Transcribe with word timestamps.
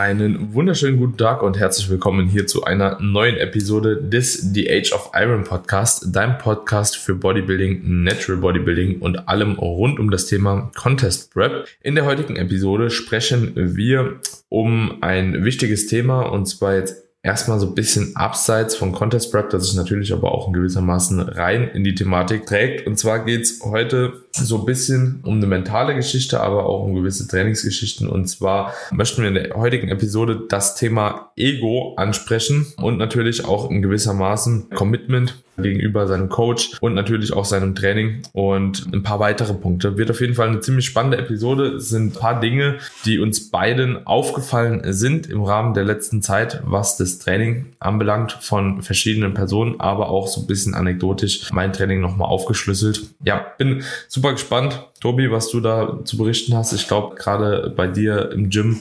Einen 0.00 0.54
wunderschönen 0.54 0.96
guten 0.96 1.18
Tag 1.18 1.42
und 1.42 1.58
herzlich 1.58 1.90
willkommen 1.90 2.26
hier 2.26 2.46
zu 2.46 2.64
einer 2.64 2.98
neuen 3.02 3.36
Episode 3.36 4.02
des 4.02 4.32
The 4.54 4.70
Age 4.70 4.94
of 4.94 5.10
Iron 5.14 5.44
Podcast, 5.44 6.06
dein 6.16 6.38
Podcast 6.38 6.96
für 6.96 7.14
Bodybuilding, 7.14 8.02
Natural 8.02 8.40
Bodybuilding 8.40 9.00
und 9.00 9.28
allem 9.28 9.58
rund 9.58 10.00
um 10.00 10.10
das 10.10 10.24
Thema 10.24 10.72
Contest 10.74 11.34
Prep. 11.34 11.68
In 11.82 11.96
der 11.96 12.06
heutigen 12.06 12.36
Episode 12.36 12.88
sprechen 12.88 13.52
wir 13.54 14.20
um 14.48 15.02
ein 15.02 15.44
wichtiges 15.44 15.86
Thema 15.86 16.22
und 16.22 16.46
zwar 16.46 16.76
jetzt 16.76 17.09
erstmal 17.22 17.60
so 17.60 17.66
ein 17.66 17.74
bisschen 17.74 18.16
abseits 18.16 18.74
von 18.74 18.92
Contest 18.92 19.30
Prep, 19.30 19.50
das 19.50 19.66
sich 19.66 19.76
natürlich 19.76 20.12
aber 20.12 20.32
auch 20.32 20.46
in 20.46 20.54
gewissermaßen 20.54 21.20
rein 21.20 21.68
in 21.68 21.84
die 21.84 21.94
Thematik 21.94 22.46
trägt. 22.46 22.86
Und 22.86 22.98
zwar 22.98 23.24
geht's 23.24 23.60
heute 23.62 24.24
so 24.32 24.60
ein 24.60 24.64
bisschen 24.64 25.20
um 25.24 25.36
eine 25.36 25.46
mentale 25.46 25.94
Geschichte, 25.94 26.40
aber 26.40 26.66
auch 26.66 26.82
um 26.84 26.94
gewisse 26.94 27.28
Trainingsgeschichten. 27.28 28.08
Und 28.08 28.26
zwar 28.26 28.72
möchten 28.90 29.20
wir 29.20 29.28
in 29.28 29.34
der 29.34 29.54
heutigen 29.54 29.88
Episode 29.88 30.42
das 30.48 30.76
Thema 30.76 31.30
Ego 31.36 31.94
ansprechen 31.96 32.72
und 32.78 32.96
natürlich 32.96 33.44
auch 33.44 33.70
in 33.70 33.82
gewissermaßen 33.82 34.70
Commitment 34.70 35.42
gegenüber 35.60 36.06
seinem 36.06 36.28
Coach 36.28 36.78
und 36.80 36.94
natürlich 36.94 37.32
auch 37.32 37.44
seinem 37.44 37.74
Training 37.74 38.22
und 38.32 38.86
ein 38.92 39.02
paar 39.02 39.20
weitere 39.20 39.54
Punkte. 39.54 39.96
Wird 39.96 40.10
auf 40.10 40.20
jeden 40.20 40.34
Fall 40.34 40.48
eine 40.48 40.60
ziemlich 40.60 40.86
spannende 40.86 41.18
Episode. 41.18 41.68
Es 41.74 41.88
sind 41.88 42.14
ein 42.14 42.18
paar 42.18 42.40
Dinge, 42.40 42.78
die 43.04 43.18
uns 43.18 43.50
beiden 43.50 44.06
aufgefallen 44.06 44.82
sind 44.92 45.28
im 45.28 45.42
Rahmen 45.42 45.74
der 45.74 45.84
letzten 45.84 46.22
Zeit, 46.22 46.62
was 46.64 46.96
das 46.96 47.18
Training 47.18 47.66
anbelangt 47.78 48.32
von 48.40 48.82
verschiedenen 48.82 49.34
Personen, 49.34 49.80
aber 49.80 50.10
auch 50.10 50.28
so 50.28 50.40
ein 50.40 50.46
bisschen 50.46 50.74
anekdotisch 50.74 51.52
mein 51.52 51.72
Training 51.72 52.00
nochmal 52.00 52.28
aufgeschlüsselt. 52.28 53.02
Ja, 53.24 53.46
bin 53.58 53.82
super 54.08 54.32
gespannt. 54.32 54.86
Tobi, 55.00 55.30
was 55.30 55.50
du 55.50 55.60
da 55.60 56.00
zu 56.04 56.16
berichten 56.16 56.54
hast. 56.54 56.72
Ich 56.72 56.88
glaube, 56.88 57.16
gerade 57.16 57.72
bei 57.74 57.86
dir 57.86 58.30
im 58.32 58.50
Gym 58.50 58.80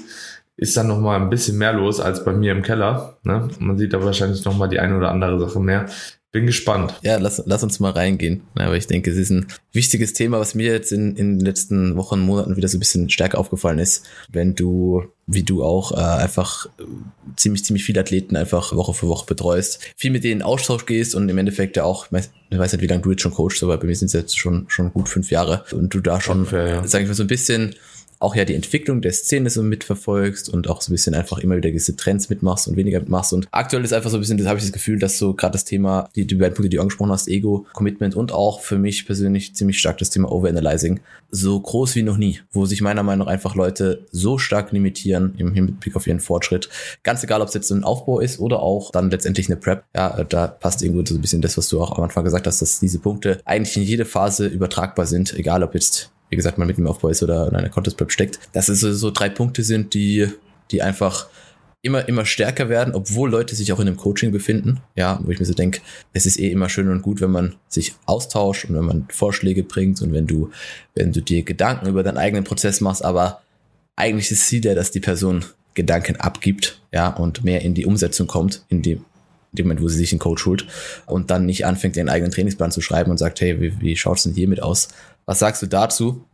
ist 0.59 0.75
dann 0.75 0.87
noch 0.87 0.99
mal 0.99 1.15
ein 1.15 1.29
bisschen 1.29 1.57
mehr 1.57 1.71
los 1.71 2.01
als 2.01 2.25
bei 2.25 2.33
mir 2.33 2.51
im 2.51 2.63
Keller. 2.63 3.17
Ne? 3.23 3.47
Man 3.59 3.77
sieht 3.77 3.93
da 3.93 4.03
wahrscheinlich 4.03 4.43
noch 4.43 4.57
mal 4.57 4.67
die 4.67 4.79
eine 4.79 4.97
oder 4.97 5.09
andere 5.09 5.39
Sache 5.39 5.59
mehr. 5.61 5.85
Bin 6.31 6.45
gespannt. 6.45 6.93
Ja, 7.01 7.17
lass, 7.17 7.41
lass 7.47 7.63
uns 7.63 7.79
mal 7.79 7.89
reingehen. 7.89 8.41
Aber 8.53 8.77
ich 8.77 8.85
denke, 8.85 9.09
es 9.09 9.17
ist 9.17 9.31
ein 9.31 9.47
wichtiges 9.73 10.13
Thema, 10.13 10.39
was 10.39 10.53
mir 10.53 10.71
jetzt 10.71 10.91
in, 10.91 11.15
in 11.15 11.39
den 11.39 11.45
letzten 11.45 11.95
Wochen, 11.95 12.19
Monaten 12.19 12.55
wieder 12.55 12.67
so 12.67 12.77
ein 12.77 12.79
bisschen 12.79 13.09
stärker 13.09 13.39
aufgefallen 13.39 13.79
ist. 13.79 14.05
Wenn 14.31 14.53
du, 14.53 15.05
wie 15.25 15.41
du 15.41 15.63
auch, 15.63 15.91
äh, 15.91 15.95
einfach 15.95 16.67
ziemlich, 17.35 17.65
ziemlich 17.65 17.83
viele 17.83 18.01
Athleten 18.01 18.35
einfach 18.35 18.75
Woche 18.75 18.93
für 18.93 19.07
Woche 19.07 19.25
betreust, 19.25 19.79
viel 19.95 20.11
mit 20.11 20.23
denen 20.23 20.41
in 20.41 20.45
Austausch 20.45 20.85
gehst 20.85 21.15
und 21.15 21.29
im 21.29 21.37
Endeffekt 21.39 21.77
ja 21.77 21.83
auch, 21.83 22.05
ich 22.05 22.11
weiß, 22.11 22.29
ich 22.51 22.57
weiß 22.59 22.73
nicht, 22.73 22.81
wie 22.81 22.87
lange 22.87 23.01
du 23.01 23.09
jetzt 23.09 23.23
schon 23.23 23.33
coachst, 23.33 23.63
aber 23.63 23.77
bei 23.77 23.87
mir 23.87 23.95
sind 23.95 24.07
es 24.07 24.13
jetzt 24.13 24.37
schon, 24.37 24.65
schon 24.67 24.93
gut 24.93 25.09
fünf 25.09 25.31
Jahre 25.31 25.63
und 25.71 25.91
du 25.95 25.99
da 25.99 26.21
schon, 26.21 26.39
Ungefähr, 26.39 26.67
ja. 26.67 26.87
sag 26.87 27.01
ich 27.01 27.07
mal, 27.07 27.15
so 27.15 27.23
ein 27.23 27.27
bisschen 27.27 27.73
auch 28.19 28.35
ja 28.35 28.45
die 28.45 28.55
Entwicklung 28.55 29.01
der 29.01 29.13
Szene 29.13 29.49
so 29.49 29.63
mitverfolgst 29.63 30.49
und 30.49 30.69
auch 30.69 30.81
so 30.81 30.91
ein 30.91 30.93
bisschen 30.93 31.15
einfach 31.15 31.39
immer 31.39 31.55
wieder 31.55 31.69
gewisse 31.69 31.95
Trends 31.95 32.29
mitmachst 32.29 32.67
und 32.67 32.75
weniger 32.75 32.99
mitmachst. 32.99 33.33
Und 33.33 33.47
aktuell 33.51 33.83
ist 33.83 33.93
einfach 33.93 34.09
so 34.09 34.17
ein 34.17 34.19
bisschen, 34.19 34.37
das 34.37 34.47
habe 34.47 34.59
ich 34.59 34.65
das 34.65 34.73
Gefühl, 34.73 34.99
dass 34.99 35.17
so 35.17 35.33
gerade 35.33 35.53
das 35.53 35.65
Thema, 35.65 36.09
die, 36.15 36.27
die 36.27 36.35
beiden 36.35 36.53
Punkte, 36.53 36.69
die 36.69 36.77
du 36.77 36.81
angesprochen 36.81 37.11
hast, 37.11 37.27
Ego, 37.27 37.65
Commitment 37.73 38.15
und 38.15 38.31
auch 38.31 38.61
für 38.61 38.77
mich 38.77 39.05
persönlich 39.05 39.55
ziemlich 39.55 39.79
stark 39.79 39.97
das 39.97 40.09
Thema 40.09 40.31
Overanalyzing, 40.31 40.99
so 41.31 41.59
groß 41.59 41.95
wie 41.95 42.03
noch 42.03 42.17
nie, 42.17 42.39
wo 42.51 42.65
sich 42.65 42.81
meiner 42.81 43.03
Meinung 43.03 43.25
nach 43.25 43.31
einfach 43.31 43.55
Leute 43.55 44.05
so 44.11 44.37
stark 44.37 44.71
limitieren 44.71 45.35
im 45.37 45.53
Hinblick 45.53 45.95
auf 45.95 46.07
ihren 46.07 46.19
Fortschritt. 46.19 46.69
Ganz 47.03 47.23
egal, 47.23 47.41
ob 47.41 47.47
es 47.47 47.53
jetzt 47.53 47.71
ein 47.71 47.83
Aufbau 47.83 48.19
ist 48.19 48.39
oder 48.39 48.61
auch 48.61 48.91
dann 48.91 49.11
letztendlich 49.11 49.47
eine 49.47 49.57
Prep. 49.57 49.83
Ja, 49.95 50.23
da 50.23 50.47
passt 50.47 50.81
irgendwo 50.81 51.05
so 51.05 51.15
ein 51.15 51.21
bisschen 51.21 51.41
das, 51.41 51.57
was 51.57 51.69
du 51.69 51.81
auch 51.81 51.97
am 51.97 52.03
Anfang 52.03 52.23
gesagt 52.23 52.47
hast, 52.47 52.61
dass 52.61 52.79
diese 52.79 52.99
Punkte 52.99 53.39
eigentlich 53.45 53.77
in 53.77 53.83
jede 53.83 54.05
Phase 54.05 54.47
übertragbar 54.47 55.05
sind, 55.05 55.33
egal 55.33 55.63
ob 55.63 55.73
jetzt 55.75 56.11
wie 56.29 56.35
gesagt, 56.35 56.57
man 56.57 56.67
mit 56.67 56.77
dem 56.77 56.87
Aufbau 56.87 57.09
ist 57.09 57.23
oder 57.23 57.47
in 57.47 57.55
einer 57.55 57.69
Contest 57.69 57.97
Prep 57.97 58.11
steckt, 58.11 58.39
dass 58.53 58.69
es 58.69 58.79
so, 58.79 59.11
drei 59.11 59.29
Punkte 59.29 59.63
sind, 59.63 59.93
die, 59.93 60.27
die 60.71 60.81
einfach 60.81 61.27
immer, 61.81 62.07
immer 62.07 62.25
stärker 62.25 62.69
werden, 62.69 62.93
obwohl 62.93 63.29
Leute 63.29 63.55
sich 63.55 63.71
auch 63.71 63.79
in 63.79 63.87
einem 63.87 63.97
Coaching 63.97 64.31
befinden. 64.31 64.81
Ja, 64.95 65.19
wo 65.23 65.31
ich 65.31 65.39
mir 65.39 65.45
so 65.45 65.53
denke, 65.53 65.81
es 66.13 66.25
ist 66.25 66.39
eh 66.39 66.51
immer 66.51 66.69
schön 66.69 66.89
und 66.89 67.01
gut, 67.01 67.21
wenn 67.21 67.31
man 67.31 67.55
sich 67.67 67.95
austauscht 68.05 68.65
und 68.65 68.75
wenn 68.75 68.85
man 68.85 69.07
Vorschläge 69.09 69.63
bringt 69.63 70.01
und 70.01 70.13
wenn 70.13 70.27
du, 70.27 70.51
wenn 70.95 71.13
du 71.13 71.21
dir 71.21 71.43
Gedanken 71.43 71.87
über 71.87 72.03
deinen 72.03 72.17
eigenen 72.17 72.43
Prozess 72.43 72.81
machst, 72.81 73.03
aber 73.03 73.41
eigentlich 73.95 74.31
ist 74.31 74.47
Ziel 74.47 74.63
ja, 74.65 74.75
dass 74.75 74.91
die 74.91 74.99
Person 74.99 75.45
Gedanken 75.73 76.17
abgibt, 76.17 76.81
ja, 76.91 77.09
und 77.09 77.43
mehr 77.43 77.61
in 77.61 77.73
die 77.73 77.85
Umsetzung 77.85 78.27
kommt, 78.27 78.65
in 78.69 78.81
dem, 78.81 79.05
in 79.51 79.57
dem 79.57 79.67
Moment, 79.67 79.81
wo 79.81 79.87
sie 79.87 79.97
sich 79.97 80.11
einen 80.11 80.19
Coach 80.19 80.45
holt 80.45 80.67
und 81.05 81.31
dann 81.31 81.45
nicht 81.45 81.65
anfängt, 81.65 81.95
ihren 81.95 82.09
eigenen 82.09 82.31
Trainingsplan 82.31 82.71
zu 82.71 82.81
schreiben 82.81 83.11
und 83.11 83.17
sagt, 83.17 83.39
hey, 83.41 83.61
wie, 83.61 83.79
wie 83.79 83.95
schaut's 83.95 84.23
denn 84.23 84.33
hiermit 84.33 84.61
aus? 84.61 84.89
Was 85.29 85.37
sagst 85.37 85.61
du 85.61 85.67
dazu? 85.67 86.25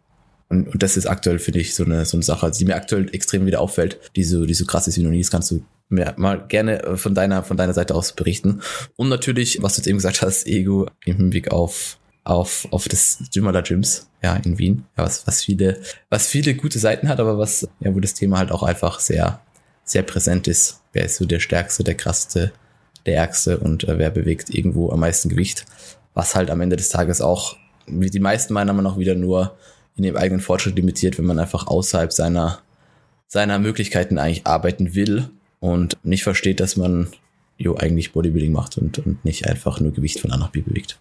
Und, 0.47 0.69
und 0.69 0.81
das 0.81 0.95
ist 0.95 1.06
aktuell, 1.06 1.38
finde 1.38 1.59
ich, 1.59 1.75
so 1.75 1.83
eine, 1.83 2.06
so 2.06 2.16
eine 2.16 2.23
Sache, 2.23 2.50
die 2.50 2.63
mir 2.63 2.78
aktuell 2.78 3.13
extrem 3.13 3.45
wieder 3.45 3.59
auffällt, 3.59 4.00
die 4.16 4.23
so, 4.23 4.45
die 4.45 4.53
so 4.53 4.63
krass 4.63 4.88
ist 4.88 4.97
wie 4.97 5.03
noch 5.03 5.11
nie. 5.11 5.19
Das 5.22 5.31
kannst 5.31 5.51
du 5.51 5.66
mir 5.89 6.13
mal 6.16 6.47
gerne 6.47 6.81
äh, 6.81 6.95
von 6.95 7.13
deiner, 7.13 7.44
von 7.44 7.57
deiner 7.57 7.73
Seite 7.73 7.94
aus 7.94 8.13
berichten. 8.13 8.61
Und 8.95 9.09
natürlich, 9.09 9.61
was 9.61 9.75
du 9.75 9.81
jetzt 9.81 9.88
eben 9.88 9.97
gesagt 9.97 10.22
hast, 10.22 10.47
Ego 10.47 10.88
im 11.03 11.17
Hinblick 11.17 11.51
auf, 11.51 11.97
auf, 12.23 12.69
auf 12.72 12.88
das 12.88 13.17
Gym 13.33 13.50
aller 13.50 13.63
Gyms, 13.63 14.09
ja, 14.23 14.38
in 14.38 14.57
Wien. 14.57 14.85
Ja, 14.97 15.03
was, 15.03 15.27
was 15.27 15.44
viele, 15.44 15.81
was 16.09 16.27
viele 16.27 16.56
gute 16.56 16.79
Seiten 16.79 17.09
hat, 17.09 17.19
aber 17.19 17.38
was, 17.38 17.67
ja, 17.81 17.94
wo 17.94 18.00
das 18.00 18.13
Thema 18.13 18.38
halt 18.38 18.53
auch 18.53 18.63
einfach 18.63 19.01
sehr, 19.01 19.41
sehr 19.83 20.03
präsent 20.03 20.47
ist. 20.47 20.79
Wer 20.94 21.03
ist 21.03 21.17
so 21.17 21.25
der 21.25 21.41
Stärkste, 21.41 21.83
der 21.83 21.95
Krasseste, 21.95 22.53
der 23.06 23.17
Ärgste 23.17 23.57
und 23.57 23.83
äh, 23.89 24.00
wer 24.00 24.09
bewegt 24.09 24.51
irgendwo 24.51 24.89
am 24.91 25.01
meisten 25.01 25.27
Gewicht? 25.27 25.66
Was 26.13 26.33
halt 26.33 26.50
am 26.50 26.62
Ende 26.62 26.77
des 26.77 26.88
Tages 26.88 27.19
auch 27.19 27.57
wie 27.88 28.09
die 28.09 28.19
meisten 28.19 28.53
meiner 28.53 28.73
Meinung 28.73 28.94
nach 28.94 29.00
wieder 29.00 29.16
nur 29.16 29.56
in 29.96 30.03
dem 30.03 30.18
eigenen 30.18 30.41
Fortschritt 30.41 30.75
limitiert, 30.75 31.18
wenn 31.18 31.25
man 31.25 31.40
einfach 31.40 31.68
außerhalb 31.68 32.12
seiner, 32.12 32.59
seiner 33.28 33.59
Möglichkeiten 33.59 34.18
eigentlich 34.18 34.46
arbeiten 34.46 34.96
will 34.96 35.29
und 35.59 35.97
nicht 36.03 36.24
versteht, 36.24 36.59
dass 36.59 36.75
man 36.75 37.07
jo 37.57 37.75
eigentlich 37.75 38.12
Bodybuilding 38.12 38.51
macht 38.51 38.78
und, 38.78 39.00
und 39.00 39.24
nicht 39.24 39.47
einfach 39.47 39.79
nur 39.79 39.94
Gewicht 39.94 40.19
von 40.19 40.31
A 40.31 40.38
nach 40.38 40.50
B 40.50 40.62
bewegt. 40.62 41.00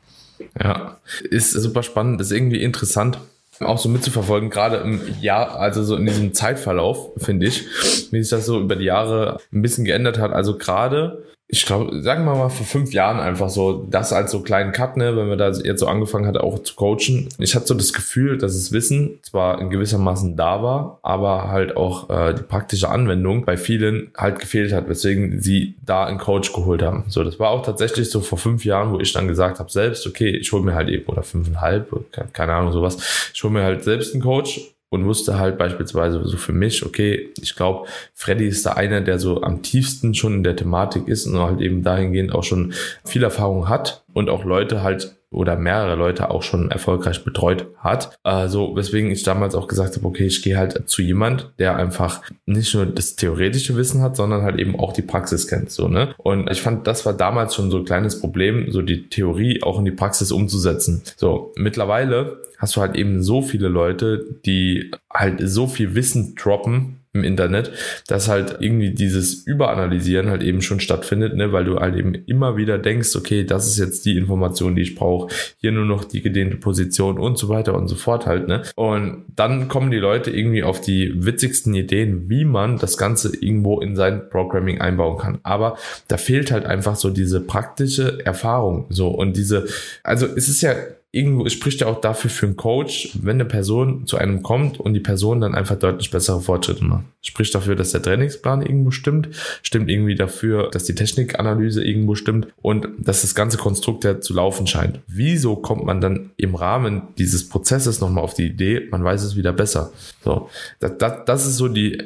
Ja, 0.61 0.99
ist 1.29 1.51
super 1.51 1.83
spannend, 1.83 2.21
ist 2.21 2.31
irgendwie 2.31 2.63
interessant 2.63 3.19
auch 3.61 3.79
so 3.79 3.89
mitzuverfolgen, 3.89 4.51
gerade 4.51 4.79
im 4.79 5.01
Jahr, 5.21 5.57
also 5.57 5.85
so 5.85 5.97
in 5.97 6.07
diesem 6.07 6.35
Zeitverlauf, 6.35 7.11
finde 7.17 7.47
ich, 7.47 7.65
wie 8.11 8.23
sich 8.23 8.31
das 8.31 8.47
so 8.47 8.61
über 8.61 8.77
die 8.77 8.87
Jahre 8.87 9.39
ein 9.53 9.63
bisschen 9.63 9.85
geändert 9.85 10.19
hat. 10.19 10.33
Also 10.33 10.59
gerade 10.59 11.25
ich 11.47 11.67
glaube, 11.67 12.01
sagen 12.03 12.25
wir 12.25 12.35
mal 12.35 12.49
vor 12.49 12.65
fünf 12.65 12.95
Jahren 12.95 13.21
einfach 13.21 13.51
so, 13.51 13.87
das 13.91 14.15
als 14.15 14.31
so 14.31 14.41
kleinen 14.41 14.73
Cut, 14.73 14.97
ne, 14.97 15.15
wenn 15.15 15.29
wir 15.29 15.37
da 15.37 15.51
jetzt 15.51 15.81
so 15.81 15.87
angefangen 15.87 16.27
hat, 16.27 16.39
auch 16.39 16.59
zu 16.61 16.75
coachen. 16.75 17.29
Ich 17.39 17.55
hatte 17.55 17.67
so 17.67 17.75
das 17.75 17.93
Gefühl, 17.93 18.39
dass 18.39 18.55
das 18.55 18.73
Wissen 18.73 19.19
zwar 19.23 19.61
in 19.61 19.69
gewissermaßen 19.69 20.37
da 20.37 20.63
war, 20.63 20.99
aber 21.03 21.49
halt 21.49 21.77
auch 21.77 22.09
äh, 22.09 22.35
die 22.35 22.43
praktische 22.43 22.89
Anwendung 22.89 23.45
bei 23.45 23.59
vielen 23.59 24.11
halt 24.17 24.41
gefehlt 24.41 24.73
hat, 24.73 24.89
weswegen 24.89 25.41
sie 25.41 25.75
da 25.85 26.07
einen 26.07 26.19
Coach 26.19 26.53
geholt 26.55 26.83
haben. 26.83 27.05
So, 27.09 27.23
das 27.23 27.39
war 27.39 27.51
auch 27.51 27.63
tatsächlich 27.65 28.11
so 28.11 28.21
vor 28.21 28.39
fünf 28.39 28.65
Jahren, 28.65 28.93
wo 28.93 28.99
ich 28.99 29.13
dann 29.13 29.29
gesagt 29.29 29.59
habe, 29.61 29.71
selbst, 29.71 30.07
okay, 30.07 30.31
ich 30.31 30.51
hole 30.51 30.63
mir 30.63 30.75
halt 30.75 30.89
eben, 30.89 31.05
oder 31.07 31.23
fünfeinhalb, 31.23 31.93
keine 32.33 32.55
Ahnung, 32.55 32.73
sowas, 32.73 33.31
ich 33.35 33.43
hole 33.45 33.53
mir 33.53 33.63
halt 33.63 33.85
selbst 33.85 34.15
einen 34.15 34.23
Coach 34.23 34.74
und 34.95 35.05
wusste 35.05 35.39
halt 35.39 35.59
beispielsweise 35.59 36.25
so 36.25 36.37
für 36.37 36.53
mich, 36.53 36.85
okay, 36.87 37.33
ich 37.41 37.55
glaube, 37.57 37.89
Freddy 38.15 38.47
ist 38.47 38.65
da 38.65 38.73
einer, 38.73 39.01
der 39.01 39.19
so 39.19 39.43
am 39.43 39.63
tiefsten 39.63 40.15
schon 40.15 40.35
in 40.35 40.43
der 40.45 40.57
Thematik 40.57 41.09
ist 41.09 41.27
und 41.27 41.39
halt 41.39 41.61
eben 41.61 41.83
dahingehend 41.83 42.33
auch 42.33 42.45
schon 42.45 42.73
viel 43.05 43.23
Erfahrung 43.23 43.69
hat 43.69 44.05
und 44.13 44.31
auch 44.31 44.45
Leute 44.45 44.83
halt 44.83 45.17
oder 45.35 45.57
mehrere 45.57 45.97
Leute 45.97 46.31
auch 46.31 46.43
schon 46.43 46.71
erfolgreich 46.71 47.25
betreut 47.25 47.67
hat. 47.79 48.17
Also 48.23 48.77
weswegen 48.77 49.11
ich 49.11 49.23
damals 49.23 49.55
auch 49.55 49.69
gesagt 49.69 49.97
habe, 49.97 50.07
okay, 50.07 50.27
ich 50.27 50.43
gehe 50.43 50.57
halt 50.57 50.89
zu 50.89 51.03
jemand, 51.03 51.53
der 51.59 51.77
einfach 51.77 52.23
nicht 52.47 52.75
nur 52.75 52.87
das 52.87 53.17
theoretische 53.17 53.77
Wissen 53.77 54.01
hat, 54.03 54.17
sondern 54.17 54.43
halt 54.43 54.59
eben 54.59 54.79
auch 54.79 54.93
die 54.93 55.03
Praxis 55.03 55.47
kennt, 55.47 55.71
so, 55.71 55.89
ne? 55.89 56.15
Und 56.19 56.51
ich 56.51 56.63
fand, 56.63 56.87
das 56.87 57.05
war 57.07 57.13
damals 57.13 57.55
schon 57.55 57.71
so 57.71 57.79
ein 57.79 57.85
kleines 57.85 58.21
Problem, 58.21 58.71
so 58.71 58.83
die 58.83 59.09
Theorie 59.09 59.63
auch 59.63 59.79
in 59.79 59.85
die 59.85 59.91
Praxis 59.91 60.33
umzusetzen. 60.33 61.03
So, 61.17 61.53
mittlerweile 61.57 62.41
hast 62.59 62.77
du 62.77 62.81
halt 62.81 62.97
eben 62.97 63.23
so 63.23 63.43
viele 63.43 63.69
Leute, 63.69 64.25
die 64.47 64.91
halt 65.13 65.41
so 65.43 65.67
viel 65.67 65.95
Wissen 65.95 66.35
droppen, 66.35 67.01
im 67.15 67.23
Internet, 67.23 67.71
dass 68.09 68.29
halt 68.29 68.57
irgendwie 68.59 68.91
dieses 68.91 69.47
Überanalysieren 69.47 70.29
halt 70.29 70.43
eben 70.43 70.61
schon 70.63 70.81
stattfindet, 70.81 71.37
ne, 71.37 71.53
weil 71.53 71.65
du 71.65 71.79
halt 71.79 71.97
eben 71.97 72.15
immer 72.27 72.57
wieder 72.57 72.77
denkst, 72.77 73.15
okay, 73.15 73.45
das 73.45 73.69
ist 73.69 73.79
jetzt 73.79 74.05
die 74.05 74.17
Information, 74.17 74.75
die 74.75 74.83
ich 74.83 74.97
brauche, 74.97 75.33
hier 75.59 75.71
nur 75.71 75.85
noch 75.85 76.05
die 76.05 76.23
gedehnte 76.23 76.57
Position 76.57 77.19
und 77.19 77.39
so 77.39 77.49
weiter 77.49 77.75
und 77.75 77.87
so 77.87 77.95
fort 77.95 78.27
halt, 78.27 78.49
ne? 78.49 78.63
Und 78.75 79.25
dann 79.37 79.69
kommen 79.69 79.93
die 79.93 79.99
Leute 79.99 80.31
irgendwie 80.31 80.65
auf 80.65 80.81
die 80.81 81.25
witzigsten 81.25 81.73
Ideen, 81.75 82.29
wie 82.29 82.45
man 82.45 82.79
das 82.79 82.97
Ganze 82.97 83.33
irgendwo 83.37 83.81
in 83.81 83.95
sein 83.95 84.29
Programming 84.29 84.81
einbauen 84.81 85.19
kann. 85.19 85.39
Aber 85.45 85.79
da 86.09 86.17
fehlt 86.17 86.51
halt 86.51 86.67
einfach 86.67 86.97
so 86.97 87.11
diese 87.11 87.41
praktische 87.41 88.25
Erfahrung, 88.27 88.87
so 88.91 89.09
und 89.09 89.37
diese, 89.37 89.67
also 90.03 90.27
es 90.27 90.49
ist 90.49 90.63
ja 90.63 90.75
irgendwo 91.15 91.49
spricht 91.49 91.81
ja 91.81 91.87
auch 91.87 92.01
dafür 92.01 92.29
für 92.29 92.47
einen 92.47 92.57
Coach, 92.57 93.11
wenn 93.23 93.37
eine 93.37 93.45
Person 93.45 94.07
zu 94.07 94.17
einem 94.17 94.43
kommt 94.43 94.81
und 94.81 94.95
die 94.95 95.01
Person 95.01 95.41
dann 95.41 95.55
einfach 95.55 95.79
deutlich 95.79 96.11
bessere 96.11 96.41
Fortschritte 96.41 96.85
macht. 96.85 97.05
Spricht 97.23 97.55
dafür, 97.55 97.77
dass 97.77 97.93
der 97.93 98.03
Trainingsplan 98.03 98.63
irgendwo 98.63 98.91
stimmt, 98.91 99.29
stimmt 99.63 99.89
irgendwie 99.89 100.17
dafür, 100.17 100.71
dass 100.71 100.85
die 100.85 100.95
Technikanalyse 100.95 101.85
irgendwo 101.85 102.17
stimmt 102.17 102.49
und 102.61 102.89
dass 102.99 103.23
das 103.23 103.35
ganze 103.35 103.59
Konstrukt 103.59 104.05
ja 104.05 104.21
zu 104.21 104.35
laufen 104.35 104.67
scheint. 104.67 105.01
Wieso 105.07 105.55
kommt 105.57 105.85
man 105.85 106.01
dann 106.01 106.31
im 106.37 106.57
Rahmen 106.57 107.03
dieses 107.17 107.49
Prozesses 107.49 108.01
nochmal 108.01 108.25
auf 108.25 108.35
die 108.35 108.47
Idee, 108.47 108.89
man 108.91 109.05
weiß 109.05 109.23
es 109.23 109.37
wieder 109.37 109.53
besser? 109.53 109.93
So, 110.25 110.51
das, 110.81 110.99
das, 110.99 111.25
das 111.27 111.47
ist 111.47 111.57
so 111.57 111.69
die 111.69 111.99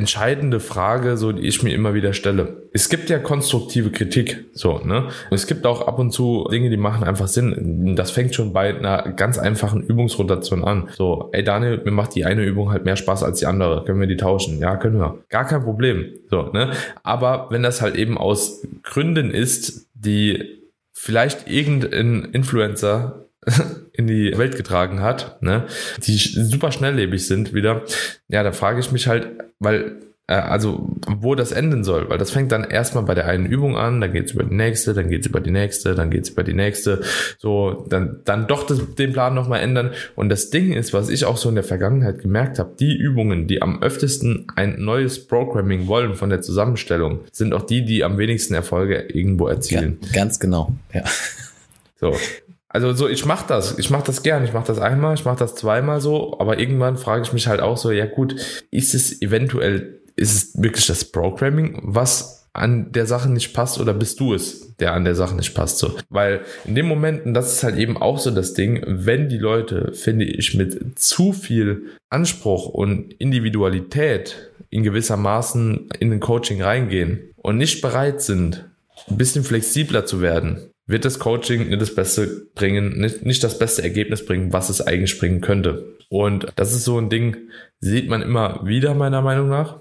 entscheidende 0.00 0.60
Frage, 0.60 1.18
so 1.18 1.30
die 1.30 1.46
ich 1.46 1.62
mir 1.62 1.74
immer 1.74 1.92
wieder 1.92 2.14
stelle. 2.14 2.62
Es 2.72 2.88
gibt 2.88 3.10
ja 3.10 3.18
konstruktive 3.18 3.90
Kritik, 3.90 4.46
so, 4.54 4.78
ne? 4.78 5.08
Es 5.30 5.46
gibt 5.46 5.66
auch 5.66 5.86
ab 5.86 5.98
und 5.98 6.10
zu 6.10 6.48
Dinge, 6.50 6.70
die 6.70 6.78
machen 6.78 7.04
einfach 7.04 7.28
Sinn. 7.28 7.94
Das 7.96 8.10
fängt 8.10 8.34
schon 8.34 8.54
bei 8.54 8.74
einer 8.74 9.12
ganz 9.12 9.38
einfachen 9.38 9.82
Übungsrotation 9.82 10.64
an. 10.64 10.88
So, 10.96 11.28
ey 11.32 11.44
Daniel, 11.44 11.82
mir 11.84 11.90
macht 11.90 12.14
die 12.14 12.24
eine 12.24 12.44
Übung 12.44 12.70
halt 12.70 12.86
mehr 12.86 12.96
Spaß 12.96 13.22
als 13.22 13.40
die 13.40 13.46
andere. 13.46 13.84
Können 13.84 14.00
wir 14.00 14.06
die 14.06 14.16
tauschen? 14.16 14.58
Ja, 14.58 14.76
können 14.76 14.98
wir. 14.98 15.18
Gar 15.28 15.44
kein 15.44 15.62
Problem. 15.62 16.06
So, 16.30 16.44
ne? 16.44 16.70
Aber 17.02 17.48
wenn 17.50 17.62
das 17.62 17.82
halt 17.82 17.96
eben 17.96 18.16
aus 18.16 18.66
Gründen 18.82 19.30
ist, 19.30 19.86
die 19.92 20.59
vielleicht 21.02 21.48
irgendein 21.48 22.24
Influencer 22.24 23.24
in 23.94 24.06
die 24.06 24.36
Welt 24.36 24.54
getragen 24.56 25.00
hat, 25.00 25.40
ne, 25.40 25.66
die 26.04 26.18
super 26.18 26.72
schnelllebig 26.72 27.26
sind 27.26 27.54
wieder, 27.54 27.84
ja, 28.28 28.42
da 28.42 28.52
frage 28.52 28.80
ich 28.80 28.92
mich 28.92 29.06
halt, 29.06 29.28
weil 29.58 29.96
also 30.34 30.96
wo 31.06 31.34
das 31.34 31.52
enden 31.52 31.82
soll, 31.82 32.08
weil 32.08 32.18
das 32.18 32.30
fängt 32.30 32.52
dann 32.52 32.64
erstmal 32.64 33.04
bei 33.04 33.14
der 33.14 33.26
einen 33.26 33.46
Übung 33.46 33.76
an, 33.76 34.00
dann 34.00 34.12
geht's 34.12 34.32
über 34.32 34.44
die 34.44 34.54
nächste, 34.54 34.94
dann 34.94 35.08
geht's 35.08 35.26
über 35.26 35.40
die 35.40 35.50
nächste, 35.50 35.94
dann 35.94 36.10
geht's 36.10 36.28
über 36.28 36.44
die 36.44 36.54
nächste, 36.54 37.00
so 37.38 37.86
dann 37.88 38.20
dann 38.24 38.46
doch 38.46 38.64
das, 38.64 38.94
den 38.94 39.12
Plan 39.12 39.34
nochmal 39.34 39.60
ändern. 39.60 39.90
Und 40.14 40.28
das 40.28 40.50
Ding 40.50 40.72
ist, 40.72 40.92
was 40.92 41.08
ich 41.08 41.24
auch 41.24 41.36
so 41.36 41.48
in 41.48 41.56
der 41.56 41.64
Vergangenheit 41.64 42.20
gemerkt 42.20 42.58
habe, 42.58 42.74
die 42.78 42.96
Übungen, 42.96 43.48
die 43.48 43.60
am 43.60 43.82
öftesten 43.82 44.46
ein 44.54 44.76
neues 44.78 45.26
Programming 45.26 45.86
wollen 45.88 46.14
von 46.14 46.30
der 46.30 46.42
Zusammenstellung, 46.42 47.20
sind 47.32 47.52
auch 47.52 47.62
die, 47.62 47.84
die 47.84 48.04
am 48.04 48.16
wenigsten 48.18 48.54
Erfolge 48.54 49.06
irgendwo 49.12 49.48
erzielen. 49.48 49.98
Ja, 50.02 50.12
ganz 50.12 50.38
genau, 50.38 50.72
ja. 50.92 51.04
So, 51.98 52.14
also 52.72 52.92
so, 52.92 53.08
ich 53.08 53.26
mach 53.26 53.42
das, 53.42 53.78
ich 53.80 53.90
mach 53.90 54.02
das 54.02 54.22
gern, 54.22 54.44
ich 54.44 54.52
mach 54.52 54.62
das 54.64 54.78
einmal, 54.78 55.14
ich 55.14 55.24
mach 55.24 55.36
das 55.36 55.56
zweimal 55.56 56.00
so, 56.00 56.38
aber 56.38 56.60
irgendwann 56.60 56.96
frage 56.96 57.22
ich 57.22 57.32
mich 57.32 57.48
halt 57.48 57.60
auch 57.60 57.76
so, 57.76 57.90
ja 57.90 58.06
gut, 58.06 58.36
ist 58.70 58.94
es 58.94 59.20
eventuell, 59.20 59.99
ist 60.16 60.34
es 60.34 60.62
wirklich 60.62 60.86
das 60.86 61.04
Programming, 61.04 61.80
was 61.82 62.40
an 62.52 62.90
der 62.92 63.06
Sache 63.06 63.30
nicht 63.30 63.54
passt 63.54 63.78
oder 63.78 63.94
bist 63.94 64.18
du 64.18 64.34
es, 64.34 64.74
der 64.76 64.92
an 64.92 65.04
der 65.04 65.14
Sache 65.14 65.36
nicht 65.36 65.54
passt 65.54 65.78
so? 65.78 65.96
Weil 66.08 66.40
in 66.64 66.74
dem 66.74 66.86
Moment, 66.86 67.24
und 67.24 67.34
das 67.34 67.52
ist 67.52 67.62
halt 67.62 67.76
eben 67.76 67.96
auch 67.96 68.18
so 68.18 68.30
das 68.30 68.54
Ding, 68.54 68.82
wenn 68.86 69.28
die 69.28 69.38
Leute, 69.38 69.92
finde 69.92 70.24
ich, 70.24 70.54
mit 70.54 70.98
zu 70.98 71.32
viel 71.32 71.90
Anspruch 72.08 72.66
und 72.66 73.12
Individualität 73.14 74.50
in 74.70 74.82
gewisser 74.82 75.16
Maßen 75.16 75.88
in 75.98 76.10
den 76.10 76.20
Coaching 76.20 76.62
reingehen 76.62 77.30
und 77.36 77.56
nicht 77.56 77.82
bereit 77.82 78.20
sind, 78.20 78.64
ein 79.08 79.16
bisschen 79.16 79.44
flexibler 79.44 80.04
zu 80.04 80.20
werden, 80.20 80.70
wird 80.86 81.04
das 81.04 81.20
Coaching 81.20 81.68
nicht 81.68 81.80
das 81.80 81.94
Beste 81.94 82.48
bringen, 82.54 82.98
nicht, 83.00 83.24
nicht 83.24 83.44
das 83.44 83.58
beste 83.58 83.82
Ergebnis 83.82 84.26
bringen, 84.26 84.52
was 84.52 84.70
es 84.70 84.80
eigentlich 84.80 85.18
bringen 85.18 85.40
könnte. 85.40 85.96
Und 86.08 86.48
das 86.56 86.74
ist 86.74 86.84
so 86.84 86.98
ein 86.98 87.10
Ding, 87.10 87.36
sieht 87.78 88.08
man 88.08 88.22
immer 88.22 88.60
wieder, 88.64 88.94
meiner 88.94 89.22
Meinung 89.22 89.48
nach. 89.48 89.80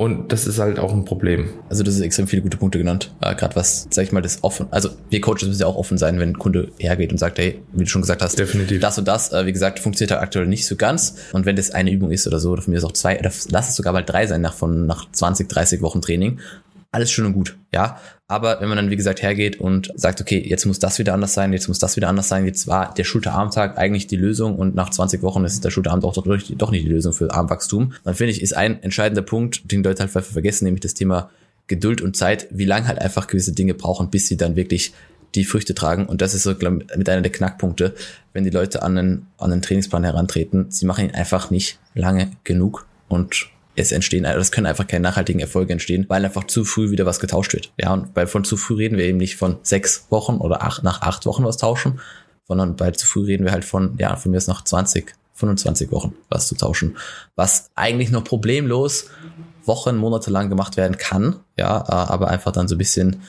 Und 0.00 0.30
das 0.30 0.46
ist 0.46 0.60
halt 0.60 0.78
auch 0.78 0.92
ein 0.92 1.04
Problem. 1.04 1.48
Also 1.68 1.82
das 1.82 1.96
ist 1.96 2.02
extrem 2.02 2.28
viele 2.28 2.40
gute 2.40 2.56
Punkte 2.56 2.78
genannt. 2.78 3.12
Äh, 3.20 3.34
Gerade 3.34 3.56
was, 3.56 3.88
sag 3.90 4.04
ich 4.04 4.12
mal, 4.12 4.20
das 4.20 4.44
offen. 4.44 4.68
Also 4.70 4.90
wir 5.10 5.20
Coaches 5.20 5.48
müssen 5.48 5.62
ja 5.62 5.66
auch 5.66 5.74
offen 5.74 5.98
sein, 5.98 6.20
wenn 6.20 6.30
ein 6.30 6.38
Kunde 6.38 6.70
hergeht 6.78 7.10
und 7.10 7.18
sagt, 7.18 7.36
hey, 7.38 7.60
wie 7.72 7.82
du 7.82 7.90
schon 7.90 8.02
gesagt 8.02 8.22
hast, 8.22 8.38
Definitiv. 8.38 8.80
das 8.80 8.96
und 8.96 9.08
das, 9.08 9.32
äh, 9.32 9.44
wie 9.44 9.52
gesagt, 9.52 9.80
funktioniert 9.80 10.12
halt 10.12 10.22
aktuell 10.22 10.46
nicht 10.46 10.68
so 10.68 10.76
ganz. 10.76 11.16
Und 11.32 11.46
wenn 11.46 11.56
das 11.56 11.72
eine 11.72 11.90
Übung 11.90 12.12
ist 12.12 12.28
oder 12.28 12.38
so, 12.38 12.52
oder 12.52 12.62
von 12.62 12.70
mir 12.70 12.78
ist 12.78 12.84
auch 12.84 12.92
zwei, 12.92 13.18
oder 13.18 13.32
lass 13.50 13.70
es 13.70 13.74
sogar 13.74 13.92
mal 13.92 14.04
drei 14.04 14.28
sein 14.28 14.40
nach 14.40 14.54
von 14.54 14.86
nach 14.86 15.10
20, 15.10 15.48
30 15.48 15.82
Wochen 15.82 16.00
Training, 16.00 16.38
alles 16.92 17.10
schön 17.10 17.26
und 17.26 17.32
gut, 17.32 17.58
ja. 17.74 17.98
Aber 18.30 18.60
wenn 18.60 18.68
man 18.68 18.76
dann, 18.76 18.90
wie 18.90 18.96
gesagt, 18.96 19.22
hergeht 19.22 19.58
und 19.58 19.90
sagt, 19.94 20.20
okay, 20.20 20.38
jetzt 20.46 20.66
muss 20.66 20.78
das 20.78 20.98
wieder 20.98 21.14
anders 21.14 21.32
sein, 21.32 21.54
jetzt 21.54 21.66
muss 21.66 21.78
das 21.78 21.96
wieder 21.96 22.10
anders 22.10 22.28
sein, 22.28 22.44
jetzt 22.44 22.66
war 22.66 22.92
der 22.92 23.04
Schulterarmtag 23.04 23.78
eigentlich 23.78 24.06
die 24.06 24.16
Lösung 24.16 24.56
und 24.56 24.74
nach 24.74 24.90
20 24.90 25.22
Wochen 25.22 25.46
ist 25.46 25.64
der 25.64 25.70
Schulterarm 25.70 26.00
doch, 26.00 26.12
doch, 26.12 26.26
doch 26.26 26.70
nicht 26.70 26.84
die 26.84 26.90
Lösung 26.90 27.14
für 27.14 27.32
Armwachstum, 27.32 27.94
dann 28.04 28.14
finde 28.14 28.32
ich, 28.32 28.42
ist 28.42 28.54
ein 28.54 28.82
entscheidender 28.82 29.22
Punkt, 29.22 29.72
den 29.72 29.82
Leute 29.82 30.02
halt 30.02 30.26
vergessen, 30.26 30.66
nämlich 30.66 30.82
das 30.82 30.92
Thema 30.92 31.30
Geduld 31.68 32.02
und 32.02 32.16
Zeit, 32.16 32.48
wie 32.50 32.66
lange 32.66 32.86
halt 32.86 32.98
einfach 33.00 33.28
gewisse 33.28 33.52
Dinge 33.52 33.72
brauchen, 33.72 34.10
bis 34.10 34.28
sie 34.28 34.36
dann 34.36 34.56
wirklich 34.56 34.92
die 35.34 35.44
Früchte 35.44 35.74
tragen. 35.74 36.06
Und 36.06 36.20
das 36.20 36.34
ist 36.34 36.42
so 36.42 36.54
glaub, 36.54 36.74
mit 36.74 37.08
einer 37.08 37.22
der 37.22 37.32
Knackpunkte, 37.32 37.94
wenn 38.34 38.44
die 38.44 38.50
Leute 38.50 38.82
an 38.82 38.96
einen, 38.96 39.26
an 39.38 39.52
einen 39.52 39.62
Trainingsplan 39.62 40.04
herantreten. 40.04 40.70
Sie 40.70 40.86
machen 40.86 41.06
ihn 41.06 41.14
einfach 41.14 41.50
nicht 41.50 41.78
lange 41.94 42.30
genug 42.44 42.86
und 43.08 43.48
es 43.78 43.92
entstehen, 43.92 44.26
also 44.26 44.40
es 44.40 44.50
können 44.50 44.66
einfach 44.66 44.86
keine 44.86 45.02
nachhaltigen 45.02 45.40
Erfolge 45.40 45.72
entstehen, 45.72 46.06
weil 46.08 46.24
einfach 46.24 46.44
zu 46.44 46.64
früh 46.64 46.90
wieder 46.90 47.06
was 47.06 47.20
getauscht 47.20 47.52
wird. 47.52 47.72
Ja, 47.80 47.92
und 47.92 48.14
bei 48.14 48.26
von 48.26 48.44
zu 48.44 48.56
früh 48.56 48.74
reden 48.74 48.98
wir 48.98 49.04
eben 49.04 49.18
nicht 49.18 49.36
von 49.36 49.58
sechs 49.62 50.06
Wochen 50.10 50.36
oder 50.36 50.62
acht, 50.62 50.82
nach 50.82 51.02
acht 51.02 51.26
Wochen 51.26 51.44
was 51.44 51.56
tauschen, 51.56 52.00
sondern 52.46 52.76
bei 52.76 52.90
zu 52.90 53.06
früh 53.06 53.24
reden 53.24 53.44
wir 53.44 53.52
halt 53.52 53.64
von, 53.64 53.96
ja, 53.98 54.16
von 54.16 54.30
mir 54.30 54.38
ist 54.38 54.48
nach 54.48 54.64
20, 54.64 55.14
25 55.34 55.92
Wochen 55.92 56.14
was 56.28 56.48
zu 56.48 56.56
tauschen, 56.56 56.96
was 57.36 57.70
eigentlich 57.74 58.10
noch 58.10 58.24
problemlos 58.24 59.06
Wochen, 59.64 59.96
Monate 59.96 60.30
lang 60.30 60.48
gemacht 60.48 60.76
werden 60.76 60.96
kann, 60.96 61.36
ja, 61.56 61.88
aber 61.88 62.28
einfach 62.28 62.52
dann 62.52 62.68
so 62.68 62.74
ein 62.74 62.78
bisschen 62.78 63.22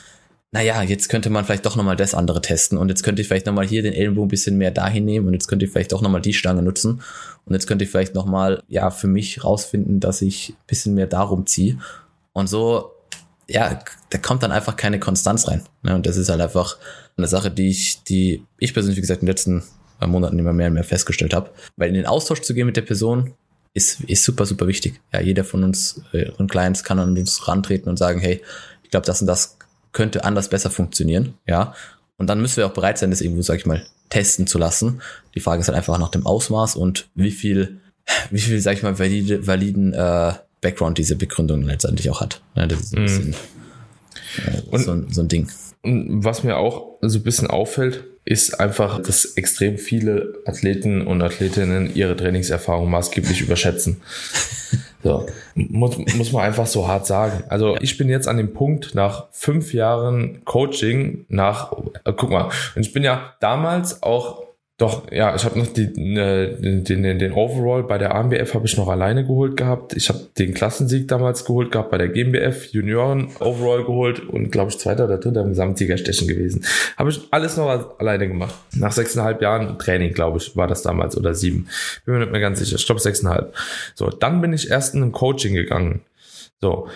naja, 0.52 0.82
jetzt 0.82 1.08
könnte 1.08 1.30
man 1.30 1.44
vielleicht 1.44 1.64
doch 1.64 1.76
nochmal 1.76 1.96
das 1.96 2.14
andere 2.14 2.40
testen 2.40 2.76
und 2.76 2.88
jetzt 2.88 3.04
könnte 3.04 3.22
ich 3.22 3.28
vielleicht 3.28 3.46
nochmal 3.46 3.66
hier 3.66 3.82
den 3.82 3.92
Ellenbogen 3.92 4.26
ein 4.26 4.30
bisschen 4.30 4.58
mehr 4.58 4.72
dahin 4.72 5.04
nehmen 5.04 5.28
und 5.28 5.32
jetzt 5.32 5.46
könnte 5.46 5.64
ich 5.64 5.70
vielleicht 5.70 5.94
auch 5.94 6.02
nochmal 6.02 6.20
die 6.20 6.32
Stange 6.32 6.62
nutzen 6.62 7.02
und 7.44 7.54
jetzt 7.54 7.68
könnte 7.68 7.84
ich 7.84 7.90
vielleicht 7.90 8.14
nochmal, 8.14 8.62
ja, 8.68 8.90
für 8.90 9.06
mich 9.06 9.44
rausfinden, 9.44 10.00
dass 10.00 10.22
ich 10.22 10.50
ein 10.50 10.66
bisschen 10.66 10.94
mehr 10.94 11.06
darum 11.06 11.46
ziehe 11.46 11.78
und 12.32 12.48
so, 12.48 12.90
ja, 13.48 13.78
da 14.10 14.18
kommt 14.18 14.42
dann 14.42 14.50
einfach 14.50 14.76
keine 14.76 14.98
Konstanz 14.98 15.46
rein 15.46 15.62
ne? 15.82 15.94
und 15.94 16.06
das 16.06 16.16
ist 16.16 16.28
halt 16.28 16.40
einfach 16.40 16.78
eine 17.16 17.28
Sache, 17.28 17.50
die 17.50 17.68
ich, 17.68 18.02
die 18.02 18.44
ich 18.58 18.74
persönlich, 18.74 18.96
wie 18.96 19.02
gesagt, 19.02 19.22
in 19.22 19.26
den 19.26 19.32
letzten 19.32 19.62
Monaten 20.04 20.38
immer 20.38 20.52
mehr 20.52 20.68
und 20.68 20.74
mehr 20.74 20.84
festgestellt 20.84 21.34
habe, 21.34 21.50
weil 21.76 21.88
in 21.88 21.94
den 21.94 22.06
Austausch 22.06 22.40
zu 22.40 22.54
gehen 22.54 22.66
mit 22.66 22.76
der 22.76 22.82
Person, 22.82 23.34
ist, 23.72 24.00
ist 24.00 24.24
super, 24.24 24.46
super 24.46 24.66
wichtig. 24.66 25.00
Ja, 25.12 25.20
jeder 25.20 25.44
von 25.44 25.62
uns 25.62 26.02
äh, 26.12 26.30
und 26.38 26.50
Clients 26.50 26.82
kann 26.82 26.98
an 26.98 27.16
uns 27.16 27.46
rantreten 27.46 27.88
und 27.88 27.98
sagen, 27.98 28.18
hey, 28.18 28.42
ich 28.82 28.90
glaube, 28.90 29.06
das 29.06 29.20
und 29.20 29.28
das 29.28 29.59
könnte 29.92 30.24
anders 30.24 30.48
besser 30.48 30.70
funktionieren, 30.70 31.34
ja. 31.46 31.74
Und 32.16 32.26
dann 32.26 32.40
müssen 32.40 32.58
wir 32.58 32.66
auch 32.66 32.74
bereit 32.74 32.98
sein, 32.98 33.10
das 33.10 33.22
irgendwo, 33.22 33.42
sag 33.42 33.56
ich 33.56 33.66
mal, 33.66 33.82
testen 34.10 34.46
zu 34.46 34.58
lassen. 34.58 35.00
Die 35.34 35.40
Frage 35.40 35.60
ist 35.60 35.68
halt 35.68 35.76
einfach 35.76 35.98
nach 35.98 36.10
dem 36.10 36.26
Ausmaß 36.26 36.76
und 36.76 37.08
wie 37.14 37.30
viel, 37.30 37.80
wie 38.30 38.40
viel, 38.40 38.60
sag 38.60 38.74
ich 38.74 38.82
mal, 38.82 38.98
valide, 38.98 39.46
validen 39.46 39.94
äh, 39.94 40.32
Background 40.60 40.98
diese 40.98 41.16
Begründung 41.16 41.62
letztendlich 41.62 42.10
auch 42.10 42.20
hat. 42.20 42.42
Ja, 42.54 42.66
das 42.66 42.80
ist 42.80 42.96
ein 42.96 43.02
bisschen 43.04 43.34
äh, 44.38 44.60
und, 44.70 44.84
so, 44.84 45.02
so 45.10 45.22
ein 45.22 45.28
Ding. 45.28 45.48
Und 45.82 46.24
was 46.24 46.44
mir 46.44 46.58
auch 46.58 46.98
so 47.00 47.18
ein 47.18 47.22
bisschen 47.22 47.48
auffällt, 47.48 48.04
ist 48.24 48.60
einfach, 48.60 49.00
dass 49.02 49.24
extrem 49.36 49.78
viele 49.78 50.34
Athleten 50.44 51.06
und 51.06 51.22
Athletinnen 51.22 51.94
ihre 51.94 52.16
Trainingserfahrung 52.16 52.90
maßgeblich 52.90 53.40
überschätzen. 53.40 54.02
So, 55.02 55.26
muss, 55.54 55.96
muss 56.16 56.32
man 56.32 56.42
einfach 56.42 56.66
so 56.66 56.86
hart 56.86 57.06
sagen. 57.06 57.44
Also 57.48 57.76
ich 57.80 57.96
bin 57.96 58.08
jetzt 58.08 58.28
an 58.28 58.36
dem 58.36 58.52
Punkt 58.52 58.94
nach 58.94 59.28
fünf 59.30 59.72
Jahren 59.72 60.44
Coaching, 60.44 61.24
nach, 61.28 61.72
äh, 62.04 62.12
guck 62.12 62.30
mal, 62.30 62.50
ich 62.76 62.92
bin 62.92 63.02
ja 63.02 63.34
damals 63.40 64.02
auch 64.02 64.42
doch, 64.80 65.12
ja, 65.12 65.34
ich 65.34 65.44
habe 65.44 65.58
noch 65.58 65.66
die, 65.66 65.88
ne, 65.94 66.56
den, 66.58 66.84
den, 66.84 67.18
den 67.18 67.32
Overall 67.32 67.82
bei 67.82 67.98
der 67.98 68.14
AMBF 68.14 68.54
habe 68.54 68.64
ich 68.64 68.78
noch 68.78 68.88
alleine 68.88 69.26
geholt 69.26 69.54
gehabt. 69.58 69.94
Ich 69.94 70.08
habe 70.08 70.20
den 70.38 70.54
Klassensieg 70.54 71.06
damals 71.06 71.44
geholt 71.44 71.70
gehabt 71.70 71.90
bei 71.90 71.98
der 71.98 72.08
GmbF, 72.08 72.72
Junioren 72.72 73.28
Overall 73.40 73.84
geholt 73.84 74.26
und 74.26 74.50
glaube 74.50 74.70
ich 74.70 74.78
zweiter 74.78 75.04
oder 75.04 75.18
dritter 75.18 75.42
im 75.42 75.50
Gesamtsiegerstechen 75.50 76.26
gewesen. 76.26 76.64
Habe 76.96 77.10
ich 77.10 77.20
alles 77.30 77.58
noch 77.58 77.98
alleine 77.98 78.26
gemacht. 78.26 78.54
Nach 78.74 78.90
sechseinhalb 78.90 79.42
Jahren 79.42 79.78
Training, 79.78 80.14
glaube 80.14 80.38
ich, 80.38 80.56
war 80.56 80.66
das 80.66 80.80
damals 80.80 81.14
oder 81.14 81.34
sieben. 81.34 81.68
Bin 82.06 82.14
mir 82.14 82.20
nicht 82.20 82.32
mehr 82.32 82.40
ganz 82.40 82.58
sicher. 82.58 82.76
Ich 82.76 82.86
glaube 82.86 83.02
sechseinhalb. 83.02 83.54
So, 83.94 84.08
dann 84.08 84.40
bin 84.40 84.54
ich 84.54 84.70
erst 84.70 84.94
in 84.94 85.02
ein 85.02 85.12
Coaching 85.12 85.52
gegangen. 85.52 86.00
So. 86.62 86.88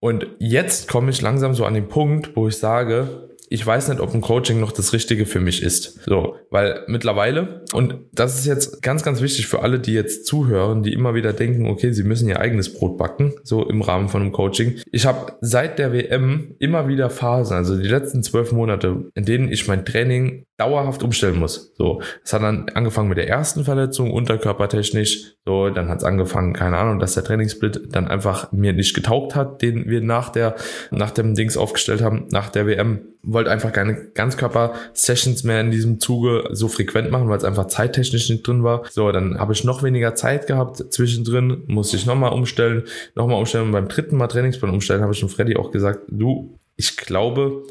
Und 0.00 0.26
jetzt 0.38 0.86
komme 0.86 1.12
ich 1.12 1.22
langsam 1.22 1.54
so 1.54 1.64
an 1.64 1.72
den 1.72 1.88
Punkt, 1.88 2.36
wo 2.36 2.46
ich 2.46 2.58
sage, 2.58 3.29
ich 3.52 3.66
weiß 3.66 3.88
nicht, 3.88 4.00
ob 4.00 4.14
ein 4.14 4.20
Coaching 4.20 4.60
noch 4.60 4.70
das 4.70 4.92
Richtige 4.92 5.26
für 5.26 5.40
mich 5.40 5.62
ist. 5.62 6.04
So, 6.06 6.36
weil 6.50 6.84
mittlerweile, 6.86 7.64
und 7.72 7.96
das 8.12 8.38
ist 8.38 8.46
jetzt 8.46 8.80
ganz, 8.80 9.02
ganz 9.02 9.20
wichtig 9.20 9.48
für 9.48 9.62
alle, 9.62 9.80
die 9.80 9.92
jetzt 9.92 10.24
zuhören, 10.24 10.84
die 10.84 10.92
immer 10.92 11.14
wieder 11.14 11.32
denken, 11.32 11.66
okay, 11.66 11.92
sie 11.92 12.04
müssen 12.04 12.28
ihr 12.28 12.38
eigenes 12.38 12.72
Brot 12.72 12.96
backen, 12.96 13.34
so 13.42 13.68
im 13.68 13.82
Rahmen 13.82 14.08
von 14.08 14.22
einem 14.22 14.30
Coaching. 14.30 14.76
Ich 14.92 15.04
habe 15.04 15.32
seit 15.40 15.80
der 15.80 15.92
WM 15.92 16.54
immer 16.60 16.86
wieder 16.86 17.10
Phasen, 17.10 17.56
also 17.56 17.76
die 17.76 17.88
letzten 17.88 18.22
zwölf 18.22 18.52
Monate, 18.52 19.10
in 19.14 19.24
denen 19.24 19.50
ich 19.50 19.66
mein 19.66 19.84
Training 19.84 20.44
dauerhaft 20.60 21.02
umstellen 21.02 21.38
muss. 21.38 21.72
So, 21.76 22.02
es 22.22 22.34
hat 22.34 22.42
dann 22.42 22.68
angefangen 22.74 23.08
mit 23.08 23.16
der 23.16 23.28
ersten 23.28 23.64
Verletzung, 23.64 24.12
unterkörpertechnisch. 24.12 25.36
So, 25.46 25.70
dann 25.70 25.88
hat 25.88 25.98
es 25.98 26.04
angefangen, 26.04 26.52
keine 26.52 26.76
Ahnung, 26.76 26.98
dass 26.98 27.14
der 27.14 27.24
Trainingssplit 27.24 27.88
dann 27.92 28.06
einfach 28.06 28.52
mir 28.52 28.74
nicht 28.74 28.94
getaugt 28.94 29.34
hat, 29.34 29.62
den 29.62 29.88
wir 29.88 30.02
nach 30.02 30.28
der, 30.28 30.56
nach 30.90 31.12
dem 31.12 31.34
Dings 31.34 31.56
aufgestellt 31.56 32.02
haben, 32.02 32.26
nach 32.30 32.50
der 32.50 32.66
WM. 32.66 33.00
Wollte 33.22 33.50
einfach 33.50 33.72
keine 33.72 33.94
Ganzkörper-Sessions 34.14 35.44
mehr 35.44 35.62
in 35.62 35.70
diesem 35.70 35.98
Zuge 35.98 36.44
so 36.50 36.68
frequent 36.68 37.10
machen, 37.10 37.28
weil 37.30 37.38
es 37.38 37.44
einfach 37.44 37.66
zeittechnisch 37.66 38.28
nicht 38.28 38.46
drin 38.46 38.62
war. 38.62 38.82
So, 38.90 39.10
dann 39.12 39.38
habe 39.38 39.54
ich 39.54 39.64
noch 39.64 39.82
weniger 39.82 40.14
Zeit 40.14 40.46
gehabt 40.46 40.92
zwischendrin, 40.92 41.62
musste 41.66 41.96
ich 41.96 42.04
nochmal 42.04 42.32
umstellen, 42.32 42.84
nochmal 43.14 43.38
umstellen 43.38 43.66
und 43.66 43.72
beim 43.72 43.88
dritten 43.88 44.16
Mal 44.16 44.28
Trainingsplan 44.28 44.70
umstellen, 44.70 45.02
habe 45.02 45.12
ich 45.12 45.18
schon 45.18 45.28
Freddy 45.30 45.56
auch 45.56 45.70
gesagt, 45.70 46.00
du, 46.08 46.58
ich 46.76 46.96
glaube, 46.96 47.62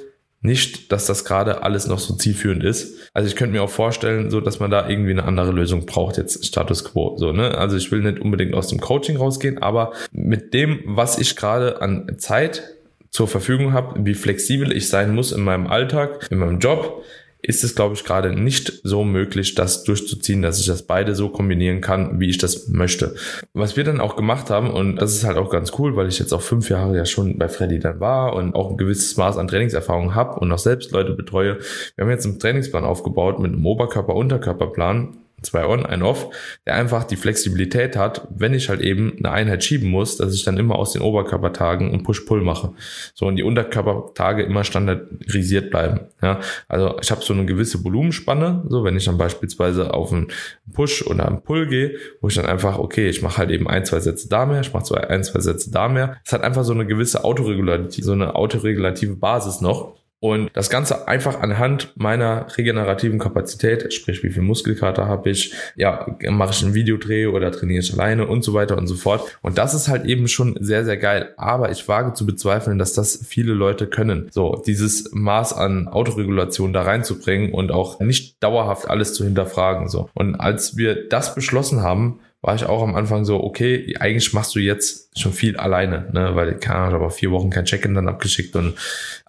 nicht, 0.42 0.92
dass 0.92 1.06
das 1.06 1.26
gerade 1.26 1.64
alles 1.64 1.88
noch 1.88 2.00
so 2.00 2.16
zielführend 2.16 2.64
ist. 2.64 3.10
Also 3.14 3.28
ich 3.28 3.36
könnte 3.36 3.54
mir 3.54 3.64
auch 3.64 3.70
vorstellen, 3.70 4.32
so 4.32 4.40
dass 4.40 4.60
man 4.60 4.72
da 4.72 4.88
irgendwie 4.88 5.12
eine 5.12 5.26
andere 5.26 5.52
Lösung 5.52 5.86
braucht, 5.86 6.18
jetzt 6.18 6.46
Status 6.46 6.86
quo. 6.86 7.18
So, 7.18 7.34
ne? 7.34 7.58
Also 7.58 7.76
ich 7.76 7.92
will 7.92 8.02
nicht 8.02 8.20
unbedingt 8.20 8.54
aus 8.54 8.68
dem 8.68 8.80
Coaching 8.80 9.18
rausgehen, 9.18 9.58
aber 9.58 9.92
mit 10.12 10.54
dem, 10.54 10.82
was 10.86 11.18
ich 11.18 11.36
gerade 11.36 11.82
an 11.82 12.18
Zeit 12.20 12.64
zur 13.10 13.28
Verfügung 13.28 13.74
habe, 13.74 14.06
wie 14.06 14.14
flexibel 14.14 14.72
ich 14.72 14.88
sein 14.88 15.14
muss 15.14 15.32
in 15.32 15.42
meinem 15.42 15.68
Alltag, 15.68 16.28
in 16.32 16.38
meinem 16.38 16.60
Job, 16.60 17.04
ist 17.42 17.64
es, 17.64 17.74
glaube 17.74 17.96
ich, 17.96 18.04
gerade 18.04 18.34
nicht 18.34 18.82
so 18.84 19.04
möglich, 19.04 19.56
das 19.56 19.84
durchzuziehen, 19.84 20.42
dass 20.42 20.60
ich 20.60 20.66
das 20.66 20.84
beide 20.84 21.16
so 21.16 21.30
kombinieren 21.30 21.80
kann, 21.80 22.20
wie 22.20 22.30
ich 22.30 22.38
das 22.38 22.68
möchte. 22.68 23.16
Was 23.54 23.78
wir 23.78 23.86
dann 23.86 24.02
auch 24.02 24.18
gemacht 24.18 24.50
haben, 24.50 24.70
und 24.70 24.98
das 24.98 25.14
ist 25.14 25.24
halt 25.24 25.38
auch 25.38 25.50
ganz 25.50 25.72
cool, 25.80 25.96
weil 25.96 26.10
ich 26.10 26.20
jetzt 26.20 26.34
auch 26.34 26.42
fünf 26.42 26.70
Jahre 26.70 26.98
ja 26.98 27.06
schon 27.06 27.38
bei 27.38 27.48
Freddy 27.48 27.80
dann 27.80 28.02
war 28.02 28.34
und 28.34 28.56
auch 28.56 28.72
ein 28.72 28.78
gewisses 28.78 29.16
Maß 29.16 29.38
an 29.38 29.48
Trainingserfahrung 29.48 30.16
habe 30.16 30.40
und 30.40 30.52
auch 30.52 30.60
selbst 30.60 30.92
Leute 30.92 31.14
betreue. 31.14 31.60
Wir 31.96 32.04
haben 32.04 32.12
jetzt 32.12 32.26
einen 32.26 32.40
Trainingsplan 32.40 32.84
aufgebaut 32.84 33.40
mit 33.40 33.54
einem 33.54 33.66
Oberkörper-Unterkörperplan 33.66 35.18
zwei 35.42 35.66
on, 35.66 35.86
ein 35.86 36.04
off, 36.04 36.30
der 36.66 36.76
einfach 36.76 37.04
die 37.04 37.16
Flexibilität 37.16 37.96
hat, 37.96 38.28
wenn 38.30 38.54
ich 38.54 38.70
halt 38.70 38.82
eben 38.82 39.18
eine 39.20 39.32
Einheit 39.32 39.64
schieben 39.64 39.90
muss, 39.90 40.18
dass 40.18 40.34
ich 40.34 40.44
dann 40.44 40.58
immer 40.58 40.76
aus 40.76 40.94
den 40.94 41.02
Oberkörpertagen 41.02 41.92
und 41.92 42.04
Push-Pull 42.04 42.42
mache. 42.42 42.74
So 43.14 43.26
und 43.26 43.36
die 43.36 43.44
Unterkörpertage 43.44 44.44
immer 44.44 44.64
standardisiert 44.64 45.70
bleiben. 45.70 46.02
Ja, 46.22 46.40
also 46.68 46.98
ich 47.02 47.12
habe 47.12 47.22
so 47.22 47.34
eine 47.34 47.46
gewisse 47.46 47.84
Volumenspanne, 47.84 48.66
so 48.70 48.84
wenn 48.84 48.98
ich 48.98 49.06
dann 49.06 49.18
beispielsweise 49.18 49.94
auf 49.94 50.12
einen 50.12 50.28
Push 50.74 51.06
oder 51.06 51.28
einen 51.28 51.42
Pull 51.42 51.68
gehe, 51.68 51.96
wo 52.22 52.28
ich 52.28 52.36
dann 52.36 52.46
einfach, 52.46 52.78
okay, 52.80 53.10
ich 53.10 53.22
mache 53.22 53.38
halt 53.38 53.52
eben 53.52 53.68
ein, 53.68 53.86
zwei 53.86 54.00
Sätze 54.00 54.30
da 54.30 54.46
mehr, 54.46 54.62
ich 54.62 54.74
mache 54.74 54.84
zwei, 54.84 55.08
ein, 55.08 55.24
zwei 55.24 55.40
Sätze 55.40 55.72
da 55.72 55.88
mehr. 55.88 56.18
Es 56.26 56.34
hat 56.34 56.42
einfach 56.42 56.64
so 56.64 56.74
eine 56.74 56.86
gewisse 56.86 57.24
Autoregulative, 57.24 58.06
so 58.06 58.12
eine 58.12 58.36
autoregulative 58.36 59.16
Basis 59.16 59.62
noch, 59.62 59.99
und 60.22 60.50
das 60.54 60.70
Ganze 60.70 61.08
einfach 61.08 61.40
anhand 61.40 61.94
meiner 61.96 62.46
regenerativen 62.58 63.20
Kapazität, 63.20 63.94
sprich 63.94 64.22
wie 64.22 64.30
viel 64.30 64.42
Muskelkater 64.42 65.08
habe 65.08 65.30
ich, 65.30 65.54
ja, 65.76 66.06
mache 66.30 66.52
ich 66.52 66.64
einen 66.64 66.74
Videodreh 66.74 67.28
oder 67.28 67.52
trainiere 67.52 67.80
ich 67.80 67.94
alleine 67.94 68.28
und 68.28 68.44
so 68.44 68.54
weiter 68.54 68.78
und 68.78 68.88
so 68.88 68.96
fort. 68.96 69.38
Und 69.42 69.58
das 69.58 69.74
ist 69.74 69.88
halt 69.88 70.06
eben 70.06 70.28
schon 70.28 70.58
sehr, 70.60 70.84
sehr 70.84 70.98
geil. 70.98 71.34
Aber 71.38 71.72
ich 71.72 71.88
wage 71.88 72.14
zu 72.14 72.26
bezweifeln, 72.26 72.78
dass 72.78 72.94
das 72.94 73.26
viele 73.26 73.54
Leute 73.54 73.88
können. 73.88 74.28
So, 74.32 74.62
dieses 74.66 75.12
Maß 75.14 75.54
an 75.54 75.88
Autoregulation 75.88 76.74
da 76.74 76.82
reinzubringen 76.82 77.54
und 77.54 77.72
auch 77.72 78.02
nicht 78.02 78.44
dauerhaft 78.44 78.90
alles 78.90 79.14
zu 79.14 79.24
hinterfragen. 79.24 79.88
So. 79.88 80.10
Und 80.16 80.36
als 80.36 80.76
wir 80.76 81.08
das 81.08 81.34
beschlossen 81.34 81.82
haben, 81.82 82.20
war 82.42 82.56
ich 82.56 82.66
auch 82.66 82.82
am 82.82 82.96
Anfang 82.96 83.26
so, 83.26 83.44
okay, 83.44 83.96
eigentlich 84.00 84.34
machst 84.34 84.56
du 84.56 84.60
jetzt 84.60 85.20
schon 85.20 85.34
viel 85.34 85.58
alleine, 85.58 86.10
ne, 86.14 86.36
weil, 86.36 86.56
keine 86.56 86.80
Ahnung, 86.80 87.02
habe 87.02 87.12
vier 87.12 87.32
Wochen 87.32 87.50
kein 87.50 87.66
Check-in 87.66 87.94
dann 87.94 88.08
abgeschickt 88.08 88.56
und 88.56 88.76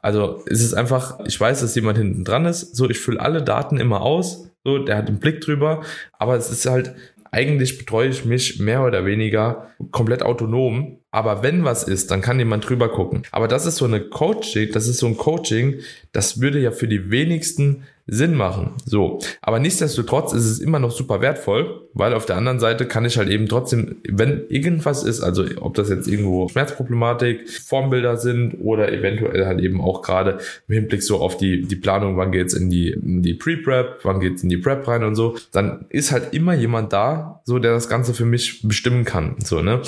also 0.01 0.43
es 0.47 0.63
ist 0.63 0.75
einfach, 0.75 1.19
ich 1.27 1.39
weiß, 1.41 1.61
dass 1.61 1.75
jemand 1.75 1.99
hinten 1.99 2.25
dran 2.25 2.47
ist, 2.47 2.77
so, 2.77 2.89
ich 2.89 3.01
fülle 3.01 3.21
alle 3.21 3.43
Daten 3.43 3.81
immer 3.81 4.03
aus, 4.03 4.51
so, 4.65 4.79
der 4.79 4.97
hat 4.97 5.09
einen 5.09 5.19
Blick 5.19 5.41
drüber, 5.41 5.83
aber 6.19 6.37
es 6.37 6.51
ist 6.51 6.67
halt, 6.67 6.95
eigentlich 7.33 7.79
betreue 7.79 8.09
ich 8.09 8.25
mich 8.25 8.59
mehr 8.59 8.85
oder 8.85 9.05
weniger 9.07 9.71
komplett 9.91 10.23
autonom. 10.23 11.00
Aber 11.11 11.43
wenn 11.43 11.65
was 11.65 11.83
ist, 11.83 12.11
dann 12.11 12.21
kann 12.21 12.39
jemand 12.39 12.69
drüber 12.69 12.89
gucken. 12.89 13.23
Aber 13.33 13.49
das 13.49 13.67
ist 13.67 13.77
so 13.77 13.85
eine 13.85 14.01
Coaching, 14.01 14.71
das 14.73 14.87
ist 14.87 14.99
so 14.99 15.07
ein 15.07 15.17
Coaching, 15.17 15.81
das 16.13 16.41
würde 16.41 16.61
ja 16.61 16.71
für 16.71 16.89
die 16.89 17.11
wenigsten 17.11 17.85
Sinn 18.11 18.35
machen. 18.35 18.73
So. 18.85 19.21
Aber 19.41 19.61
nichtsdestotrotz 19.61 20.33
ist 20.33 20.47
es 20.47 20.59
immer 20.59 20.81
noch 20.81 20.91
super 20.91 21.21
wertvoll, 21.21 21.89
weil 21.95 22.13
auf 22.13 22.27
der 22.27 22.37
anderen 22.37 22.59
Seite 22.59 22.87
kann 22.87 23.05
ich 23.05 23.17
halt 23.17 23.29
eben 23.29 23.49
trotzdem, 23.49 23.97
wenn 24.09 24.47
irgendwas 24.49 25.05
ist, 25.05 25.21
also 25.21 25.45
ob 25.61 25.75
das 25.75 25.91
jetzt 25.91 26.09
irgendwo 26.09 26.49
Schmerzproblematik, 26.49 27.49
Formbilder 27.49 28.17
sind 28.17 28.55
oder 28.61 28.93
eventuell 28.93 29.47
halt 29.47 29.61
eben 29.61 29.81
auch 29.81 30.03
gerade 30.03 30.39
im 30.67 30.75
Hinblick 30.75 31.05
so 31.05 31.21
auf 31.21 31.37
die, 31.37 31.63
die 31.63 31.77
Planung, 31.77 32.17
wann 32.17 32.33
geht's 32.33 32.53
in 32.53 32.69
die, 32.69 32.91
in 32.91 33.23
die 33.23 33.35
Pre-Prep, 33.35 34.01
wann 34.03 34.19
geht's 34.19 34.43
in 34.43 34.49
die 34.49 34.59
Prep 34.59 34.89
rein 34.89 35.05
und 35.05 35.15
so, 35.15 35.37
dann 35.53 35.87
ist 35.89 36.11
halt 36.11 36.35
immer 36.35 36.55
jemand 36.55 36.93
da, 36.93 37.41
so 37.45 37.61
der 37.61 37.73
das 37.73 37.89
Ganze 37.89 38.13
für 38.13 38.25
mich 38.25 38.63
bestimmen 38.67 39.05
kann. 39.05 39.37
So, 39.45 39.63
ne? 39.63 39.83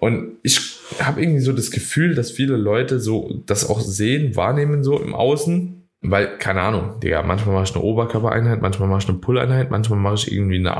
Und 0.00 0.38
ich 0.42 0.78
habe 1.00 1.20
irgendwie 1.20 1.40
so 1.40 1.52
das 1.52 1.70
Gefühl, 1.70 2.14
dass 2.14 2.30
viele 2.30 2.56
Leute 2.56 3.00
so 3.00 3.42
das 3.46 3.68
auch 3.68 3.80
sehen, 3.80 4.36
wahrnehmen 4.36 4.84
so 4.84 4.98
im 4.98 5.14
Außen 5.14 5.78
weil, 6.00 6.38
keine 6.38 6.60
Ahnung, 6.60 7.00
Digga, 7.00 7.22
manchmal 7.22 7.56
mache 7.56 7.64
ich 7.64 7.74
eine 7.74 7.84
Oberkörpereinheit, 7.84 8.62
manchmal 8.62 8.88
mache 8.88 9.02
ich 9.02 9.08
eine 9.08 9.18
Pull-Einheit, 9.18 9.70
manchmal 9.70 9.98
mache 9.98 10.14
ich 10.14 10.32
irgendwie 10.32 10.58
eine 10.58 10.76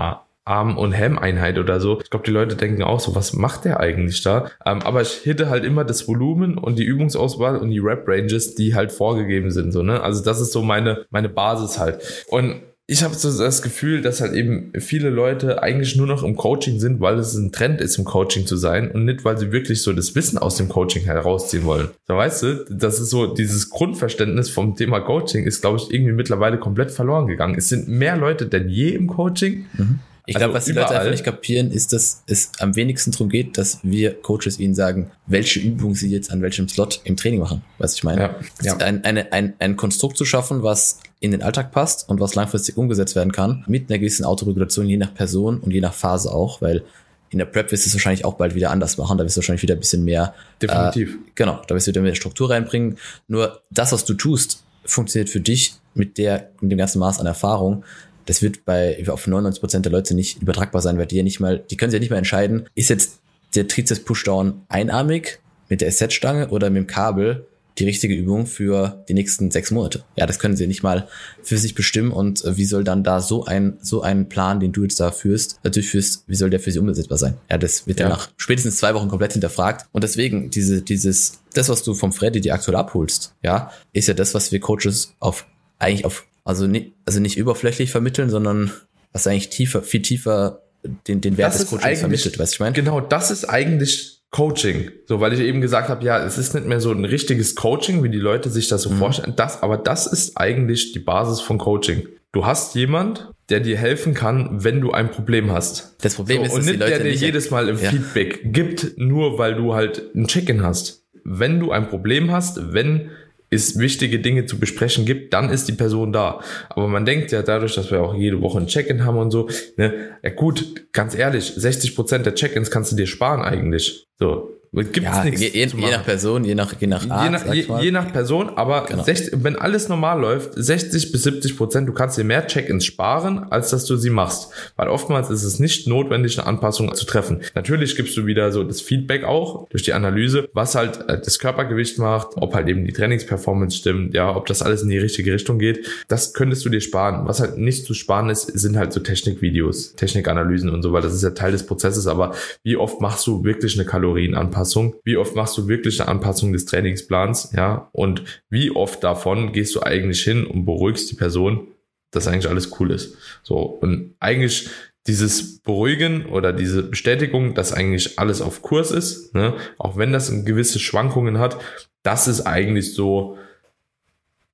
Arm- 0.49 0.79
und 0.79 0.93
Hemmeinheit 0.93 1.59
oder 1.59 1.81
so. 1.81 2.01
Ich 2.01 2.11
glaube, 2.11 2.25
die 2.25 2.31
Leute 2.31 2.55
denken 2.57 2.83
auch 2.83 3.01
so, 3.01 3.15
was 3.15 3.33
macht 3.33 3.65
der 3.65 3.81
eigentlich 3.81 4.23
da? 4.23 4.51
Ähm, 4.65 4.81
aber 4.83 5.03
ich 5.03 5.11
hitte 5.11 5.51
halt 5.51 5.65
immer 5.65 5.85
das 5.85 6.07
Volumen 6.07 6.57
und 6.57 6.79
die 6.79 6.85
Übungsauswahl 6.85 7.57
und 7.57 7.71
die 7.71 7.81
Rap-Ranges, 7.81 8.55
die 8.55 8.75
halt 8.75 8.93
vorgegeben 8.93 9.51
sind. 9.51 9.73
So, 9.73 9.83
ne? 9.83 10.03
Also 10.03 10.23
das 10.23 10.41
ist 10.41 10.53
so 10.53 10.63
meine, 10.63 11.05
meine 11.11 11.29
Basis 11.29 11.79
halt. 11.79 12.25
Und 12.29 12.63
ich 12.91 13.03
habe 13.03 13.15
so 13.15 13.37
das 13.37 13.61
Gefühl, 13.61 14.01
dass 14.01 14.23
halt 14.23 14.33
eben 14.33 14.73
viele 14.79 15.11
Leute 15.11 15.63
eigentlich 15.63 15.95
nur 15.97 16.07
noch 16.07 16.23
im 16.23 16.37
Coaching 16.37 16.81
sind, 16.81 17.01
weil 17.01 17.19
es 17.19 17.35
ein 17.35 17.53
Trend 17.53 17.83
ist, 17.83 17.99
im 17.99 18.07
Coaching 18.07 18.47
zu 18.47 18.57
sein 18.57 18.91
und 18.91 19.05
nicht, 19.05 19.27
weil 19.27 19.37
sie 19.37 19.53
wirklich 19.53 19.83
so 19.83 19.93
das 19.93 20.15
Wissen 20.15 20.39
aus 20.39 20.57
dem 20.57 20.71
Coaching 20.71 21.05
herausziehen 21.05 21.67
wollen. 21.67 21.91
Da 22.07 22.17
weißt 22.17 22.43
du, 22.43 22.65
das 22.71 22.99
ist 22.99 23.11
so, 23.11 23.27
dieses 23.27 23.69
Grundverständnis 23.69 24.49
vom 24.49 24.75
Thema 24.75 25.01
Coaching 25.01 25.45
ist, 25.45 25.61
glaube 25.61 25.77
ich, 25.77 25.93
irgendwie 25.93 26.15
mittlerweile 26.15 26.59
komplett 26.59 26.91
verloren 26.91 27.27
gegangen. 27.27 27.57
Es 27.59 27.69
sind 27.69 27.89
mehr 27.89 28.17
Leute 28.17 28.47
denn 28.47 28.71
je 28.71 28.89
im 28.89 29.07
Coaching. 29.07 29.67
Mhm. 29.77 29.99
Ich 30.29 30.37
also 30.37 30.45
glaube, 30.45 30.59
was 30.59 30.67
die 30.67 30.73
überall. 30.73 30.89
Leute 30.89 30.99
einfach 30.99 31.11
nicht 31.11 31.25
kapieren, 31.25 31.71
ist, 31.71 31.95
dass 31.95 32.23
es 32.27 32.53
am 32.59 32.77
wenigsten 32.77 33.13
darum 33.13 33.31
geht, 33.31 33.57
dass 33.57 33.79
wir 33.83 34.13
Coaches 34.13 34.61
ihnen 34.61 34.75
sagen, 34.75 35.11
welche 35.27 35.59
Übung 35.59 35.95
sie 35.95 36.11
jetzt 36.11 36.31
an 36.31 36.43
welchem 36.43 36.69
Slot 36.69 37.01
im 37.05 37.17
Training 37.17 37.41
machen. 37.41 37.63
Was 37.79 37.95
ich 37.95 38.05
meine? 38.05 38.21
Ja, 38.21 38.37
ja. 38.61 38.77
Ein, 38.77 39.03
eine, 39.05 39.33
ein, 39.33 39.55
ein 39.59 39.77
Konstrukt 39.77 40.19
zu 40.19 40.27
schaffen, 40.27 40.63
was 40.63 41.01
in 41.21 41.31
den 41.31 41.43
Alltag 41.43 41.73
passt 41.73 42.11
und 42.11 42.21
was 42.21 42.35
langfristig 42.35 42.77
umgesetzt 42.77 43.17
werden 43.17 43.33
kann, 43.33 43.65
mit 43.69 43.89
einer 43.89 43.99
gewissen 43.99 44.27
Autoregulation, 44.27 44.87
je 44.87 44.99
nach 44.99 45.15
Person 45.15 45.61
und 45.61 45.71
je 45.71 45.81
nach 45.81 45.95
Phase 45.95 46.31
auch, 46.31 46.61
weil 46.61 46.85
in 47.31 47.39
der 47.39 47.47
Prep 47.47 47.73
wirst 47.73 47.87
du 47.87 47.89
es 47.89 47.95
wahrscheinlich 47.95 48.27
auch 48.27 48.35
bald 48.35 48.55
wieder 48.55 48.71
anders 48.71 48.99
machen. 48.99 49.17
Da 49.17 49.25
wirst 49.25 49.37
du 49.37 49.41
wahrscheinlich 49.41 49.63
wieder 49.63 49.77
ein 49.77 49.81
bisschen 49.81 50.05
mehr. 50.05 50.35
Definitiv. 50.61 51.15
Äh, 51.15 51.31
genau, 51.37 51.63
da 51.67 51.75
wirst 51.75 51.87
du 51.87 51.91
wieder 51.91 52.03
mehr 52.03 52.15
Struktur 52.15 52.51
reinbringen. 52.51 52.99
Nur 53.29 53.63
das, 53.71 53.93
was 53.93 54.05
du 54.05 54.13
tust, 54.13 54.63
funktioniert 54.85 55.31
für 55.31 55.41
dich 55.41 55.75
mit 55.95 56.19
der, 56.19 56.51
mit 56.61 56.71
dem 56.71 56.79
ganzen 56.79 56.99
Maß 56.99 57.19
an 57.19 57.27
Erfahrung 57.27 57.83
das 58.29 58.43
wird 58.43 58.67
bei 58.67 59.03
auf 59.09 59.27
99 59.27 59.61
Prozent 59.61 59.85
der 59.87 59.93
Leute 59.93 60.15
nicht 60.15 60.43
übertragbar 60.43 60.83
sein, 60.83 60.99
weil 60.99 61.07
die 61.07 61.17
ja 61.17 61.23
nicht 61.23 61.41
mal, 61.41 61.65
die 61.71 61.77
können 61.79 61.91
sich 61.91 61.97
ja 61.97 62.01
nicht 62.01 62.11
mal 62.11 62.19
entscheiden, 62.19 62.69
ist 62.75 62.91
jetzt 62.91 63.21
der 63.55 63.67
Trizeps 63.67 64.05
Pushdown 64.05 64.61
einarmig 64.69 65.39
mit 65.71 65.81
der 65.81 65.89
Asset-Stange 65.89 66.49
oder 66.49 66.69
mit 66.69 66.83
dem 66.83 66.87
Kabel 66.87 67.47
die 67.79 67.85
richtige 67.85 68.15
Übung 68.15 68.47
für 68.47 69.03
die 69.09 69.15
nächsten 69.15 69.51
sechs 69.51 69.71
Monate. 69.71 70.05
Ja, 70.17 70.27
das 70.27 70.39
können 70.39 70.57
sie 70.57 70.67
nicht 70.67 70.83
mal 70.83 71.09
für 71.43 71.57
sich 71.57 71.75
bestimmen 71.75 72.11
und 72.11 72.45
äh, 72.45 72.59
wie 72.59 72.67
soll 72.67 72.85
dann 72.85 73.03
da 73.03 73.21
so 73.21 73.47
ein, 73.47 73.79
so 73.81 74.03
ein 74.03 74.29
Plan, 74.29 74.61
den 74.61 74.73
du 74.73 74.83
jetzt 74.83 75.01
da 75.01 75.11
führst, 75.11 75.59
äh, 75.63 75.71
durchführst, 75.71 76.25
wie 76.27 76.35
soll 76.35 76.51
der 76.51 76.61
für 76.61 76.71
sie 76.71 76.81
umsetzbar 76.81 77.17
sein? 77.17 77.39
Ja, 77.49 77.57
das 77.57 77.87
wird 77.87 78.01
ja. 78.01 78.11
nach 78.11 78.29
spätestens 78.37 78.77
zwei 78.77 78.95
Wochen 78.95 79.09
komplett 79.09 79.33
hinterfragt 79.33 79.87
und 79.93 80.05
deswegen 80.05 80.51
diese, 80.51 80.83
dieses, 80.83 81.41
das, 81.55 81.71
was 81.71 81.83
du 81.83 81.95
vom 81.95 82.13
Freddy 82.13 82.43
die 82.43 82.53
aktuell 82.53 82.77
abholst, 82.77 83.35
ja, 83.43 83.71
ist 83.95 84.09
ja 84.09 84.15
das, 84.15 84.35
was 84.35 84.53
wir 84.53 84.61
Coaches 84.61 85.15
auf, 85.21 85.47
eigentlich 85.79 86.05
auf 86.05 86.27
also 86.49 86.67
nicht, 86.67 86.95
also 87.05 87.21
nicht 87.21 87.37
überflächlich 87.37 87.91
vermitteln, 87.91 88.31
sondern 88.31 88.73
was 89.13 89.27
eigentlich 89.27 89.51
tiefer, 89.51 89.83
viel 89.83 90.01
tiefer 90.01 90.63
den, 91.07 91.21
den 91.21 91.37
Wert 91.37 91.53
das 91.53 91.61
des 91.61 91.71
Coachings 91.71 92.01
vermittelt, 92.01 92.39
weißt 92.39 92.53
du, 92.53 92.55
ich 92.55 92.61
meine? 92.61 92.73
Genau, 92.73 93.01
das 93.03 93.31
ist 93.31 93.45
eigentlich 93.45 94.23
Coaching. 94.31 94.91
So, 95.05 95.21
weil 95.21 95.35
ich 95.35 95.41
eben 95.41 95.61
gesagt 95.61 95.91
habe, 95.91 96.03
ja, 96.03 96.25
es 96.25 96.39
ist 96.39 96.55
nicht 96.55 96.67
mehr 96.67 96.81
so 96.81 96.91
ein 96.91 97.05
richtiges 97.05 97.55
Coaching, 97.55 98.03
wie 98.03 98.09
die 98.09 98.19
Leute 98.19 98.49
sich 98.49 98.67
das 98.69 98.83
so 98.83 98.91
mhm. 98.91 98.97
vorstellen. 98.97 99.35
Das, 99.37 99.63
aber 99.63 99.77
das 99.77 100.07
ist 100.07 100.39
eigentlich 100.39 100.93
die 100.93 101.01
Basis 101.01 101.43
von 101.43 101.59
Coaching. 101.59 102.09
Du 102.33 102.47
hast 102.47 102.75
jemand, 102.75 103.31
der 103.51 103.61
dir 103.61 103.77
helfen 103.77 104.15
kann, 104.15 104.65
wenn 104.65 104.81
du 104.81 104.93
ein 104.93 105.11
Problem 105.11 105.53
hast. 105.53 105.97
Das 106.01 106.15
Problem 106.15 106.39
so, 106.39 106.45
ist, 106.45 106.53
und 106.55 106.65
nicht 106.65 106.81
der 106.81 106.99
dir 107.01 107.13
jedes 107.13 107.51
Mal 107.51 107.69
im 107.69 107.79
ja. 107.79 107.91
Feedback 107.91 108.55
gibt, 108.55 108.97
nur 108.97 109.39
weil 109.39 109.55
du 109.55 109.75
halt 109.75 110.15
ein 110.15 110.27
Check-in 110.27 110.63
hast. 110.63 111.05
Wenn 111.25 111.61
du 111.61 111.73
ein 111.73 111.91
Problem 111.91 112.31
hast, 112.33 112.73
wenn 112.73 113.11
es 113.51 113.79
wichtige 113.79 114.19
Dinge 114.19 114.47
zu 114.47 114.59
besprechen 114.59 115.05
gibt, 115.05 115.33
dann 115.33 115.51
ist 115.51 115.69
die 115.69 115.73
Person 115.73 116.13
da. 116.13 116.41
Aber 116.69 116.89
man 116.89 117.05
denkt 117.05 117.33
ja 117.33 117.43
dadurch, 117.43 117.75
dass 117.75 117.91
wir 117.91 118.03
auch 118.03 118.15
jede 118.15 118.41
Woche 118.41 118.59
ein 118.59 118.67
Check-in 118.67 119.05
haben 119.05 119.19
und 119.19 119.31
so, 119.31 119.49
ne, 119.77 120.11
ja 120.23 120.31
gut, 120.31 120.93
ganz 120.93 121.15
ehrlich, 121.15 121.53
60 121.57 121.95
Prozent 121.95 122.27
der 122.27 122.35
Check-ins 122.35 122.71
kannst 122.71 122.93
du 122.93 122.97
dir 122.97 123.07
sparen 123.07 123.43
eigentlich. 123.43 124.07
So, 124.19 124.58
Gibt's 124.73 125.01
ja, 125.01 125.25
nichts 125.25 125.41
je, 125.41 125.49
je 125.49 125.67
nach 125.91 126.05
Person, 126.05 126.45
je 126.45 126.55
nach, 126.55 126.75
je 126.79 126.87
nach 126.87 127.09
Art. 127.09 127.25
Je 127.25 127.31
nach, 127.31 127.55
je, 127.55 127.85
je 127.85 127.91
nach 127.91 128.13
Person, 128.13 128.51
aber 128.57 128.85
genau. 128.85 129.03
60, 129.03 129.43
wenn 129.43 129.57
alles 129.57 129.89
normal 129.89 130.21
läuft, 130.21 130.51
60 130.55 131.11
bis 131.11 131.23
70 131.23 131.57
Prozent, 131.57 131.89
du 131.89 131.95
kannst 131.95 132.19
dir 132.19 132.25
mehr 132.25 132.47
Check-ins 132.47 132.85
sparen, 132.85 133.51
als 133.51 133.71
dass 133.71 133.87
du 133.87 133.97
sie 133.97 134.11
machst. 134.11 134.51
Weil 134.77 134.89
oftmals 134.89 135.31
ist 135.31 135.45
es 135.45 135.59
nicht 135.59 135.87
notwendig, 135.89 136.39
eine 136.39 136.47
Anpassung 136.47 136.95
zu 136.95 137.07
treffen. 137.07 137.41
Natürlich 137.55 137.97
gibst 137.97 138.17
du 138.19 138.27
wieder 138.27 138.53
so 138.53 138.63
das 138.63 138.83
Feedback 138.83 139.25
auch 139.25 139.69
durch 139.71 139.85
die 139.85 139.95
Analyse, 139.95 140.49
was 140.53 140.75
halt 140.75 141.09
äh, 141.09 141.19
das 141.19 141.39
Körpergewicht 141.39 141.99
macht, 141.99 142.29
ob 142.37 142.55
halt 142.55 142.69
eben 142.69 142.85
die 142.85 142.93
Trainingsperformance 142.93 143.79
stimmt, 143.79 144.15
ja, 144.15 144.37
ob 144.37 144.47
das 144.47 144.61
alles 144.61 144.83
in 144.83 144.91
die 144.91 144.99
richtige 144.99 145.33
Richtung 145.33 145.59
geht. 145.59 145.87
Das 146.09 146.35
könntest 146.35 146.65
du 146.67 146.69
dir 146.69 146.83
sparen. 146.83 147.27
Was 147.27 147.41
halt 147.41 147.57
nicht 147.57 147.87
zu 147.87 147.95
sparen 147.95 148.29
ist, 148.29 148.47
sind 148.59 148.77
halt 148.77 148.93
so 148.93 149.01
Technikvideos, 149.01 149.95
Technikanalysen 149.95 150.69
und 150.69 150.83
so, 150.83 150.93
weil 150.93 151.03
das 151.03 151.15
ist 151.15 151.23
ja 151.23 151.31
Teil 151.31 151.53
des 151.53 151.65
Prozesses. 151.65 152.07
Aber 152.07 152.35
wie 152.63 152.77
oft 152.77 153.01
machst 153.01 153.27
du 153.27 153.45
wirklich 153.45 153.79
eine 153.79 153.87
Kalorienanpassung? 153.87 154.58
Anpassung? 154.59 154.97
Wie 155.05 155.17
oft 155.17 155.37
machst 155.37 155.57
du 155.57 155.69
wirklich 155.69 156.01
eine 156.01 156.09
Anpassung 156.09 156.53
des 156.53 156.67
Trainingsplans? 156.67 157.53
Ja, 157.57 157.89
und 157.93 158.43
wie 158.51 158.71
oft 158.71 159.05
davon 159.05 159.53
gehst 159.53 159.75
du 159.75 159.83
eigentlich 159.83 160.23
hin 160.23 160.45
und 160.45 160.65
beruhigst 160.65 161.11
die 161.11 161.15
Person, 161.15 161.69
dass 162.11 162.27
eigentlich 162.27 162.49
alles 162.49 162.79
cool 162.81 162.91
ist? 162.91 163.17
So, 163.43 163.59
und 163.59 164.15
eigentlich 164.19 164.69
dieses 165.07 165.61
Beruhigen 165.61 166.27
oder 166.27 166.53
diese 166.53 166.83
Bestätigung, 166.83 167.55
dass 167.55 167.73
eigentlich 167.73 168.19
alles 168.19 168.43
auf 168.43 168.63
Kurs 168.63 168.91
ist, 168.91 169.35
ne? 169.35 169.55
auch 169.79 169.97
wenn 169.97 170.13
das 170.13 170.45
gewisse 170.45 170.81
Schwankungen 170.81 171.39
hat, 171.39 171.59
das 172.03 172.29
ist 172.29 172.43
eigentlich 172.43 172.95
so 172.95 173.39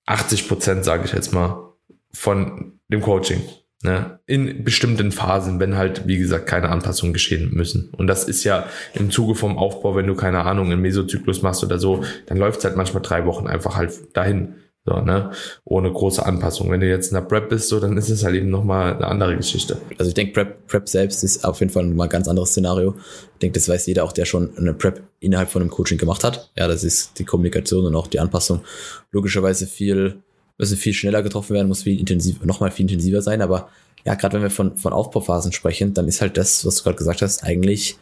80 0.06 0.48
Prozent, 0.48 0.84
sage 0.84 1.06
ich 1.06 1.12
jetzt 1.12 1.32
mal, 1.32 1.72
von 2.12 2.78
dem 2.88 3.00
Coaching. 3.00 3.42
Ne? 3.84 4.18
In 4.24 4.64
bestimmten 4.64 5.12
Phasen, 5.12 5.60
wenn 5.60 5.76
halt, 5.76 6.08
wie 6.08 6.16
gesagt, 6.16 6.46
keine 6.46 6.70
Anpassungen 6.70 7.12
geschehen 7.12 7.50
müssen. 7.52 7.90
Und 7.98 8.06
das 8.06 8.24
ist 8.24 8.42
ja 8.42 8.64
im 8.94 9.10
Zuge 9.10 9.34
vom 9.34 9.58
Aufbau, 9.58 9.94
wenn 9.94 10.06
du 10.06 10.14
keine 10.14 10.40
Ahnung, 10.46 10.72
einen 10.72 10.80
Mesozyklus 10.80 11.42
machst 11.42 11.62
oder 11.62 11.78
so, 11.78 12.02
dann 12.24 12.38
läuft 12.38 12.60
es 12.60 12.64
halt 12.64 12.76
manchmal 12.76 13.02
drei 13.02 13.26
Wochen 13.26 13.46
einfach 13.46 13.76
halt 13.76 13.92
dahin. 14.16 14.54
So, 14.86 15.00
ne? 15.00 15.32
Ohne 15.64 15.92
große 15.92 16.24
Anpassung. 16.24 16.70
Wenn 16.70 16.80
du 16.80 16.88
jetzt 16.88 17.08
in 17.08 17.14
der 17.14 17.22
Prep 17.22 17.50
bist, 17.50 17.68
so, 17.68 17.78
dann 17.78 17.98
ist 17.98 18.08
es 18.08 18.24
halt 18.24 18.36
eben 18.36 18.48
nochmal 18.48 18.94
eine 18.94 19.06
andere 19.06 19.36
Geschichte. 19.36 19.76
Also 19.98 20.08
ich 20.08 20.14
denke, 20.14 20.32
Prep, 20.32 20.66
Prep 20.66 20.88
selbst 20.88 21.22
ist 21.22 21.44
auf 21.44 21.60
jeden 21.60 21.70
Fall 21.70 21.84
mal 21.84 22.04
ein 22.04 22.08
ganz 22.10 22.26
anderes 22.26 22.50
Szenario. 22.50 22.94
Ich 23.34 23.40
denke, 23.40 23.58
das 23.58 23.68
weiß 23.68 23.84
jeder 23.84 24.04
auch, 24.04 24.12
der 24.12 24.24
schon 24.24 24.56
eine 24.56 24.72
Prep 24.72 25.02
innerhalb 25.20 25.50
von 25.50 25.60
einem 25.60 25.70
Coaching 25.70 25.98
gemacht 25.98 26.24
hat. 26.24 26.50
Ja, 26.56 26.68
das 26.68 26.84
ist 26.84 27.18
die 27.18 27.24
Kommunikation 27.24 27.84
und 27.84 27.94
auch 27.94 28.06
die 28.06 28.20
Anpassung 28.20 28.62
logischerweise 29.10 29.66
viel 29.66 30.22
müssen 30.58 30.76
viel 30.76 30.94
schneller 30.94 31.22
getroffen 31.22 31.54
werden, 31.54 31.68
muss 31.68 31.82
viel 31.82 31.98
intensiver, 31.98 32.46
nochmal 32.46 32.70
viel 32.70 32.84
intensiver 32.84 33.22
sein. 33.22 33.42
Aber 33.42 33.68
ja, 34.04 34.14
gerade 34.14 34.34
wenn 34.34 34.42
wir 34.42 34.50
von, 34.50 34.76
von 34.76 34.92
Aufbauphasen 34.92 35.52
sprechen, 35.52 35.94
dann 35.94 36.08
ist 36.08 36.20
halt 36.20 36.36
das, 36.36 36.64
was 36.64 36.76
du 36.76 36.84
gerade 36.84 36.96
gesagt 36.96 37.22
hast, 37.22 37.42
eigentlich 37.42 37.96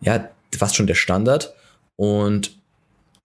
ja 0.00 0.28
fast 0.56 0.76
schon 0.76 0.86
der 0.86 0.94
Standard. 0.94 1.54
Und 1.96 2.56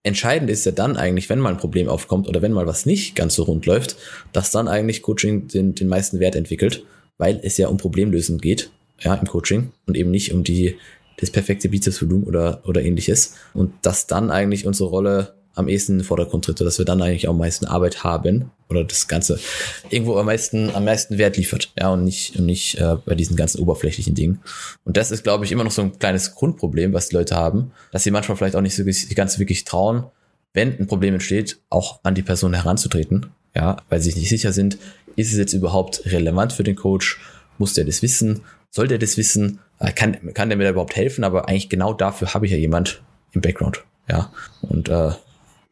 entscheidend 0.02 0.50
ist 0.50 0.64
ja 0.64 0.72
dann 0.72 0.96
eigentlich, 0.96 1.28
wenn 1.28 1.40
mal 1.40 1.50
ein 1.50 1.58
Problem 1.58 1.88
aufkommt 1.88 2.28
oder 2.28 2.42
wenn 2.42 2.52
mal 2.52 2.66
was 2.66 2.86
nicht 2.86 3.16
ganz 3.16 3.34
so 3.34 3.44
rund 3.44 3.66
läuft, 3.66 3.96
dass 4.32 4.50
dann 4.50 4.68
eigentlich 4.68 5.02
Coaching 5.02 5.48
den, 5.48 5.74
den 5.74 5.88
meisten 5.88 6.20
Wert 6.20 6.36
entwickelt, 6.36 6.84
weil 7.18 7.40
es 7.42 7.56
ja 7.56 7.68
um 7.68 7.78
Problemlösen 7.78 8.38
geht, 8.38 8.70
ja, 9.00 9.14
im 9.14 9.26
Coaching 9.26 9.72
und 9.86 9.96
eben 9.96 10.10
nicht 10.10 10.32
um 10.32 10.44
die, 10.44 10.76
das 11.18 11.30
perfekte 11.30 11.68
Bizepsvolumen 11.68 12.24
oder, 12.24 12.62
oder 12.64 12.82
ähnliches. 12.82 13.34
Und 13.54 13.72
dass 13.82 14.06
dann 14.06 14.30
eigentlich 14.30 14.66
unsere 14.66 14.88
Rolle 14.88 15.34
am 15.54 15.68
ehesten 15.68 15.92
in 15.92 15.98
den 15.98 16.04
Vordergrund 16.04 16.44
tritt, 16.44 16.60
dass 16.60 16.78
wir 16.78 16.84
dann 16.84 17.02
eigentlich 17.02 17.28
auch 17.28 17.32
am 17.32 17.38
meisten 17.38 17.66
Arbeit 17.66 18.04
haben 18.04 18.50
oder 18.68 18.84
das 18.84 19.08
Ganze 19.08 19.38
irgendwo 19.90 20.16
am 20.16 20.26
meisten, 20.26 20.70
am 20.74 20.84
meisten 20.84 21.18
Wert 21.18 21.36
liefert, 21.36 21.72
ja, 21.78 21.90
und 21.90 22.04
nicht, 22.04 22.36
und 22.36 22.46
nicht 22.46 22.78
äh, 22.78 22.96
bei 23.04 23.14
diesen 23.14 23.36
ganzen 23.36 23.60
oberflächlichen 23.60 24.14
Dingen. 24.14 24.40
Und 24.84 24.96
das 24.96 25.10
ist, 25.10 25.24
glaube 25.24 25.44
ich, 25.44 25.52
immer 25.52 25.64
noch 25.64 25.70
so 25.70 25.82
ein 25.82 25.98
kleines 25.98 26.34
Grundproblem, 26.34 26.92
was 26.92 27.08
die 27.08 27.16
Leute 27.16 27.36
haben, 27.36 27.72
dass 27.92 28.02
sie 28.02 28.10
manchmal 28.10 28.36
vielleicht 28.36 28.56
auch 28.56 28.60
nicht 28.60 28.74
so 28.74 28.82
die 28.82 29.14
ganze 29.14 29.38
wirklich 29.38 29.64
trauen, 29.64 30.04
wenn 30.52 30.78
ein 30.78 30.86
Problem 30.86 31.14
entsteht, 31.14 31.58
auch 31.68 32.00
an 32.04 32.14
die 32.14 32.22
Person 32.22 32.54
heranzutreten, 32.54 33.26
ja, 33.54 33.76
weil 33.88 34.00
sie 34.00 34.10
sich 34.10 34.20
nicht 34.20 34.28
sicher 34.28 34.52
sind, 34.52 34.78
ist 35.16 35.32
es 35.32 35.38
jetzt 35.38 35.52
überhaupt 35.52 36.02
relevant 36.06 36.52
für 36.52 36.64
den 36.64 36.76
Coach? 36.76 37.20
Muss 37.58 37.74
der 37.74 37.84
das 37.84 38.02
wissen? 38.02 38.42
Soll 38.70 38.88
der 38.88 38.98
das 38.98 39.16
wissen? 39.16 39.60
Äh, 39.78 39.92
kann, 39.92 40.34
kann 40.34 40.48
der 40.48 40.58
mir 40.58 40.64
da 40.64 40.70
überhaupt 40.70 40.96
helfen? 40.96 41.24
Aber 41.24 41.48
eigentlich 41.48 41.68
genau 41.68 41.92
dafür 41.92 42.34
habe 42.34 42.46
ich 42.46 42.52
ja 42.52 42.58
jemand 42.58 43.02
im 43.32 43.40
Background. 43.40 43.84
Ja. 44.08 44.32
Und 44.62 44.88
äh, 44.88 45.12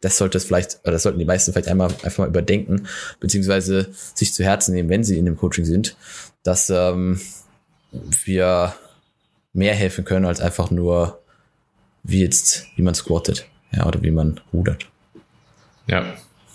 das 0.03 0.19
sollte 0.19 0.37
es 0.37 0.45
vielleicht, 0.45 0.81
oder 0.83 0.93
das 0.93 1.05
sollten 1.05 1.19
die 1.19 1.25
meisten 1.25 1.53
vielleicht 1.53 1.69
einmal 1.69 1.89
einfach 2.03 2.19
mal 2.19 2.29
überdenken, 2.29 2.87
beziehungsweise 3.21 3.89
sich 4.15 4.35
zu 4.35 4.45
Herzen 4.45 4.75
nehmen, 4.75 4.91
wenn 4.91 5.05
sie 5.05 5.17
in 5.17 5.25
dem 5.25 5.37
Coaching 5.37 5.65
sind, 5.65 5.97
dass 6.43 6.69
ähm, 6.69 7.21
wir 8.25 8.75
mehr 9.53 9.75
helfen 9.75 10.05
können 10.05 10.27
als 10.27 10.41
einfach 10.41 10.71
nur, 10.71 11.21
wie 12.03 12.21
jetzt, 12.21 12.67
wie 12.77 12.83
man 12.83 12.95
squattet, 12.95 13.47
ja, 13.71 13.87
oder 13.87 14.03
wie 14.03 14.11
man 14.11 14.41
rudert. 14.53 14.89
Ja. 15.87 16.05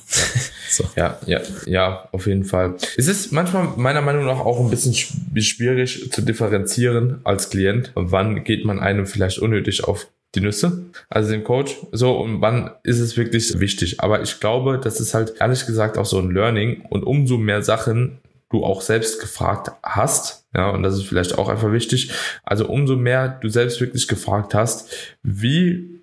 so. 0.70 0.86
Ja, 0.96 1.20
ja, 1.26 1.42
ja, 1.66 2.10
auf 2.12 2.28
jeden 2.28 2.44
Fall. 2.44 2.76
Es 2.98 3.08
ist 3.08 3.32
manchmal 3.32 3.68
meiner 3.78 4.02
Meinung 4.02 4.26
nach 4.26 4.40
auch 4.40 4.60
ein 4.60 4.70
bisschen 4.70 4.94
schwierig 4.94 6.12
zu 6.12 6.22
differenzieren 6.22 7.22
als 7.24 7.50
Klient. 7.50 7.92
Wann 7.96 8.44
geht 8.44 8.66
man 8.66 8.80
einem 8.80 9.06
vielleicht 9.06 9.40
unnötig 9.40 9.84
auf 9.86 10.08
die 10.38 10.44
Nüsse, 10.44 10.86
also 11.10 11.32
den 11.32 11.44
Coach. 11.44 11.76
So, 11.92 12.18
und 12.18 12.42
wann 12.42 12.72
ist 12.84 13.00
es 13.00 13.18
wirklich 13.18 13.60
wichtig? 13.60 14.00
Aber 14.00 14.22
ich 14.22 14.40
glaube, 14.40 14.80
das 14.82 15.00
ist 15.00 15.14
halt 15.14 15.36
ehrlich 15.40 15.66
gesagt 15.66 15.98
auch 15.98 16.06
so 16.06 16.20
ein 16.20 16.32
Learning 16.32 16.84
und 16.90 17.04
umso 17.04 17.38
mehr 17.38 17.62
Sachen 17.62 18.20
du 18.50 18.64
auch 18.64 18.82
selbst 18.82 19.20
gefragt 19.20 19.72
hast, 19.84 20.46
ja, 20.56 20.70
und 20.70 20.84
das 20.84 20.96
ist 20.96 21.04
vielleicht 21.04 21.38
auch 21.38 21.50
einfach 21.50 21.72
wichtig, 21.74 22.12
also 22.44 22.68
umso 22.68 22.96
mehr 22.96 23.28
du 23.42 23.50
selbst 23.50 23.82
wirklich 23.82 24.08
gefragt 24.08 24.54
hast, 24.54 25.18
wie 25.22 25.97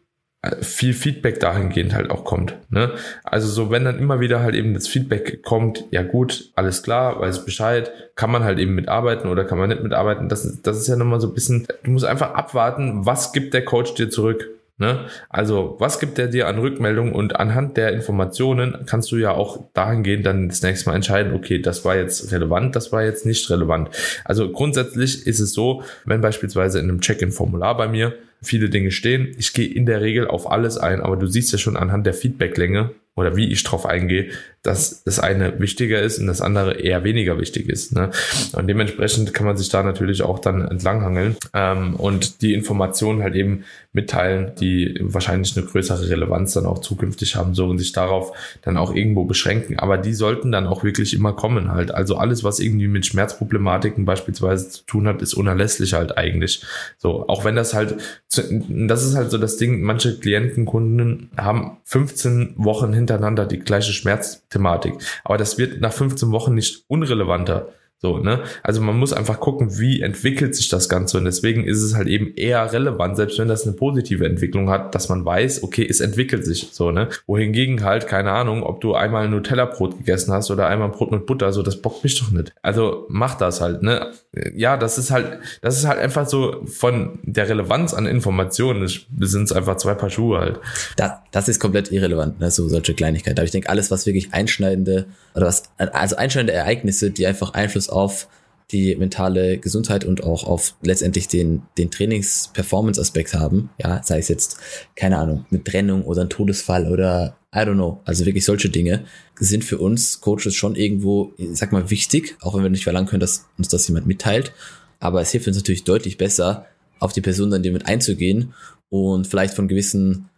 viel 0.61 0.95
Feedback 0.95 1.41
dahingehend 1.41 1.95
halt 1.95 2.11
auch 2.11 2.25
kommt. 2.25 2.57
Ne? 2.71 2.93
Also 3.23 3.49
so, 3.49 3.71
wenn 3.71 3.85
dann 3.85 3.99
immer 3.99 4.21
wieder 4.21 4.41
halt 4.41 4.55
eben 4.55 4.75
das 4.75 4.89
Feedback 4.89 5.43
kommt, 5.43 5.85
ja 5.91 6.03
gut, 6.03 6.51
alles 6.55 6.83
klar, 6.83 7.21
weiß 7.21 7.45
Bescheid, 7.45 7.91
kann 8.17 8.31
man 8.31 8.45
halt 8.45 8.59
eben 8.59 8.75
mitarbeiten 8.75 9.29
oder 9.29 9.45
kann 9.45 9.59
man 9.59 9.69
nicht 9.69 9.83
mitarbeiten. 9.83 10.29
Das, 10.29 10.45
ist 10.45 10.67
das 10.67 10.79
ist 10.79 10.89
ja 10.89 10.97
nochmal 10.97 11.21
so 11.21 11.29
ein 11.29 11.35
bisschen, 11.35 11.67
du 11.83 11.91
musst 11.91 12.05
einfach 12.05 12.35
abwarten, 12.35 13.07
was 13.07 13.33
gibt 13.33 13.55
der 13.55 13.65
Coach 13.65 13.95
dir 13.95 14.11
zurück. 14.11 14.49
Ne? 14.77 15.07
Also, 15.29 15.77
was 15.79 16.01
gibt 16.01 16.19
er 16.19 16.27
dir 16.27 16.49
an 16.49 16.59
Rückmeldung 16.59 17.13
und 17.13 17.37
anhand 17.37 17.77
der 17.77 17.93
Informationen 17.93 18.87
kannst 18.87 19.13
du 19.13 19.17
ja 19.17 19.31
auch 19.31 19.67
dahingehend 19.73 20.27
dann 20.27 20.49
das 20.49 20.63
nächste 20.63 20.91
Mal 20.91 20.97
entscheiden, 20.97 21.33
okay, 21.33 21.63
das 21.63 21.85
war 21.85 21.95
jetzt 21.95 22.33
relevant, 22.33 22.75
das 22.75 22.91
war 22.91 23.05
jetzt 23.05 23.25
nicht 23.25 23.49
relevant. 23.51 23.91
Also 24.25 24.51
grundsätzlich 24.51 25.29
ist 25.29 25.39
es 25.39 25.53
so, 25.53 25.85
wenn 26.07 26.21
beispielsweise 26.21 26.81
in 26.81 26.89
einem 26.89 27.01
Check-in-Formular 27.01 27.77
bei 27.77 27.87
mir 27.87 28.15
viele 28.45 28.71
Dinge 28.71 28.91
stehen. 28.91 29.35
Ich 29.39 29.53
gehe 29.53 29.69
in 29.69 29.87
der 29.87 30.01
Regel 30.01 30.29
auf 30.29 30.51
alles 30.51 30.79
ein, 30.79 31.01
aber 31.01 31.17
du 31.17 31.27
siehst 31.27 31.53
ja 31.53 31.59
schon 31.59 31.77
anhand 31.77 32.07
der 32.07 32.15
Feedbacklänge 32.15 32.91
oder 33.17 33.37
wie 33.37 33.53
ich 33.53 33.63
drauf 33.63 33.87
eingehe, 33.87 34.31
dass 34.63 35.05
das 35.05 35.21
eine 35.21 35.61
wichtiger 35.61 36.01
ist 36.01 36.19
und 36.19 36.27
das 36.27 36.41
andere 36.41 36.81
eher 36.81 37.05
weniger 37.05 37.39
wichtig 37.39 37.69
ist. 37.69 37.93
Ne? 37.93 38.11
Und 38.55 38.67
dementsprechend 38.67 39.33
kann 39.35 39.47
man 39.47 39.57
sich 39.57 39.69
da 39.69 39.83
natürlich 39.83 40.23
auch 40.23 40.39
dann 40.39 40.67
entlanghangeln 40.67 41.37
ähm, 41.53 41.95
und 41.95 42.41
die 42.41 42.55
Informationen 42.55 43.23
halt 43.23 43.35
eben 43.37 43.65
mitteilen, 43.93 44.53
die 44.59 44.99
wahrscheinlich 45.01 45.57
eine 45.57 45.67
größere 45.67 46.09
Relevanz 46.09 46.55
dann 46.55 46.67
auch 46.67 46.81
zukünftig 46.81 47.37
haben, 47.37 47.55
so 47.55 47.67
und 47.67 47.79
sich 47.79 47.93
darauf 47.93 48.33
dann 48.63 48.77
auch 48.77 48.93
irgendwo 48.95 49.25
beschränken. 49.25 49.79
Aber 49.79 49.99
die 49.99 50.15
sollten 50.15 50.51
dann 50.51 50.67
auch 50.67 50.83
wirklich 50.83 51.15
immer 51.15 51.35
kommen 51.35 51.71
halt. 51.71 51.95
Also 51.95 52.17
alles, 52.17 52.43
was 52.43 52.59
irgendwie 52.59 52.89
mit 52.89 53.07
Schmerzproblematiken 53.07 54.07
beispielsweise 54.07 54.71
zu 54.71 54.85
tun 54.87 55.07
hat, 55.07 55.23
ist 55.23 55.35
unerlässlich 55.35 55.93
halt 55.93 56.17
eigentlich. 56.17 56.65
So, 56.99 57.29
auch 57.29 57.45
wenn 57.45 57.55
das 57.55 57.75
halt, 57.75 57.97
das 58.37 59.05
ist 59.05 59.15
halt 59.15 59.31
so 59.31 59.39
das 59.39 59.57
Ding, 59.57 59.83
manche 59.83 60.19
Klienten, 60.19 60.65
Kunden 60.65 61.31
haben 61.37 61.79
15 61.85 62.55
Wochen 62.57 62.93
hintereinander 62.93 63.47
die 63.47 63.59
gleiche 63.59 63.93
Schmerzthematik. 63.93 64.95
Aber 65.25 65.39
das 65.39 65.59
wird 65.59 65.81
nach 65.81 65.93
15 65.93 66.31
Wochen 66.31 66.55
nicht 66.55 66.85
unrelevanter. 66.89 67.69
So, 68.05 68.19
ne? 68.19 68.41
Also 68.63 68.83
man 68.83 68.99
muss 68.99 69.15
einfach 69.15 69.41
gucken, 69.41 69.79
wie 69.79 70.03
entwickelt 70.03 70.55
sich 70.55 70.69
das 70.69 70.91
Ganze. 70.91 71.17
Und 71.17 71.25
deswegen 71.25 71.65
ist 71.65 71.81
es 71.81 71.95
halt 71.95 72.07
eben 72.07 72.35
eher 72.37 72.71
relevant, 72.71 73.17
selbst 73.17 73.39
wenn 73.39 73.49
das 73.49 73.67
eine 73.67 73.73
positive 73.73 74.27
Entwicklung 74.27 74.69
hat, 74.69 74.95
dass 74.95 75.09
man 75.09 75.25
weiß, 75.25 75.63
okay, 75.63 75.87
es 75.89 76.01
entwickelt 76.01 76.45
sich 76.45 76.69
so, 76.73 76.91
ne? 76.91 77.09
Wohingegen 77.27 77.83
halt, 77.83 78.07
keine 78.07 78.33
Ahnung, 78.33 78.63
ob 78.63 78.83
du 78.83 78.95
einmal 78.95 79.25
ein 79.25 79.31
Nutella-Brot 79.31 79.97
gegessen 79.97 80.35
hast 80.35 80.51
oder 80.51 80.67
einmal 80.67 80.91
Brot 80.91 81.13
mit 81.13 81.25
Butter, 81.25 81.51
so, 81.55 81.63
das 81.63 81.81
bockt 81.81 82.05
mich 82.05 82.21
doch 82.21 82.31
nicht. 82.31 82.53
Also 82.61 83.07
mach 83.09 83.37
das 83.37 83.63
halt, 83.63 83.83
ne? 83.83 84.11
Ja, 84.55 84.77
das 84.77 84.99
ist 84.99 85.11
halt, 85.11 85.39
das 85.63 85.79
ist 85.79 85.87
halt 85.87 85.99
einfach 85.99 86.29
so 86.29 86.61
von 86.67 87.21
der 87.23 87.49
Relevanz 87.49 87.95
an 87.95 88.05
Informationen, 88.05 88.87
sind 89.21 89.51
einfach 89.51 89.79
zwei 89.79 89.95
Paar 89.95 90.11
Schuhe 90.11 90.41
halt. 90.41 90.61
Da, 90.99 91.23
das 91.33 91.49
ist 91.49 91.59
komplett 91.59 91.91
irrelevant, 91.91 92.39
ne? 92.39 92.51
So 92.51 92.69
solche 92.69 92.93
Kleinigkeiten. 92.93 93.39
Aber 93.39 93.47
ich 93.47 93.51
denke, 93.51 93.71
alles, 93.71 93.91
was 93.91 94.05
wirklich 94.05 94.35
einschneidende, 94.35 95.07
oder 95.35 95.47
was, 95.47 95.63
also 95.79 96.17
einschneidende 96.17 96.53
Ereignisse, 96.53 97.11
die 97.11 97.27
einfach 97.27 97.55
Einfluss 97.55 97.89
auf 97.95 98.29
die 98.71 98.97
mentale 98.97 99.59
Gesundheit 99.59 100.05
und 100.05 100.25
auch 100.25 100.45
auf 100.45 100.75
letztendlich 100.83 101.29
den, 101.29 101.63
den 101.79 101.91
Trainings-Performance-Aspekt 101.91 103.35
haben. 103.35 103.71
Ja, 103.79 104.03
sei 104.03 104.19
es 104.19 104.29
jetzt, 104.29 104.57
keine 104.97 105.19
Ahnung, 105.19 105.47
eine 105.51 105.63
Trennung 105.63 106.05
oder 106.05 106.23
ein 106.23 106.31
Todesfall 106.31 106.91
oder 106.91 107.37
I 107.55 107.59
don't 107.59 107.75
know. 107.75 108.01
Also 108.05 108.27
wirklich 108.27 108.45
solche 108.45 108.71
Dinge 108.71 109.05
sind 109.39 109.65
für 109.65 109.79
uns 109.79 110.21
Coaches 110.21 110.55
schon 110.55 110.75
irgendwo, 110.75 111.33
sag 111.53 111.73
mal, 111.73 111.91
wichtig, 111.91 112.37
auch 112.41 112.55
wenn 112.55 112.63
wir 112.63 112.71
nicht 112.71 112.85
verlangen 112.85 113.07
können, 113.07 113.21
dass 113.21 113.47
uns 113.59 113.69
das 113.69 113.87
jemand 113.87 114.07
mitteilt. 114.07 114.53
Aber 114.99 115.21
es 115.21 115.31
hilft 115.31 115.47
uns 115.47 115.57
natürlich 115.57 115.85
deutlich 115.85 116.19
besser, 116.19 116.67
auf 116.99 117.13
die 117.13 117.21
Person 117.21 117.51
dann 117.51 117.63
damit 117.63 117.87
einzugehen 117.87 118.55
und 118.89 119.27
vielleicht 119.27 119.55
von 119.55 119.69
gewissen 119.69 120.31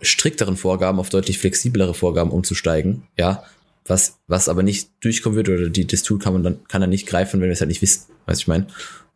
strikteren 0.00 0.56
Vorgaben 0.56 0.98
auf 0.98 1.10
deutlich 1.10 1.38
flexiblere 1.38 1.94
Vorgaben 1.94 2.30
umzusteigen. 2.30 3.04
Ja, 3.18 3.44
was, 3.86 4.18
was 4.26 4.48
aber 4.48 4.62
nicht 4.62 4.90
durchkommen 5.00 5.36
wird 5.36 5.48
oder 5.48 5.68
die, 5.68 5.86
das 5.86 6.02
Tool 6.02 6.18
kann 6.18 6.32
man 6.32 6.42
dann, 6.42 6.64
kann 6.68 6.82
er 6.82 6.88
nicht 6.88 7.06
greifen, 7.06 7.40
wenn 7.40 7.48
wir 7.48 7.52
es 7.52 7.60
halt 7.60 7.68
nicht 7.68 7.82
wissen. 7.82 8.12
Weißt 8.26 8.40
ich 8.40 8.48
meine? 8.48 8.66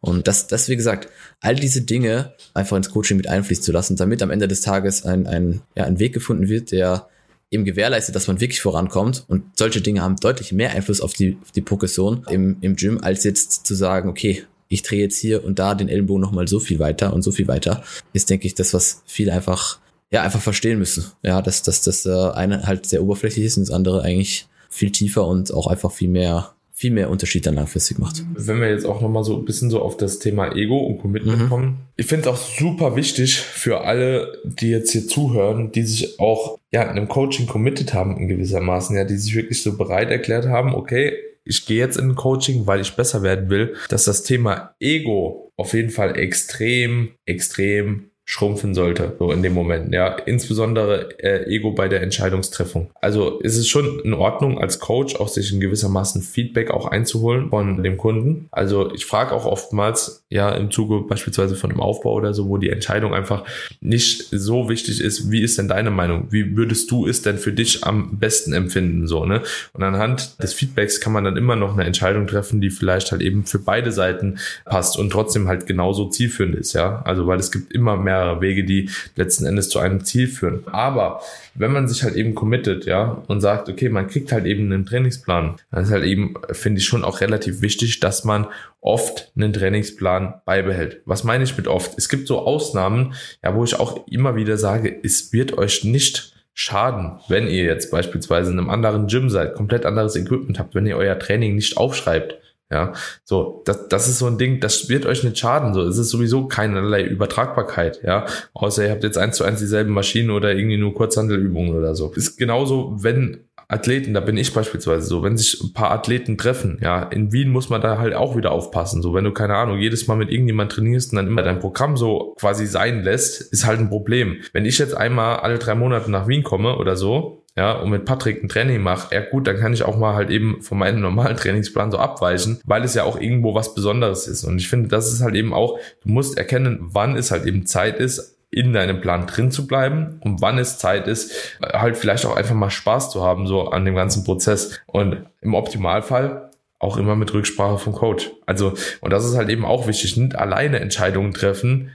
Und 0.00 0.28
das, 0.28 0.46
das, 0.46 0.68
wie 0.68 0.76
gesagt, 0.76 1.08
all 1.40 1.56
diese 1.56 1.82
Dinge 1.82 2.34
einfach 2.54 2.76
ins 2.76 2.90
Coaching 2.90 3.16
mit 3.16 3.28
einfließen 3.28 3.64
zu 3.64 3.72
lassen, 3.72 3.96
damit 3.96 4.22
am 4.22 4.30
Ende 4.30 4.46
des 4.46 4.60
Tages 4.60 5.04
ein, 5.04 5.26
ein, 5.26 5.62
ja, 5.76 5.84
ein 5.84 5.98
Weg 5.98 6.12
gefunden 6.12 6.48
wird, 6.48 6.70
der 6.70 7.08
eben 7.50 7.64
gewährleistet, 7.64 8.14
dass 8.14 8.28
man 8.28 8.40
wirklich 8.40 8.60
vorankommt. 8.60 9.24
Und 9.26 9.44
solche 9.56 9.80
Dinge 9.80 10.02
haben 10.02 10.16
deutlich 10.16 10.52
mehr 10.52 10.70
Einfluss 10.70 11.00
auf 11.00 11.14
die, 11.14 11.36
auf 11.42 11.50
die 11.50 11.62
Progression 11.62 12.24
im, 12.28 12.58
im 12.60 12.76
Gym, 12.76 12.98
als 13.02 13.24
jetzt 13.24 13.66
zu 13.66 13.74
sagen, 13.74 14.08
okay, 14.08 14.44
ich 14.68 14.82
drehe 14.82 15.00
jetzt 15.00 15.18
hier 15.18 15.44
und 15.44 15.58
da 15.58 15.74
den 15.74 15.88
Ellenbogen 15.88 16.20
nochmal 16.20 16.46
so 16.46 16.60
viel 16.60 16.78
weiter 16.78 17.12
und 17.14 17.22
so 17.22 17.32
viel 17.32 17.48
weiter, 17.48 17.82
ist, 18.12 18.28
denke 18.28 18.46
ich, 18.46 18.54
das, 18.54 18.74
was 18.74 19.02
viele 19.06 19.32
einfach, 19.32 19.78
ja, 20.10 20.22
einfach 20.22 20.42
verstehen 20.42 20.78
müssen. 20.78 21.06
Ja, 21.22 21.40
dass, 21.40 21.62
dass 21.62 21.80
das 21.80 22.04
äh, 22.04 22.30
eine 22.32 22.66
halt 22.66 22.86
sehr 22.86 23.02
oberflächlich 23.02 23.46
ist 23.46 23.56
und 23.56 23.66
das 23.66 23.74
andere 23.74 24.02
eigentlich 24.02 24.46
viel 24.68 24.90
tiefer 24.90 25.26
und 25.26 25.52
auch 25.52 25.66
einfach 25.66 25.92
viel 25.92 26.08
mehr 26.08 26.54
viel 26.78 26.92
mehr 26.92 27.10
Unterschied 27.10 27.44
dann 27.44 27.56
langfristig 27.56 27.98
macht. 27.98 28.22
Wenn 28.36 28.60
wir 28.60 28.70
jetzt 28.70 28.86
auch 28.86 29.00
nochmal 29.00 29.24
so 29.24 29.36
ein 29.36 29.44
bisschen 29.44 29.68
so 29.68 29.82
auf 29.82 29.96
das 29.96 30.20
Thema 30.20 30.54
Ego 30.54 30.78
und 30.78 30.98
Commitment 30.98 31.42
mhm. 31.42 31.48
kommen. 31.48 31.78
Ich 31.96 32.06
finde 32.06 32.28
es 32.28 32.32
auch 32.32 32.36
super 32.36 32.94
wichtig 32.94 33.40
für 33.40 33.80
alle, 33.80 34.38
die 34.44 34.70
jetzt 34.70 34.92
hier 34.92 35.04
zuhören, 35.08 35.72
die 35.72 35.82
sich 35.82 36.20
auch 36.20 36.56
ja 36.70 36.82
in 36.82 36.90
einem 36.90 37.08
Coaching 37.08 37.48
committed 37.48 37.94
haben 37.94 38.16
in 38.16 38.28
gewissermaßen, 38.28 38.94
ja, 38.94 39.02
die 39.02 39.16
sich 39.16 39.34
wirklich 39.34 39.60
so 39.60 39.76
bereit 39.76 40.10
erklärt 40.10 40.46
haben, 40.46 40.72
okay, 40.72 41.14
ich 41.42 41.66
gehe 41.66 41.78
jetzt 41.78 41.96
in 41.96 42.10
ein 42.10 42.14
Coaching, 42.14 42.68
weil 42.68 42.80
ich 42.80 42.94
besser 42.94 43.24
werden 43.24 43.50
will, 43.50 43.74
dass 43.88 44.04
das 44.04 44.22
Thema 44.22 44.74
Ego 44.78 45.50
auf 45.56 45.74
jeden 45.74 45.90
Fall 45.90 46.16
extrem, 46.16 47.10
extrem 47.26 48.10
schrumpfen 48.30 48.74
sollte, 48.74 49.16
so 49.18 49.32
in 49.32 49.42
dem 49.42 49.54
Moment, 49.54 49.94
ja, 49.94 50.08
insbesondere 50.08 51.18
äh, 51.18 51.50
Ego 51.50 51.72
bei 51.72 51.88
der 51.88 52.02
Entscheidungstreffung. 52.02 52.90
Also 53.00 53.38
ist 53.38 53.56
es 53.56 53.68
schon 53.68 54.00
in 54.00 54.12
Ordnung 54.12 54.58
als 54.58 54.80
Coach 54.80 55.16
auch 55.16 55.28
sich 55.28 55.50
in 55.50 55.60
gewissermaßen 55.60 56.20
Feedback 56.20 56.70
auch 56.70 56.86
einzuholen 56.86 57.48
von 57.48 57.82
dem 57.82 57.96
Kunden. 57.96 58.48
Also 58.50 58.92
ich 58.92 59.06
frage 59.06 59.32
auch 59.32 59.46
oftmals, 59.46 60.26
ja, 60.28 60.50
im 60.50 60.70
Zuge 60.70 61.06
beispielsweise 61.08 61.56
von 61.56 61.70
einem 61.70 61.80
Aufbau 61.80 62.12
oder 62.12 62.34
so, 62.34 62.50
wo 62.50 62.58
die 62.58 62.68
Entscheidung 62.68 63.14
einfach 63.14 63.44
nicht 63.80 64.28
so 64.30 64.68
wichtig 64.68 65.00
ist, 65.00 65.30
wie 65.30 65.40
ist 65.40 65.56
denn 65.56 65.68
deine 65.68 65.90
Meinung? 65.90 66.26
Wie 66.28 66.54
würdest 66.54 66.90
du 66.90 67.06
es 67.06 67.22
denn 67.22 67.38
für 67.38 67.54
dich 67.54 67.84
am 67.84 68.18
besten 68.18 68.52
empfinden, 68.52 69.06
so, 69.06 69.24
ne? 69.24 69.40
Und 69.72 69.82
anhand 69.82 70.42
des 70.42 70.52
Feedbacks 70.52 71.00
kann 71.00 71.14
man 71.14 71.24
dann 71.24 71.38
immer 71.38 71.56
noch 71.56 71.72
eine 71.72 71.84
Entscheidung 71.84 72.26
treffen, 72.26 72.60
die 72.60 72.68
vielleicht 72.68 73.10
halt 73.10 73.22
eben 73.22 73.46
für 73.46 73.58
beide 73.58 73.90
Seiten 73.90 74.38
passt 74.66 74.98
und 74.98 75.08
trotzdem 75.08 75.48
halt 75.48 75.66
genauso 75.66 76.10
zielführend 76.10 76.56
ist, 76.56 76.74
ja. 76.74 77.00
Also 77.06 77.26
weil 77.26 77.38
es 77.38 77.50
gibt 77.50 77.72
immer 77.72 77.96
mehr 77.96 78.17
mehrere 78.18 78.40
Wege, 78.40 78.64
die 78.64 78.90
letzten 79.16 79.46
Endes 79.46 79.68
zu 79.68 79.78
einem 79.78 80.04
Ziel 80.04 80.26
führen. 80.26 80.64
Aber 80.66 81.20
wenn 81.54 81.72
man 81.72 81.88
sich 81.88 82.02
halt 82.02 82.14
eben 82.16 82.34
committet, 82.34 82.86
ja, 82.86 83.22
und 83.26 83.40
sagt, 83.40 83.68
okay, 83.68 83.88
man 83.88 84.08
kriegt 84.08 84.32
halt 84.32 84.46
eben 84.46 84.72
einen 84.72 84.86
Trainingsplan, 84.86 85.56
dann 85.70 85.82
ist 85.82 85.90
halt 85.90 86.04
eben, 86.04 86.34
finde 86.52 86.80
ich 86.80 86.86
schon 86.86 87.04
auch 87.04 87.20
relativ 87.20 87.62
wichtig, 87.62 88.00
dass 88.00 88.24
man 88.24 88.46
oft 88.80 89.32
einen 89.36 89.52
Trainingsplan 89.52 90.34
beibehält. 90.44 91.02
Was 91.04 91.24
meine 91.24 91.44
ich 91.44 91.56
mit 91.56 91.68
oft? 91.68 91.96
Es 91.96 92.08
gibt 92.08 92.28
so 92.28 92.40
Ausnahmen, 92.40 93.14
ja, 93.42 93.54
wo 93.54 93.64
ich 93.64 93.78
auch 93.78 94.06
immer 94.08 94.36
wieder 94.36 94.56
sage, 94.56 94.94
es 95.02 95.32
wird 95.32 95.56
euch 95.56 95.84
nicht 95.84 96.34
schaden, 96.54 97.20
wenn 97.28 97.46
ihr 97.46 97.62
jetzt 97.62 97.92
beispielsweise 97.92 98.50
in 98.50 98.58
einem 98.58 98.70
anderen 98.70 99.06
Gym 99.06 99.30
seid, 99.30 99.54
komplett 99.54 99.86
anderes 99.86 100.16
Equipment 100.16 100.58
habt, 100.58 100.74
wenn 100.74 100.86
ihr 100.86 100.96
euer 100.96 101.18
Training 101.18 101.54
nicht 101.54 101.76
aufschreibt, 101.76 102.36
ja, 102.70 102.92
so, 103.24 103.62
das, 103.64 103.88
das 103.88 104.08
ist 104.08 104.18
so 104.18 104.26
ein 104.26 104.36
Ding, 104.36 104.60
das 104.60 104.88
wird 104.88 105.06
euch 105.06 105.24
nicht 105.24 105.38
schaden. 105.38 105.72
So, 105.72 105.82
es 105.82 105.96
ist 105.96 106.10
sowieso 106.10 106.48
keinerlei 106.48 107.02
Übertragbarkeit, 107.02 108.00
ja. 108.02 108.26
Außer 108.52 108.84
ihr 108.84 108.90
habt 108.90 109.04
jetzt 109.04 109.16
eins 109.16 109.36
zu 109.36 109.44
eins 109.44 109.58
dieselben 109.58 109.92
Maschinen 109.92 110.30
oder 110.30 110.54
irgendwie 110.54 110.76
nur 110.76 110.92
Kurzhandelübungen 110.92 111.74
oder 111.74 111.94
so. 111.94 112.12
Ist 112.14 112.36
genauso, 112.36 112.94
wenn 112.98 113.48
Athleten, 113.70 114.14
da 114.14 114.20
bin 114.20 114.38
ich 114.38 114.54
beispielsweise 114.54 115.06
so, 115.06 115.22
wenn 115.22 115.36
sich 115.36 115.60
ein 115.62 115.74
paar 115.74 115.90
Athleten 115.90 116.38
treffen, 116.38 116.78
ja, 116.82 117.02
in 117.02 117.32
Wien 117.32 117.50
muss 117.50 117.68
man 117.68 117.82
da 117.82 117.98
halt 117.98 118.14
auch 118.14 118.34
wieder 118.34 118.50
aufpassen. 118.50 119.02
So, 119.02 119.12
wenn 119.12 119.24
du, 119.24 119.32
keine 119.32 119.56
Ahnung, 119.56 119.78
jedes 119.78 120.06
Mal 120.06 120.16
mit 120.16 120.30
irgendjemand 120.30 120.72
trainierst 120.72 121.12
und 121.12 121.16
dann 121.16 121.26
immer 121.26 121.42
dein 121.42 121.58
Programm 121.58 121.98
so 121.98 122.34
quasi 122.38 122.66
sein 122.66 123.02
lässt, 123.02 123.42
ist 123.52 123.66
halt 123.66 123.78
ein 123.78 123.90
Problem. 123.90 124.38
Wenn 124.54 124.64
ich 124.64 124.78
jetzt 124.78 124.96
einmal 124.96 125.40
alle 125.40 125.58
drei 125.58 125.74
Monate 125.74 126.10
nach 126.10 126.26
Wien 126.26 126.44
komme 126.44 126.78
oder 126.78 126.96
so, 126.96 127.37
ja, 127.58 127.72
und 127.72 127.90
mit 127.90 128.04
Patrick 128.04 128.40
ein 128.40 128.48
Training 128.48 128.80
mache, 128.80 129.12
ja 129.12 129.20
gut, 129.20 129.48
dann 129.48 129.58
kann 129.58 129.72
ich 129.72 129.82
auch 129.82 129.96
mal 129.96 130.14
halt 130.14 130.30
eben 130.30 130.62
von 130.62 130.78
meinem 130.78 131.00
normalen 131.00 131.36
Trainingsplan 131.36 131.90
so 131.90 131.98
abweichen, 131.98 132.60
weil 132.64 132.84
es 132.84 132.94
ja 132.94 133.02
auch 133.02 133.20
irgendwo 133.20 133.52
was 133.52 133.74
Besonderes 133.74 134.28
ist. 134.28 134.44
Und 134.44 134.58
ich 134.58 134.68
finde, 134.68 134.88
das 134.88 135.12
ist 135.12 135.22
halt 135.22 135.34
eben 135.34 135.52
auch, 135.52 135.76
du 136.04 136.08
musst 136.08 136.38
erkennen, 136.38 136.78
wann 136.80 137.16
es 137.16 137.32
halt 137.32 137.46
eben 137.46 137.66
Zeit 137.66 137.98
ist, 137.98 138.38
in 138.50 138.72
deinem 138.72 139.00
Plan 139.00 139.26
drin 139.26 139.50
zu 139.50 139.66
bleiben 139.66 140.20
und 140.20 140.40
wann 140.40 140.56
es 140.56 140.78
Zeit 140.78 141.08
ist, 141.08 141.58
halt 141.60 141.96
vielleicht 141.96 142.24
auch 142.26 142.36
einfach 142.36 142.54
mal 142.54 142.70
Spaß 142.70 143.10
zu 143.10 143.24
haben, 143.24 143.48
so 143.48 143.70
an 143.70 143.84
dem 143.84 143.96
ganzen 143.96 144.22
Prozess. 144.22 144.78
Und 144.86 145.26
im 145.40 145.54
Optimalfall 145.54 146.50
auch 146.78 146.96
immer 146.96 147.16
mit 147.16 147.34
Rücksprache 147.34 147.78
vom 147.78 147.92
Coach. 147.92 148.30
Also, 148.46 148.74
und 149.00 149.12
das 149.12 149.24
ist 149.24 149.36
halt 149.36 149.48
eben 149.48 149.64
auch 149.64 149.88
wichtig, 149.88 150.16
nicht 150.16 150.36
alleine 150.36 150.78
Entscheidungen 150.78 151.34
treffen, 151.34 151.90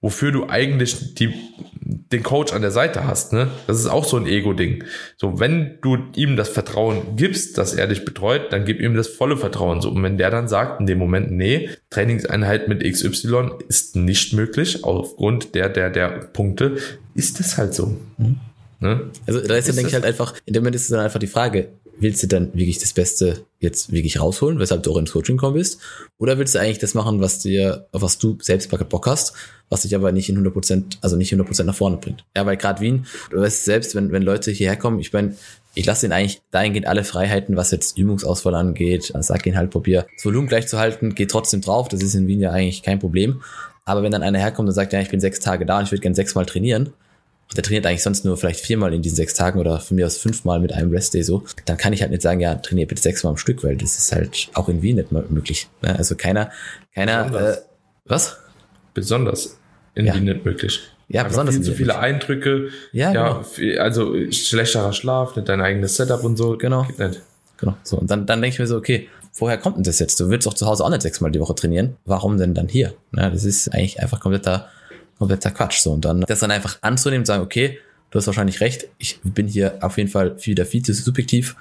wofür 0.00 0.30
du 0.30 0.48
eigentlich 0.48 1.14
die, 1.14 1.34
den 1.80 2.22
Coach 2.22 2.52
an 2.52 2.62
der 2.62 2.70
Seite 2.70 3.06
hast, 3.06 3.32
ne? 3.32 3.48
Das 3.66 3.78
ist 3.78 3.86
auch 3.86 4.04
so 4.04 4.16
ein 4.16 4.26
Ego-Ding. 4.26 4.84
So, 5.16 5.40
wenn 5.40 5.78
du 5.82 5.98
ihm 6.14 6.36
das 6.36 6.48
Vertrauen 6.48 7.16
gibst, 7.16 7.58
dass 7.58 7.74
er 7.74 7.88
dich 7.88 8.04
betreut, 8.04 8.52
dann 8.52 8.64
gib 8.64 8.80
ihm 8.80 8.94
das 8.94 9.08
volle 9.08 9.36
Vertrauen. 9.36 9.80
So, 9.80 9.90
und 9.90 10.02
wenn 10.02 10.16
der 10.16 10.30
dann 10.30 10.46
sagt 10.46 10.80
in 10.80 10.86
dem 10.86 10.98
Moment, 10.98 11.32
nee, 11.32 11.70
Trainingseinheit 11.90 12.68
mit 12.68 12.84
XY 12.84 13.50
ist 13.68 13.96
nicht 13.96 14.32
möglich, 14.34 14.84
aufgrund 14.84 15.54
der, 15.54 15.68
der, 15.68 15.90
der 15.90 16.08
Punkte, 16.08 16.76
ist 17.14 17.40
das 17.40 17.58
halt 17.58 17.74
so. 17.74 17.96
Mhm. 18.18 18.36
Ne? 18.80 19.10
Also 19.26 19.40
da 19.40 19.56
ist, 19.56 19.68
ist 19.68 19.74
denke 19.74 19.88
ich 19.88 19.94
halt 19.94 20.04
einfach, 20.04 20.34
in 20.44 20.54
dem 20.54 20.62
Moment 20.62 20.76
ist 20.76 20.82
es 20.82 20.88
dann 20.88 21.00
einfach 21.00 21.18
die 21.18 21.26
Frage, 21.26 21.70
willst 22.00 22.22
du 22.22 22.26
dann 22.26 22.52
wirklich 22.54 22.78
das 22.78 22.92
Beste 22.92 23.44
jetzt 23.60 23.92
wirklich 23.92 24.20
rausholen, 24.20 24.58
weshalb 24.58 24.82
du 24.82 24.92
auch 24.92 24.96
ins 24.98 25.12
Coaching 25.12 25.36
kommen 25.36 25.54
bist? 25.54 25.80
Oder 26.18 26.38
willst 26.38 26.54
du 26.54 26.60
eigentlich 26.60 26.78
das 26.78 26.94
machen, 26.94 27.20
was 27.20 27.40
dir, 27.40 27.86
was 27.92 28.18
du 28.18 28.38
selbst 28.40 28.70
Bock 28.70 29.06
hast, 29.06 29.32
was 29.68 29.82
dich 29.82 29.94
aber 29.94 30.12
nicht 30.12 30.28
in 30.28 30.36
100 30.36 30.52
Prozent, 30.52 30.98
also 31.02 31.16
nicht 31.16 31.32
100 31.32 31.46
Prozent 31.46 31.66
nach 31.66 31.74
vorne 31.74 31.96
bringt? 31.96 32.24
Ja, 32.36 32.46
weil 32.46 32.56
gerade 32.56 32.80
Wien, 32.80 33.06
du 33.30 33.40
weißt 33.40 33.64
selbst, 33.64 33.94
wenn, 33.94 34.12
wenn 34.12 34.22
Leute 34.22 34.50
hierher 34.50 34.76
kommen, 34.76 35.00
ich 35.00 35.12
meine, 35.12 35.36
ich 35.74 35.86
lasse 35.86 36.06
ihnen 36.06 36.12
eigentlich 36.12 36.40
dahingehend 36.50 36.86
alle 36.86 37.04
Freiheiten, 37.04 37.56
was 37.56 37.70
jetzt 37.70 37.96
Übungsauswahl 37.96 38.54
angeht. 38.54 39.12
Sag 39.20 39.46
ihnen 39.46 39.56
halt, 39.56 39.70
probier 39.70 40.06
das 40.16 40.24
Volumen 40.24 40.48
gleich 40.48 40.66
zu 40.66 40.78
halten, 40.78 41.14
geht 41.14 41.30
trotzdem 41.30 41.60
drauf. 41.60 41.88
Das 41.88 42.02
ist 42.02 42.14
in 42.14 42.26
Wien 42.26 42.40
ja 42.40 42.50
eigentlich 42.50 42.82
kein 42.82 42.98
Problem. 42.98 43.42
Aber 43.84 44.02
wenn 44.02 44.10
dann 44.10 44.22
einer 44.22 44.38
herkommt 44.38 44.68
und 44.68 44.74
sagt, 44.74 44.92
ja, 44.92 45.00
ich 45.00 45.08
bin 45.08 45.20
sechs 45.20 45.40
Tage 45.40 45.64
da 45.66 45.78
und 45.78 45.84
ich 45.84 45.92
würde 45.92 46.02
gerne 46.02 46.16
sechsmal 46.16 46.46
trainieren, 46.46 46.92
der 47.56 47.62
trainiert 47.62 47.86
eigentlich 47.86 48.02
sonst 48.02 48.24
nur 48.24 48.36
vielleicht 48.36 48.60
viermal 48.60 48.92
in 48.92 49.02
diesen 49.02 49.16
sechs 49.16 49.34
Tagen 49.34 49.58
oder 49.58 49.80
von 49.80 49.96
mir 49.96 50.06
aus 50.06 50.18
fünfmal 50.18 50.60
mit 50.60 50.72
einem 50.72 50.90
Restday 50.90 51.22
so, 51.22 51.44
dann 51.64 51.76
kann 51.76 51.92
ich 51.92 52.02
halt 52.02 52.10
nicht 52.10 52.22
sagen, 52.22 52.40
ja, 52.40 52.54
trainiere 52.56 52.88
bitte 52.88 53.00
sechsmal 53.00 53.32
am 53.32 53.36
Stück, 53.36 53.64
weil 53.64 53.76
das 53.76 53.96
ist 53.96 54.12
halt 54.12 54.50
auch 54.54 54.68
in 54.68 54.82
Wien 54.82 54.96
nicht 54.96 55.12
mal 55.12 55.24
möglich. 55.28 55.68
Also 55.80 56.14
keiner, 56.14 56.50
keiner, 56.94 57.34
äh, 57.34 57.56
was? 58.04 58.38
Besonders 58.92 59.58
in 59.94 60.06
ja. 60.06 60.14
Wien 60.14 60.24
nicht 60.24 60.44
möglich. 60.44 60.80
Ja, 61.08 61.20
Einfach 61.20 61.30
besonders 61.30 61.54
viel 61.54 61.64
zu 61.64 61.72
viele 61.72 61.98
Eindrücke. 61.98 62.68
Ja, 62.92 63.12
ja 63.12 63.42
genau. 63.56 63.82
also 63.82 64.14
schlechterer 64.30 64.92
Schlaf, 64.92 65.36
nicht 65.36 65.48
dein 65.48 65.62
eigenes 65.62 65.96
Setup 65.96 66.22
und 66.22 66.36
so. 66.36 66.58
Genau. 66.58 66.82
Geht 66.82 66.98
nicht. 66.98 67.22
Genau. 67.56 67.76
So, 67.82 67.96
und 67.96 68.10
dann, 68.10 68.26
dann 68.26 68.42
denke 68.42 68.54
ich 68.54 68.58
mir 68.58 68.66
so, 68.66 68.76
okay, 68.76 69.08
woher 69.34 69.56
kommt 69.56 69.76
denn 69.76 69.84
das 69.84 69.98
jetzt? 69.98 70.20
Du 70.20 70.28
willst 70.28 70.46
doch 70.46 70.54
zu 70.54 70.66
Hause 70.66 70.84
auch 70.84 70.90
nicht 70.90 71.02
sechsmal 71.02 71.30
die 71.30 71.40
Woche 71.40 71.54
trainieren. 71.54 71.96
Warum 72.04 72.36
denn 72.36 72.52
dann 72.52 72.68
hier? 72.68 72.92
Ja, 73.16 73.30
das 73.30 73.44
ist 73.44 73.72
eigentlich 73.72 74.00
einfach 74.00 74.20
kompletter 74.20 74.68
kompletter 75.18 75.50
Quatsch. 75.50 75.80
So, 75.80 75.92
und 75.92 76.04
dann 76.04 76.22
das 76.22 76.40
dann 76.40 76.50
einfach 76.50 76.78
anzunehmen 76.80 77.22
und 77.22 77.26
sagen, 77.26 77.42
okay, 77.42 77.78
du 78.10 78.18
hast 78.18 78.26
wahrscheinlich 78.26 78.60
recht, 78.60 78.88
ich 78.98 79.20
bin 79.22 79.46
hier 79.46 79.78
auf 79.82 79.98
jeden 79.98 80.10
Fall 80.10 80.36
wieder 80.44 80.64
viel 80.64 80.82
zu 80.82 80.92
subjektiv 80.94 81.56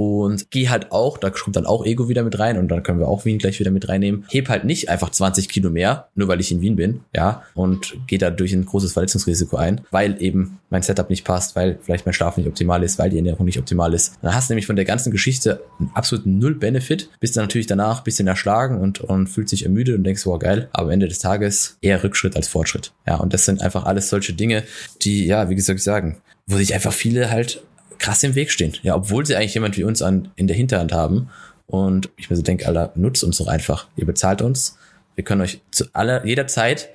und 0.00 0.50
geh 0.50 0.70
halt 0.70 0.92
auch, 0.92 1.18
da 1.18 1.28
kommt 1.28 1.56
dann 1.56 1.66
auch 1.66 1.84
Ego 1.84 2.08
wieder 2.08 2.22
mit 2.22 2.38
rein 2.38 2.56
und 2.56 2.68
dann 2.68 2.82
können 2.82 3.00
wir 3.00 3.08
auch 3.08 3.26
Wien 3.26 3.36
gleich 3.36 3.60
wieder 3.60 3.70
mit 3.70 3.90
reinnehmen. 3.90 4.24
Heb 4.30 4.48
halt 4.48 4.64
nicht 4.64 4.88
einfach 4.88 5.10
20 5.10 5.46
Kilo 5.50 5.68
mehr, 5.68 6.08
nur 6.14 6.26
weil 6.26 6.40
ich 6.40 6.50
in 6.50 6.62
Wien 6.62 6.74
bin, 6.74 7.00
ja, 7.14 7.42
und 7.52 7.98
gehe 8.06 8.18
da 8.18 8.30
durch 8.30 8.54
ein 8.54 8.64
großes 8.64 8.94
Verletzungsrisiko 8.94 9.58
ein, 9.58 9.82
weil 9.90 10.16
eben 10.22 10.58
mein 10.70 10.80
Setup 10.80 11.10
nicht 11.10 11.26
passt, 11.26 11.54
weil 11.54 11.78
vielleicht 11.82 12.06
mein 12.06 12.14
Schlaf 12.14 12.38
nicht 12.38 12.48
optimal 12.48 12.82
ist, 12.82 12.98
weil 12.98 13.10
die 13.10 13.18
Ernährung 13.18 13.44
nicht 13.44 13.58
optimal 13.58 13.92
ist. 13.92 14.14
Dann 14.22 14.34
hast 14.34 14.48
du 14.48 14.54
nämlich 14.54 14.66
von 14.66 14.76
der 14.76 14.86
ganzen 14.86 15.12
Geschichte 15.12 15.60
einen 15.78 15.90
absoluten 15.92 16.38
Null 16.38 16.54
Benefit, 16.54 17.10
bist 17.20 17.36
dann 17.36 17.44
natürlich 17.44 17.66
danach 17.66 17.98
ein 17.98 18.04
bisschen 18.04 18.26
erschlagen 18.26 18.80
und, 18.80 19.02
und 19.02 19.26
fühlt 19.26 19.50
sich 19.50 19.64
ermüdet 19.64 19.98
und 19.98 20.04
denkst, 20.04 20.24
wow, 20.24 20.38
geil, 20.38 20.70
aber 20.72 20.84
am 20.84 20.92
Ende 20.92 21.08
des 21.08 21.18
Tages 21.18 21.76
eher 21.82 22.02
Rückschritt 22.02 22.36
als 22.36 22.48
Fortschritt. 22.48 22.92
Ja, 23.06 23.16
und 23.16 23.34
das 23.34 23.44
sind 23.44 23.60
einfach 23.60 23.84
alles 23.84 24.08
solche 24.08 24.32
Dinge, 24.32 24.62
die, 25.02 25.26
ja, 25.26 25.50
wie 25.50 25.56
gesagt, 25.56 25.80
sagen, 25.80 26.22
wo 26.46 26.56
sich 26.56 26.72
einfach 26.72 26.94
viele 26.94 27.30
halt 27.30 27.62
krass 28.00 28.22
im 28.24 28.34
Weg 28.34 28.50
stehen. 28.50 28.74
Ja, 28.82 28.96
obwohl 28.96 29.24
sie 29.24 29.36
eigentlich 29.36 29.54
jemand 29.54 29.76
wie 29.76 29.84
uns 29.84 30.02
an, 30.02 30.30
in 30.34 30.48
der 30.48 30.56
Hinterhand 30.56 30.92
haben. 30.92 31.30
Und 31.66 32.10
ich 32.16 32.28
mir 32.28 32.36
so 32.36 32.42
denke, 32.42 32.66
Alter, 32.66 32.92
nutzt 32.96 33.22
uns 33.22 33.38
doch 33.38 33.46
einfach. 33.46 33.86
Ihr 33.96 34.06
bezahlt 34.06 34.42
uns. 34.42 34.76
Wir 35.14 35.22
können 35.22 35.42
euch 35.42 35.60
zu 35.70 35.84
aller, 35.92 36.26
jeder 36.26 36.48
Zeit 36.48 36.88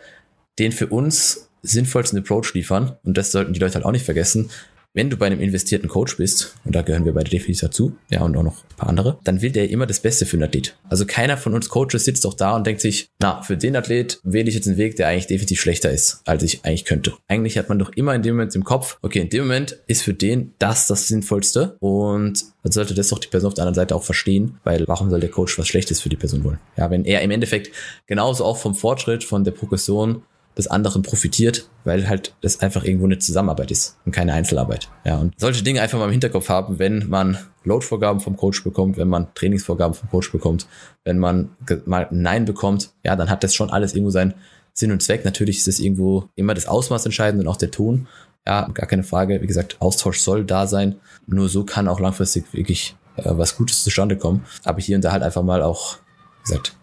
den 0.59 0.71
für 0.71 0.87
uns 0.87 1.49
sinnvollsten 1.61 2.19
Approach 2.19 2.53
liefern. 2.53 2.97
Und 3.03 3.17
das 3.17 3.31
sollten 3.31 3.53
die 3.53 3.59
Leute 3.59 3.75
halt 3.75 3.85
auch 3.85 3.91
nicht 3.91 4.05
vergessen 4.05 4.49
wenn 4.95 5.09
du 5.09 5.17
bei 5.17 5.27
einem 5.27 5.41
investierten 5.41 5.89
Coach 5.89 6.17
bist, 6.17 6.55
und 6.63 6.73
da 6.73 6.81
gehören 6.81 7.05
wir 7.05 7.13
bei 7.13 7.21
der 7.21 7.29
definitiv 7.29 7.61
dazu, 7.61 7.95
ja, 8.09 8.21
und 8.21 8.35
auch 8.35 8.43
noch 8.43 8.63
ein 8.63 8.77
paar 8.77 8.89
andere, 8.89 9.19
dann 9.25 9.41
will 9.41 9.51
der 9.51 9.69
immer 9.69 9.85
das 9.85 9.99
Beste 9.99 10.25
für 10.25 10.37
einen 10.37 10.43
Athlet. 10.43 10.75
Also 10.89 11.05
keiner 11.05 11.37
von 11.37 11.53
uns 11.53 11.69
Coaches 11.69 12.05
sitzt 12.05 12.23
doch 12.23 12.33
da 12.33 12.55
und 12.55 12.65
denkt 12.65 12.81
sich, 12.81 13.09
na, 13.19 13.41
für 13.41 13.57
den 13.57 13.75
Athlet 13.75 14.19
wähle 14.23 14.47
ich 14.47 14.55
jetzt 14.55 14.67
einen 14.67 14.77
Weg, 14.77 14.95
der 14.95 15.09
eigentlich 15.09 15.27
definitiv 15.27 15.59
schlechter 15.59 15.91
ist, 15.91 16.21
als 16.25 16.43
ich 16.43 16.63
eigentlich 16.63 16.85
könnte. 16.85 17.13
Eigentlich 17.27 17.57
hat 17.57 17.67
man 17.67 17.77
doch 17.77 17.91
immer 17.91 18.15
in 18.15 18.21
dem 18.21 18.35
Moment 18.35 18.55
im 18.55 18.63
Kopf, 18.63 18.97
okay, 19.01 19.19
in 19.19 19.29
dem 19.29 19.43
Moment 19.43 19.77
ist 19.87 20.01
für 20.01 20.13
den 20.13 20.53
das 20.59 20.87
das 20.87 21.09
Sinnvollste 21.09 21.75
und 21.79 22.45
dann 22.63 22.71
sollte 22.71 22.93
das 22.93 23.09
doch 23.09 23.19
die 23.19 23.27
Person 23.27 23.49
auf 23.49 23.53
der 23.53 23.63
anderen 23.63 23.75
Seite 23.75 23.95
auch 23.95 24.03
verstehen, 24.03 24.57
weil 24.63 24.87
warum 24.87 25.09
soll 25.09 25.19
der 25.19 25.29
Coach 25.29 25.59
was 25.59 25.67
Schlechtes 25.67 25.99
für 25.99 26.09
die 26.09 26.15
Person 26.15 26.43
wollen? 26.45 26.59
Ja, 26.77 26.89
wenn 26.89 27.03
er 27.03 27.21
im 27.21 27.31
Endeffekt 27.31 27.71
genauso 28.07 28.45
auch 28.45 28.57
vom 28.57 28.75
Fortschritt, 28.75 29.23
von 29.25 29.43
der 29.43 29.51
Progression 29.51 30.23
des 30.57 30.67
anderen 30.67 31.01
profitiert, 31.01 31.69
weil 31.83 32.07
halt 32.07 32.33
das 32.41 32.61
einfach 32.61 32.83
irgendwo 32.83 33.05
eine 33.05 33.19
Zusammenarbeit 33.19 33.71
ist 33.71 33.97
und 34.05 34.11
keine 34.11 34.33
Einzelarbeit. 34.33 34.89
Ja, 35.03 35.17
und 35.17 35.33
solche 35.37 35.63
Dinge 35.63 35.81
einfach 35.81 35.99
mal 35.99 36.05
im 36.05 36.11
Hinterkopf 36.11 36.49
haben, 36.49 36.79
wenn 36.79 37.09
man 37.09 37.37
Load-Vorgaben 37.63 38.21
vom 38.21 38.37
Coach 38.37 38.63
bekommt, 38.63 38.97
wenn 38.97 39.09
man 39.09 39.33
Trainingsvorgaben 39.35 39.93
vom 39.93 40.09
Coach 40.09 40.31
bekommt, 40.31 40.67
wenn 41.03 41.19
man 41.19 41.49
mal 41.85 42.07
ein 42.09 42.21
Nein 42.21 42.45
bekommt, 42.45 42.91
ja, 43.03 43.15
dann 43.15 43.29
hat 43.29 43.43
das 43.43 43.53
schon 43.53 43.69
alles 43.69 43.93
irgendwo 43.93 44.11
seinen 44.11 44.33
Sinn 44.73 44.91
und 44.91 45.01
Zweck. 45.01 45.25
Natürlich 45.25 45.57
ist 45.57 45.67
es 45.67 45.79
irgendwo 45.79 46.29
immer 46.35 46.53
das 46.53 46.67
Ausmaß 46.67 47.05
entscheidend 47.05 47.41
und 47.41 47.47
auch 47.47 47.57
der 47.57 47.71
Ton. 47.71 48.07
Ja, 48.47 48.67
gar 48.73 48.87
keine 48.87 49.03
Frage. 49.03 49.41
Wie 49.41 49.47
gesagt, 49.47 49.77
Austausch 49.79 50.19
soll 50.19 50.45
da 50.45 50.67
sein. 50.67 50.95
Nur 51.25 51.49
so 51.49 51.63
kann 51.63 51.87
auch 51.87 51.99
langfristig 51.99 52.45
wirklich 52.53 52.95
äh, 53.17 53.23
was 53.25 53.57
Gutes 53.57 53.83
zustande 53.83 54.17
kommen. 54.17 54.45
Aber 54.63 54.79
hier 54.79 54.95
und 54.95 55.03
da 55.03 55.11
halt 55.11 55.23
einfach 55.23 55.43
mal 55.43 55.63
auch, 55.63 55.97
wie 56.43 56.49
gesagt, 56.49 56.75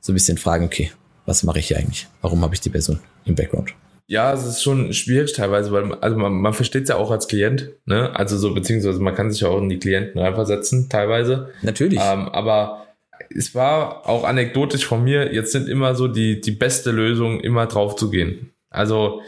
so 0.00 0.12
ein 0.12 0.14
bisschen 0.14 0.38
fragen, 0.38 0.64
okay, 0.64 0.90
was 1.28 1.42
mache 1.42 1.58
ich 1.58 1.68
hier 1.68 1.76
eigentlich? 1.76 2.08
Warum 2.22 2.42
habe 2.42 2.54
ich 2.54 2.60
die 2.60 2.70
Person 2.70 3.00
im 3.26 3.34
Background? 3.34 3.74
Ja, 4.06 4.32
es 4.32 4.46
ist 4.46 4.62
schon 4.62 4.94
schwierig 4.94 5.34
teilweise, 5.34 5.70
weil 5.70 5.92
also 5.96 6.16
man, 6.16 6.32
man 6.32 6.54
versteht 6.54 6.84
es 6.84 6.88
ja 6.88 6.96
auch 6.96 7.10
als 7.10 7.28
Klient, 7.28 7.68
ne? 7.84 8.16
Also 8.16 8.38
so, 8.38 8.54
beziehungsweise 8.54 8.98
man 9.00 9.14
kann 9.14 9.30
sich 9.30 9.42
ja 9.42 9.48
auch 9.48 9.58
in 9.58 9.68
die 9.68 9.78
Klienten 9.78 10.18
reinversetzen, 10.18 10.88
teilweise. 10.88 11.50
Natürlich. 11.60 12.00
Ähm, 12.02 12.30
aber 12.30 12.86
es 13.28 13.54
war 13.54 14.08
auch 14.08 14.24
anekdotisch 14.24 14.86
von 14.86 15.04
mir, 15.04 15.34
jetzt 15.34 15.52
sind 15.52 15.68
immer 15.68 15.94
so 15.94 16.08
die, 16.08 16.40
die 16.40 16.52
beste 16.52 16.90
Lösung, 16.90 17.40
immer 17.40 17.66
drauf 17.66 17.96
zu 17.96 18.08
gehen. 18.08 18.52
Also 18.70 19.20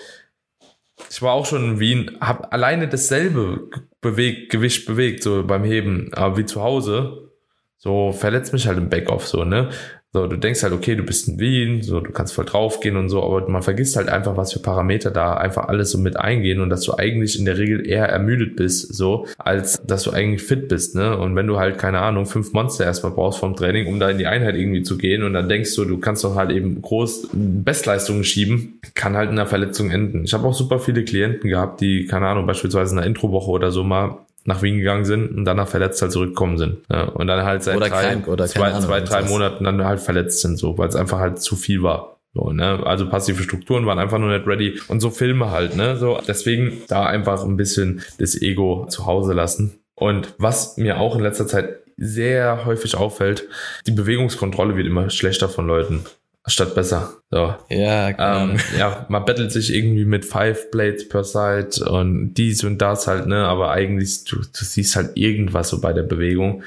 ich 1.11 1.21
war 1.21 1.35
auch 1.35 1.45
schon 1.45 1.65
in 1.65 1.81
Wien, 1.81 2.17
habe 2.23 2.51
alleine 2.51 2.89
dasselbe 2.89 3.69
bewegt, 4.01 4.51
Gewicht 4.51 4.87
bewegt, 4.87 5.23
so 5.23 5.45
beim 5.47 5.65
Heben, 5.65 6.11
aber 6.15 6.39
wie 6.39 6.47
zu 6.47 6.63
Hause. 6.63 7.31
So 7.77 8.13
verletzt 8.13 8.55
mich 8.55 8.67
halt 8.67 8.79
im 8.79 8.89
Backoff 8.89 9.27
so, 9.27 9.45
ne? 9.45 9.71
So, 10.13 10.27
du 10.27 10.37
denkst 10.37 10.65
halt, 10.65 10.73
okay, 10.73 10.97
du 10.97 11.05
bist 11.05 11.29
in 11.29 11.39
Wien, 11.39 11.83
so, 11.83 12.01
du 12.01 12.11
kannst 12.11 12.35
voll 12.35 12.45
draufgehen 12.45 12.97
und 12.97 13.09
so, 13.09 13.23
aber 13.23 13.49
man 13.49 13.63
vergisst 13.63 13.95
halt 13.95 14.09
einfach, 14.09 14.37
was 14.37 14.53
für 14.53 14.59
Parameter 14.59 15.13
da 15.13 15.35
einfach 15.35 15.69
alles 15.69 15.93
so 15.93 15.99
mit 15.99 16.17
eingehen 16.17 16.61
und 16.61 16.69
dass 16.69 16.81
du 16.81 16.95
eigentlich 16.99 17.39
in 17.39 17.45
der 17.45 17.59
Regel 17.59 17.87
eher 17.87 18.09
ermüdet 18.09 18.57
bist, 18.57 18.93
so, 18.93 19.27
als 19.39 19.81
dass 19.87 20.03
du 20.03 20.11
eigentlich 20.11 20.43
fit 20.43 20.67
bist, 20.67 20.97
ne? 20.97 21.17
Und 21.17 21.37
wenn 21.37 21.47
du 21.47 21.61
halt, 21.61 21.79
keine 21.79 22.01
Ahnung, 22.01 22.27
fünf 22.27 22.53
Monster 22.53 22.85
erstmal 22.87 23.13
brauchst 23.13 23.39
vom 23.39 23.55
Training, 23.55 23.87
um 23.87 24.01
da 24.01 24.11
in 24.11 24.19
die 24.19 24.27
Einheit 24.27 24.57
irgendwie 24.57 24.83
zu 24.83 24.99
gehen 24.99 25.23
und 25.23 25.33
dann 25.33 25.49
denkst 25.49 25.77
du, 25.77 25.85
du 25.85 25.99
kannst 25.99 26.25
doch 26.25 26.35
halt 26.35 26.51
eben 26.51 26.83
groß 26.83 27.29
Bestleistungen 27.33 28.25
schieben, 28.25 28.81
kann 28.95 29.17
halt 29.17 29.31
in 29.31 29.39
einer 29.39 29.47
Verletzung 29.47 29.93
enden. 29.93 30.25
Ich 30.25 30.35
habe 30.35 30.49
auch 30.49 30.55
super 30.55 30.81
viele 30.81 31.05
Klienten 31.05 31.49
gehabt, 31.49 31.81
die, 31.81 32.07
keine 32.07 32.27
Ahnung, 32.27 32.47
beispielsweise 32.47 32.95
in 32.95 32.99
einer 32.99 33.07
Introwoche 33.07 33.51
oder 33.53 33.71
so 33.71 33.85
mal 33.85 34.19
nach 34.45 34.63
Wien 34.63 34.79
gegangen 34.79 35.05
sind 35.05 35.37
und 35.37 35.45
danach 35.45 35.69
verletzt 35.69 36.01
halt 36.03 36.13
zurückgekommen 36.13 36.59
sind. 36.59 36.79
Ja, 36.91 37.05
und 37.05 37.27
dann 37.27 37.45
halt 37.45 37.63
seit 37.63 37.77
oder 37.77 37.89
drei, 37.89 38.03
krank 38.03 38.29
oder 38.29 38.47
zwei, 38.47 38.69
Ahnung, 38.69 38.83
zwei 38.83 39.01
drei. 39.01 39.23
Monaten 39.23 39.65
dann 39.65 39.85
halt 39.85 40.01
verletzt 40.01 40.41
sind, 40.41 40.59
so, 40.59 40.79
weil 40.79 40.89
es 40.89 40.97
einfach 40.97 41.19
halt 41.19 41.41
zu 41.41 41.57
viel 41.57 41.83
war. 41.83 42.17
So, 42.33 42.53
ne? 42.53 42.81
Also 42.85 43.09
passive 43.09 43.43
Strukturen 43.43 43.87
waren 43.87 43.99
einfach 43.99 44.19
nur 44.19 44.31
nicht 44.31 44.47
ready. 44.47 44.81
Und 44.89 45.01
so 45.01 45.11
Filme 45.11 45.51
halt, 45.51 45.77
ne? 45.77 45.97
So, 45.97 46.21
deswegen 46.27 46.83
da 46.89 47.05
einfach 47.07 47.45
ein 47.45 47.57
bisschen 47.57 48.03
das 48.19 48.41
Ego 48.41 48.87
zu 48.89 49.07
Hause 49.07 49.33
lassen. 49.33 49.81
Und 49.95 50.35
was 50.39 50.77
mir 50.77 50.99
auch 50.99 51.17
in 51.17 51.23
letzter 51.23 51.47
Zeit 51.47 51.81
sehr 51.97 52.65
häufig 52.65 52.97
auffällt, 52.97 53.47
die 53.87 53.93
Bewegungskontrolle 53.93 54.77
wird 54.77 54.87
immer 54.87 55.11
schlechter 55.11 55.49
von 55.49 55.67
Leuten 55.67 56.05
statt 56.47 56.75
besser. 56.75 57.15
So. 57.31 57.55
Ja, 57.69 58.13
genau. 58.13 58.53
Ähm, 58.53 58.61
ja, 58.79 59.07
man 59.09 59.25
battelt 59.25 59.53
sich 59.53 59.75
irgendwie 59.75 60.05
mit 60.05 60.25
five 60.25 60.71
Blades 60.71 61.09
per 61.09 61.25
Side 61.25 61.89
und 61.89 62.35
dies 62.35 62.65
und 62.65 62.79
das 62.79 63.07
halt, 63.07 63.27
ne? 63.27 63.47
Aber 63.47 63.71
eigentlich, 63.71 64.25
du, 64.25 64.37
du 64.37 64.65
siehst 64.65 64.97
halt 64.97 65.17
irgendwas 65.17 65.69
so 65.69 65.81
bei 65.81 65.93
der 65.93 66.03
Bewegung. 66.03 66.63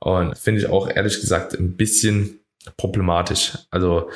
Und 0.00 0.38
finde 0.38 0.60
ich 0.60 0.68
auch 0.68 0.88
ehrlich 0.88 1.20
gesagt 1.20 1.54
ein 1.58 1.76
bisschen 1.76 2.40
problematisch. 2.76 3.58
Also, 3.70 4.10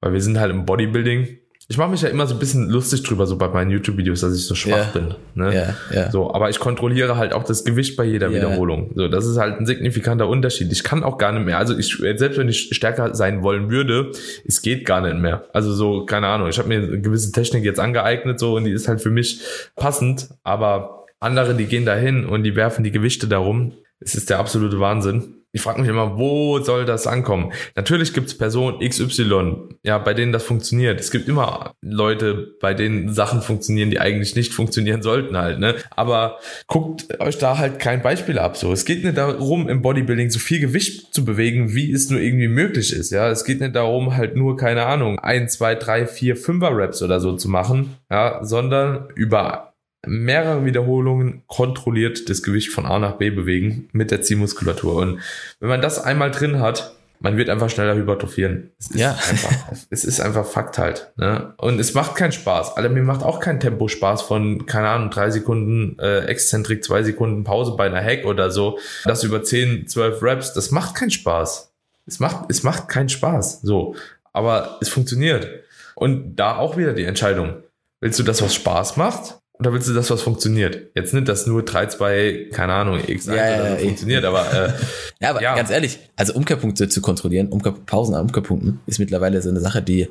weil 0.00 0.12
wir 0.12 0.20
sind 0.20 0.38
halt 0.38 0.50
im 0.50 0.66
Bodybuilding. 0.66 1.38
Ich 1.68 1.78
mache 1.78 1.90
mich 1.90 2.02
ja 2.02 2.08
immer 2.08 2.28
so 2.28 2.34
ein 2.34 2.38
bisschen 2.38 2.68
lustig 2.68 3.02
drüber, 3.02 3.26
so 3.26 3.36
bei 3.36 3.48
meinen 3.48 3.72
YouTube-Videos, 3.72 4.20
dass 4.20 4.36
ich 4.36 4.46
so 4.46 4.54
schwach 4.54 4.94
Ja. 4.94 5.00
bin. 5.00 5.14
Ne? 5.34 5.52
ja, 5.52 5.74
ja. 5.92 6.10
So, 6.12 6.32
aber 6.32 6.48
ich 6.48 6.60
kontrolliere 6.60 7.16
halt 7.16 7.32
auch 7.32 7.42
das 7.42 7.64
Gewicht 7.64 7.96
bei 7.96 8.04
jeder. 8.04 8.30
Wiederholung. 8.32 8.92
So, 8.94 9.08
das 9.08 9.26
ist 9.26 9.36
halt 9.36 9.58
ein 9.58 9.66
signifikanter 9.66 10.28
Unterschied. 10.28 10.70
Ich 10.70 10.84
kann 10.84 11.02
auch 11.02 11.18
gar 11.18 11.32
nicht 11.32 11.44
mehr. 11.44 11.58
Also 11.58 11.76
ich, 11.76 11.96
selbst 11.96 12.38
wenn 12.38 12.48
ich 12.48 12.68
stärker 12.72 13.16
sein 13.16 13.42
wollen 13.42 13.68
würde, 13.68 14.12
es 14.46 14.62
geht 14.62 14.84
gar 14.84 15.00
nicht 15.00 15.16
mehr. 15.16 15.44
Also 15.52 15.72
so, 15.74 16.04
keine 16.06 16.28
Ahnung. 16.28 16.48
Ich 16.48 16.58
habe 16.58 16.68
mir 16.68 16.78
eine 16.78 17.00
gewisse 17.00 17.32
Technik 17.32 17.64
jetzt 17.64 17.80
angeeignet, 17.80 18.38
so, 18.38 18.54
und 18.56 18.64
die 18.64 18.70
ist 18.72 18.86
halt 18.86 19.00
für 19.00 19.10
mich 19.10 19.40
passend. 19.74 20.28
Aber 20.44 21.04
andere, 21.18 21.54
die 21.54 21.66
gehen 21.66 21.84
dahin 21.84 22.26
und 22.26 22.44
die 22.44 22.54
werfen 22.54 22.84
die 22.84 22.92
Gewichte 22.92 23.26
darum. 23.26 23.72
Es 23.98 24.14
ist 24.14 24.30
der 24.30 24.38
absolute 24.38 24.78
Wahnsinn. 24.78 25.34
Ich 25.56 25.62
frage 25.62 25.80
mich 25.80 25.88
immer, 25.88 26.18
wo 26.18 26.58
soll 26.58 26.84
das 26.84 27.06
ankommen? 27.06 27.50
Natürlich 27.76 28.12
gibt 28.12 28.26
es 28.26 28.36
Personen 28.36 28.86
XY, 28.86 29.70
ja, 29.84 29.96
bei 29.96 30.12
denen 30.12 30.30
das 30.30 30.44
funktioniert. 30.44 31.00
Es 31.00 31.10
gibt 31.10 31.30
immer 31.30 31.72
Leute, 31.80 32.48
bei 32.60 32.74
denen 32.74 33.14
Sachen 33.14 33.40
funktionieren, 33.40 33.88
die 33.88 33.98
eigentlich 33.98 34.36
nicht 34.36 34.52
funktionieren 34.52 35.00
sollten 35.00 35.34
halt, 35.34 35.58
ne? 35.58 35.76
Aber 35.92 36.40
guckt 36.66 37.18
euch 37.20 37.38
da 37.38 37.56
halt 37.56 37.78
kein 37.78 38.02
Beispiel 38.02 38.38
ab. 38.38 38.58
So, 38.58 38.70
es 38.70 38.84
geht 38.84 39.02
nicht 39.02 39.16
darum, 39.16 39.70
im 39.70 39.80
Bodybuilding 39.80 40.28
so 40.28 40.40
viel 40.40 40.60
Gewicht 40.60 41.14
zu 41.14 41.24
bewegen, 41.24 41.74
wie 41.74 41.90
es 41.90 42.10
nur 42.10 42.20
irgendwie 42.20 42.48
möglich 42.48 42.92
ist. 42.92 43.10
Ja, 43.10 43.30
es 43.30 43.46
geht 43.46 43.62
nicht 43.62 43.74
darum, 43.74 44.14
halt 44.14 44.36
nur 44.36 44.58
keine 44.58 44.84
Ahnung, 44.84 45.18
ein, 45.20 45.48
zwei, 45.48 45.74
drei, 45.74 46.06
vier, 46.06 46.36
fünfer 46.36 46.68
Raps 46.72 47.00
oder 47.00 47.18
so 47.18 47.34
zu 47.34 47.48
machen, 47.48 47.96
ja, 48.10 48.44
sondern 48.44 49.08
über 49.14 49.72
mehrere 50.06 50.64
Wiederholungen 50.64 51.42
kontrolliert 51.46 52.28
das 52.28 52.42
Gewicht 52.42 52.70
von 52.70 52.86
A 52.86 52.98
nach 52.98 53.14
B 53.16 53.30
bewegen 53.30 53.88
mit 53.92 54.10
der 54.10 54.22
Zielmuskulatur. 54.22 54.96
Und 54.96 55.20
wenn 55.60 55.68
man 55.68 55.80
das 55.82 55.98
einmal 56.02 56.30
drin 56.30 56.60
hat, 56.60 56.94
man 57.18 57.38
wird 57.38 57.48
einfach 57.48 57.70
schneller 57.70 57.94
hypertrophieren. 57.94 58.70
Es 58.78 58.90
ist 58.90 59.00
Ja. 59.00 59.10
einfach, 59.12 59.52
es 59.90 60.04
ist 60.04 60.20
einfach 60.20 60.44
Fakt 60.44 60.76
halt. 60.78 61.12
Ne? 61.16 61.54
Und 61.56 61.78
es 61.80 61.94
macht 61.94 62.14
keinen 62.14 62.32
Spaß. 62.32 62.76
Alter, 62.76 62.90
mir 62.90 63.02
macht 63.02 63.22
auch 63.22 63.40
kein 63.40 63.58
Tempo 63.58 63.88
Spaß 63.88 64.22
von, 64.22 64.66
keine 64.66 64.88
Ahnung, 64.88 65.10
drei 65.10 65.30
Sekunden 65.30 65.98
äh, 65.98 66.26
Exzentrik, 66.26 66.84
zwei 66.84 67.02
Sekunden 67.02 67.42
Pause 67.42 67.72
bei 67.76 67.86
einer 67.86 68.02
Hack 68.02 68.26
oder 68.26 68.50
so. 68.50 68.78
Das 69.04 69.24
über 69.24 69.42
10, 69.42 69.88
12 69.88 70.22
Reps, 70.22 70.52
das 70.52 70.70
macht 70.70 70.94
keinen 70.94 71.10
Spaß. 71.10 71.72
Es 72.06 72.20
macht, 72.20 72.50
es 72.50 72.62
macht 72.62 72.88
keinen 72.88 73.08
Spaß. 73.08 73.62
So. 73.62 73.96
Aber 74.34 74.76
es 74.82 74.90
funktioniert. 74.90 75.48
Und 75.94 76.36
da 76.36 76.56
auch 76.58 76.76
wieder 76.76 76.92
die 76.92 77.04
Entscheidung. 77.04 77.54
Willst 78.00 78.18
du 78.18 78.22
das, 78.22 78.42
was 78.42 78.54
Spaß 78.54 78.98
macht? 78.98 79.38
Oder 79.58 79.72
willst 79.72 79.88
du 79.88 79.94
das, 79.94 80.10
was 80.10 80.20
funktioniert? 80.22 80.90
Jetzt 80.94 81.14
nicht, 81.14 81.28
dass 81.28 81.46
nur 81.46 81.64
3, 81.64 81.86
2, 81.86 82.48
keine 82.52 82.74
Ahnung, 82.74 82.98
X1 82.98 83.34
Ja, 83.34 83.48
ja, 83.48 83.68
ja, 83.68 83.76
funktioniert, 83.76 84.24
aber 84.24 84.52
äh, 84.52 84.72
Ja, 85.20 85.30
aber 85.30 85.42
Ja. 85.42 85.56
ganz 85.56 85.70
ehrlich, 85.70 85.98
also 86.16 86.34
Umkehrpunkte 86.34 86.88
zu 86.88 87.00
kontrollieren, 87.00 87.48
Umkehr, 87.48 87.72
Pausen 87.72 88.14
an 88.14 88.22
Umkehrpunkten, 88.22 88.80
ist 88.86 88.98
mittlerweile 88.98 89.40
so 89.40 89.48
eine 89.48 89.60
Sache, 89.60 89.82
die, 89.82 90.08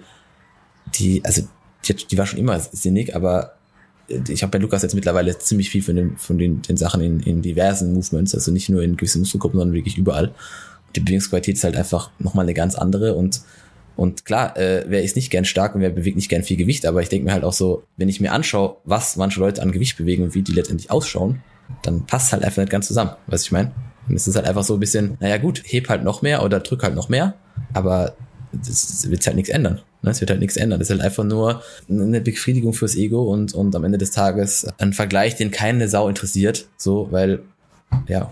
die, 0.96 1.22
also 1.24 1.44
die, 1.88 1.94
die 1.94 2.18
war 2.18 2.26
schon 2.26 2.40
immer 2.40 2.60
sinnig, 2.60 3.16
aber 3.16 3.54
ich 4.08 4.44
habe 4.44 4.52
bei 4.52 4.58
Lukas 4.60 4.84
jetzt 4.84 4.96
mittlerweile 4.96 5.38
ziemlich 5.38 5.70
viel 5.70 5.82
von 5.82 5.96
den, 5.96 6.18
von 6.18 6.38
den, 6.38 6.62
den 6.62 6.78
Sachen 6.78 7.02
in, 7.02 7.20
in 7.22 7.42
diversen 7.42 7.94
Movements, 7.94 8.34
also 8.36 8.52
nicht 8.52 8.70
nur 8.70 8.84
in 8.84 8.98
gewissen 8.98 9.20
Muskelgruppen, 9.20 9.60
sondern 9.60 9.76
wirklich 9.76 9.98
überall. 9.98 10.34
Die 10.96 11.00
Bewegungsqualität 11.00 11.56
ist 11.56 11.64
halt 11.64 11.76
einfach 11.76 12.12
nochmal 12.20 12.46
eine 12.46 12.54
ganz 12.54 12.76
andere 12.76 13.14
und 13.14 13.42
und 13.96 14.26
klar, 14.26 14.58
äh, 14.58 14.86
wer 14.88 15.04
ist 15.04 15.16
nicht 15.16 15.30
gern 15.30 15.46
stark 15.46 15.76
und 15.76 15.82
wer 15.82 15.90
bewegt 15.90 16.18
nicht 16.18 16.30
gern 16.30 16.44
viel 16.44 16.58
Gewicht, 16.58 16.86
aber 16.86 17.02
ich 17.02 17.10
denke 17.10 17.26
mir 17.26 17.34
halt 17.34 17.44
auch 17.44 17.54
so, 17.54 17.84
wenn 17.98 18.10
ich 18.10 18.20
mir 18.20 18.32
anschaue, 18.32 18.78
was 18.84 19.16
manche 19.16 19.40
Leute 19.40 19.62
an 19.62 19.72
Gewicht 19.72 19.98
bewegen 19.98 20.24
und 20.24 20.36
wie 20.36 20.42
die 20.42 20.52
letztendlich 20.52 20.92
ausschauen, 20.92 21.42
dann 21.82 22.06
passt 22.06 22.34
halt 22.34 22.44
einfach 22.44 22.62
nicht 22.62 22.72
ganz 22.72 22.88
zusammen, 22.88 23.12
du, 23.28 23.36
ich 23.36 23.52
meine? 23.52 23.72
Und 24.08 24.16
es 24.16 24.28
ist 24.28 24.36
halt 24.36 24.46
einfach 24.46 24.64
so 24.64 24.76
ein 24.76 24.80
bisschen, 24.80 25.18
naja 25.20 25.38
gut, 25.38 25.64
heb 25.66 25.90
halt 25.90 26.04
noch 26.04 26.22
mehr 26.22 26.44
oder 26.44 26.60
drück 26.60 26.84
halt 26.84 26.96
noch 26.96 27.10
mehr, 27.10 27.36
aber 27.74 28.16
das 28.52 29.10
wird 29.10 29.26
halt 29.26 29.36
nichts 29.36 29.50
ändern. 29.50 29.82
Ne? 30.02 30.12
Es 30.12 30.22
wird 30.22 30.30
halt 30.30 30.40
nichts 30.40 30.58
ändern. 30.58 30.80
Das 30.80 30.90
ist 30.90 30.92
halt 30.92 31.02
einfach 31.02 31.24
nur 31.24 31.62
eine 31.90 32.22
Befriedigung 32.22 32.74
fürs 32.74 32.96
Ego 32.96 33.24
und, 33.24 33.54
und 33.54 33.76
am 33.76 33.84
Ende 33.84 33.98
des 33.98 34.12
Tages 34.12 34.68
ein 34.78 34.94
Vergleich, 34.94 35.36
den 35.36 35.52
keine 35.52 35.90
Sau 35.90 36.08
interessiert, 36.08 36.68
so, 36.78 37.08
weil, 37.12 37.42
ja, 38.08 38.32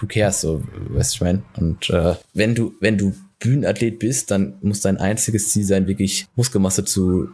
who 0.00 0.06
cares, 0.06 0.40
so, 0.40 0.62
weißt 0.88 1.12
du, 1.12 1.16
ich 1.16 1.20
meine? 1.20 1.42
Und 1.56 1.90
äh, 1.90 2.14
wenn 2.34 2.54
du, 2.54 2.72
wenn 2.80 2.98
du 2.98 3.12
Bühnenathlet 3.40 3.98
bist, 3.98 4.30
dann 4.30 4.58
muss 4.62 4.80
dein 4.80 4.98
einziges 4.98 5.50
Ziel 5.50 5.64
sein, 5.64 5.88
wirklich 5.88 6.26
Muskelmasse 6.36 6.84
zu 6.84 7.28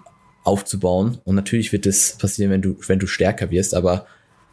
aufzubauen. 0.45 1.19
Und 1.25 1.35
natürlich 1.35 1.73
wird 1.73 1.85
das 1.85 2.17
passieren, 2.19 2.51
wenn 2.51 2.63
du, 2.63 2.77
wenn 2.87 2.99
du 2.99 3.07
stärker 3.07 3.51
wirst, 3.51 3.75
aber 3.75 4.07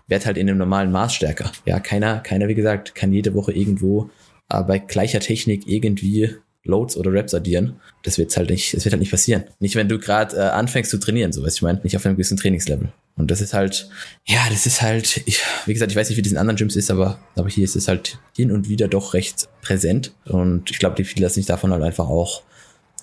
werd 0.08 0.26
halt 0.26 0.38
in 0.38 0.50
einem 0.50 0.58
normalen 0.58 0.92
Maß 0.92 1.13
stärker. 1.13 1.52
Ja, 1.66 1.80
keiner, 1.80 2.20
keiner, 2.20 2.48
wie 2.48 2.56
gesagt, 2.56 2.96
kann 2.96 3.13
jede 3.13 3.34
Woche 3.34 3.54
irgendwo 3.54 4.10
äh, 4.50 4.62
bei 4.63 4.80
gleicher 4.80 5.20
Technik 5.20 5.68
irgendwie 5.68 6.36
Loads 6.65 6.95
oder 6.97 7.12
Reps 7.12 7.34
addieren. 7.34 7.76
Das 8.04 8.17
wird 8.17 8.36
halt 8.38 8.49
nicht, 8.49 8.73
das 8.73 8.86
wird 8.86 8.93
halt 8.93 9.02
nicht 9.02 9.12
passieren. 9.12 9.43
Nicht, 9.60 9.76
wenn 9.76 9.89
du 9.89 9.99
gerade 9.99 10.36
äh, 10.36 10.39
anfängst 10.39 10.91
zu 10.91 10.97
trainieren, 10.97 11.34
so 11.34 11.41
du, 11.41 11.47
ich 11.47 11.62
meine, 11.62 11.80
nicht 11.84 11.95
auf 11.95 12.06
einem 12.06 12.15
gewissen 12.15 12.38
Trainingslevel. 12.38 12.89
Und 13.15 13.30
das 13.30 13.41
ist 13.41 13.54
halt, 13.54 13.89
ja, 14.26 14.39
das 14.49 14.65
ist 14.65 14.82
halt, 14.82 15.21
ich, 15.26 15.41
wie 15.65 15.73
gesagt, 15.73 15.91
ich 15.91 15.97
weiß 15.97 16.10
nicht, 16.10 16.17
wie 16.17 16.21
das 16.21 16.32
in 16.32 16.38
anderen 16.38 16.58
Gyms 16.58 16.76
ist, 16.76 16.89
aber, 16.89 17.19
aber 17.36 17.49
hier 17.49 17.63
ist 17.63 17.76
es 17.76 17.88
halt 17.88 18.17
hin 18.36 18.52
und 18.52 18.69
wieder 18.69 18.88
doch 18.88 19.13
recht 19.13 19.47
präsent. 19.62 20.13
Und 20.26 20.71
ich 20.71 20.80
glaube, 20.80 20.95
die 20.95 21.04
viele 21.04 21.26
lassen 21.26 21.36
sich 21.36 21.45
davon 21.45 21.71
halt 21.71 21.84
einfach 21.84 22.08
auch 22.08 22.41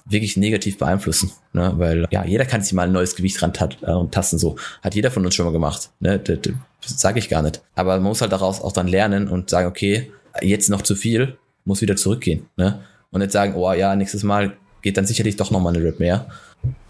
wirklich 0.07 0.37
negativ 0.37 0.79
beeinflussen, 0.79 1.31
ne? 1.53 1.73
weil 1.77 2.07
ja 2.11 2.25
jeder 2.25 2.45
kann 2.45 2.63
sich 2.63 2.73
mal 2.73 2.87
ein 2.87 2.93
neues 2.93 3.15
Gewicht 3.15 3.41
ran 3.43 3.53
äh, 3.53 4.09
tasten 4.11 4.39
so 4.39 4.57
hat 4.83 4.95
jeder 4.95 5.11
von 5.11 5.25
uns 5.25 5.35
schon 5.35 5.45
mal 5.45 5.53
gemacht, 5.53 5.91
ne? 6.01 6.19
das, 6.19 6.39
das 6.83 7.01
sage 7.01 7.19
ich 7.19 7.29
gar 7.29 7.43
nicht, 7.43 7.63
aber 7.77 7.95
man 7.97 8.05
muss 8.05 8.21
halt 8.21 8.33
daraus 8.33 8.61
auch 8.61 8.73
dann 8.73 8.89
lernen 8.89 9.29
und 9.29 9.51
sagen 9.51 9.69
okay 9.69 10.11
jetzt 10.43 10.71
noch 10.71 10.83
zu 10.83 10.97
viel 10.97 11.37
muss 11.65 11.81
wieder 11.81 11.97
zurückgehen, 11.97 12.47
ne? 12.57 12.81
Und 13.11 13.21
nicht 13.21 13.33
sagen 13.33 13.55
oh 13.57 13.73
ja 13.73 13.95
nächstes 13.97 14.23
Mal 14.23 14.57
geht 14.83 14.97
dann 14.97 15.07
sicherlich 15.07 15.37
doch 15.37 15.51
nochmal 15.51 15.75
eine 15.75 15.85
Rep 15.85 16.01
mehr. 16.01 16.29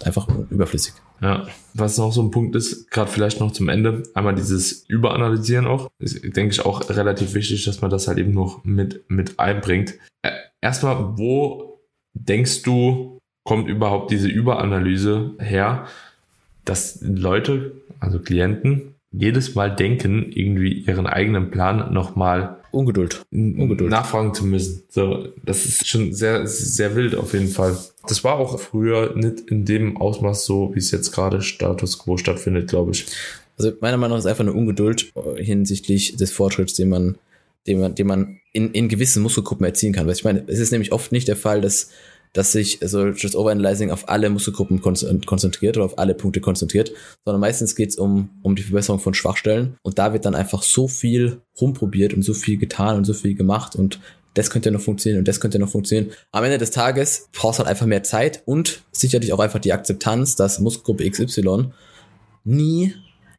Einfach 0.04 0.28
überflüssig. 0.50 0.94
Ja, 1.20 1.46
was 1.74 1.98
noch 1.98 2.12
so 2.12 2.22
ein 2.22 2.30
Punkt 2.30 2.56
ist, 2.56 2.90
gerade 2.90 3.10
vielleicht 3.10 3.40
noch 3.40 3.52
zum 3.52 3.68
Ende, 3.68 4.02
einmal 4.14 4.34
dieses 4.34 4.84
Überanalysieren 4.88 5.66
auch, 5.66 5.90
ist, 5.98 6.22
denke 6.22 6.52
ich, 6.52 6.64
auch 6.64 6.88
relativ 6.88 7.34
wichtig, 7.34 7.64
dass 7.64 7.82
man 7.82 7.90
das 7.90 8.08
halt 8.08 8.18
eben 8.18 8.32
noch 8.32 8.64
mit, 8.64 9.04
mit 9.08 9.38
einbringt. 9.38 9.94
Erstmal, 10.60 11.18
wo 11.18 11.80
denkst 12.14 12.62
du, 12.62 13.18
kommt 13.44 13.68
überhaupt 13.68 14.10
diese 14.10 14.28
Überanalyse 14.28 15.32
her, 15.38 15.86
dass 16.64 17.00
Leute, 17.02 17.82
also 17.98 18.18
Klienten, 18.18 18.94
jedes 19.12 19.54
Mal 19.54 19.74
denken, 19.74 20.30
irgendwie 20.32 20.72
ihren 20.72 21.06
eigenen 21.06 21.50
Plan 21.50 21.92
nochmal 21.92 22.60
Ungeduld. 22.70 23.24
Ungeduld. 23.32 23.90
nachfragen 23.90 24.32
zu 24.32 24.46
müssen. 24.46 24.84
So, 24.88 25.28
das 25.44 25.64
ist 25.64 25.88
schon 25.88 26.12
sehr, 26.12 26.46
sehr 26.46 26.94
wild 26.94 27.16
auf 27.16 27.32
jeden 27.32 27.48
Fall. 27.48 27.76
Das 28.06 28.22
war 28.22 28.38
auch 28.38 28.58
früher 28.60 29.14
nicht 29.16 29.40
in 29.50 29.64
dem 29.64 29.96
Ausmaß 29.96 30.44
so, 30.44 30.70
wie 30.74 30.78
es 30.78 30.92
jetzt 30.92 31.12
gerade 31.12 31.42
Status 31.42 31.98
Quo 31.98 32.16
stattfindet, 32.16 32.68
glaube 32.68 32.92
ich. 32.92 33.06
Also 33.58 33.72
meiner 33.80 33.96
Meinung 33.96 34.16
nach 34.16 34.24
ist 34.24 34.30
einfach 34.30 34.44
eine 34.44 34.52
Ungeduld 34.52 35.12
hinsichtlich 35.36 36.16
des 36.16 36.32
Fortschritts, 36.32 36.74
den 36.74 36.88
man, 36.88 37.18
den 37.66 37.80
man, 37.80 37.94
den 37.94 38.06
man 38.06 38.40
in, 38.52 38.70
in 38.72 38.88
gewissen 38.88 39.22
Muskelgruppen 39.22 39.66
erzielen 39.66 39.92
kann. 39.92 40.06
Weil 40.06 40.14
ich 40.14 40.24
meine, 40.24 40.44
es 40.46 40.60
ist 40.60 40.70
nämlich 40.70 40.92
oft 40.92 41.10
nicht 41.10 41.26
der 41.28 41.36
Fall, 41.36 41.60
dass 41.60 41.90
dass 42.32 42.52
sich 42.52 42.78
solches 42.82 43.34
Overanalyzing 43.34 43.90
auf 43.90 44.08
alle 44.08 44.30
Muskelgruppen 44.30 44.80
konzentriert 44.80 45.76
oder 45.76 45.86
auf 45.86 45.98
alle 45.98 46.14
Punkte 46.14 46.40
konzentriert, 46.40 46.92
sondern 47.24 47.40
meistens 47.40 47.74
geht 47.74 47.90
es 47.90 47.96
um, 47.96 48.30
um 48.42 48.54
die 48.54 48.62
Verbesserung 48.62 49.00
von 49.00 49.14
Schwachstellen 49.14 49.76
und 49.82 49.98
da 49.98 50.12
wird 50.12 50.24
dann 50.24 50.34
einfach 50.34 50.62
so 50.62 50.88
viel 50.88 51.40
rumprobiert 51.60 52.14
und 52.14 52.22
so 52.22 52.34
viel 52.34 52.56
getan 52.56 52.96
und 52.96 53.04
so 53.04 53.14
viel 53.14 53.34
gemacht 53.34 53.74
und 53.74 54.00
das 54.34 54.50
könnte 54.50 54.70
noch 54.70 54.80
funktionieren 54.80 55.18
und 55.18 55.28
das 55.28 55.40
könnte 55.40 55.58
noch 55.58 55.68
funktionieren. 55.68 56.12
Am 56.30 56.44
Ende 56.44 56.58
des 56.58 56.70
Tages 56.70 57.28
brauchst 57.32 57.58
du 57.58 57.64
halt 57.64 57.70
einfach 57.70 57.86
mehr 57.86 58.04
Zeit 58.04 58.42
und 58.44 58.82
sicherlich 58.92 59.32
auch 59.32 59.40
einfach 59.40 59.58
die 59.58 59.72
Akzeptanz, 59.72 60.36
dass 60.36 60.60
Muskelgruppe 60.60 61.10
XY 61.10 61.72
nie 62.44 62.94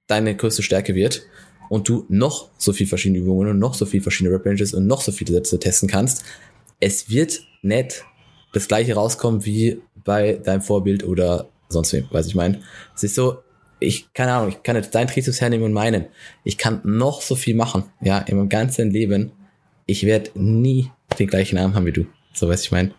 deine 0.08 0.36
größte 0.36 0.64
Stärke 0.64 0.94
wird 0.94 1.24
und 1.70 1.88
du 1.88 2.06
noch 2.10 2.50
so 2.58 2.74
viel 2.74 2.88
verschiedene 2.88 3.20
Übungen 3.20 3.48
und 3.48 3.60
noch 3.60 3.74
so 3.74 3.86
viel 3.86 4.02
verschiedene 4.02 4.36
Rep 4.36 4.46
Ranges 4.46 4.74
und 4.74 4.86
noch 4.88 5.02
so 5.02 5.14
viele 5.14 5.32
Sätze 5.32 5.58
testen 5.58 5.88
kannst. 5.88 6.24
Es 6.82 7.10
wird 7.10 7.42
nicht 7.62 8.04
das 8.54 8.68
gleiche 8.68 8.96
rauskommt 8.96 9.46
wie 9.46 9.82
bei 10.04 10.34
deinem 10.34 10.62
Vorbild 10.62 11.04
oder 11.04 11.48
sonst 11.70 11.94
wem, 11.94 12.08
weiß 12.12 12.28
ich 12.28 12.36
meine. 12.36 12.62
Es 12.96 13.04
ist 13.04 13.16
so, 13.16 13.40
ich, 13.80 14.14
keine 14.14 14.34
Ahnung, 14.34 14.50
ich 14.50 14.64
kann 14.64 14.76
jetzt 14.76 14.94
deinen 14.94 15.08
Trizeps 15.08 15.42
hernehmen 15.42 15.66
und 15.66 15.74
meinen. 15.74 16.06
Ich 16.44 16.58
kann 16.58 16.82
noch 16.84 17.22
so 17.22 17.36
viel 17.36 17.56
machen, 17.56 17.86
ja, 18.02 18.20
in 18.20 18.38
meinem 18.38 18.50
ganzen 18.50 18.92
Leben. 18.92 19.32
Ich 19.86 20.06
werde 20.06 20.32
nie 20.36 20.92
den 21.20 21.28
gleichen 21.28 21.58
Arm 21.58 21.74
haben 21.74 21.86
wie 21.86 21.92
du. 21.92 22.06
So 22.34 22.48
weiß 22.48 22.64
ich 22.64 22.72
meine. 22.72 22.94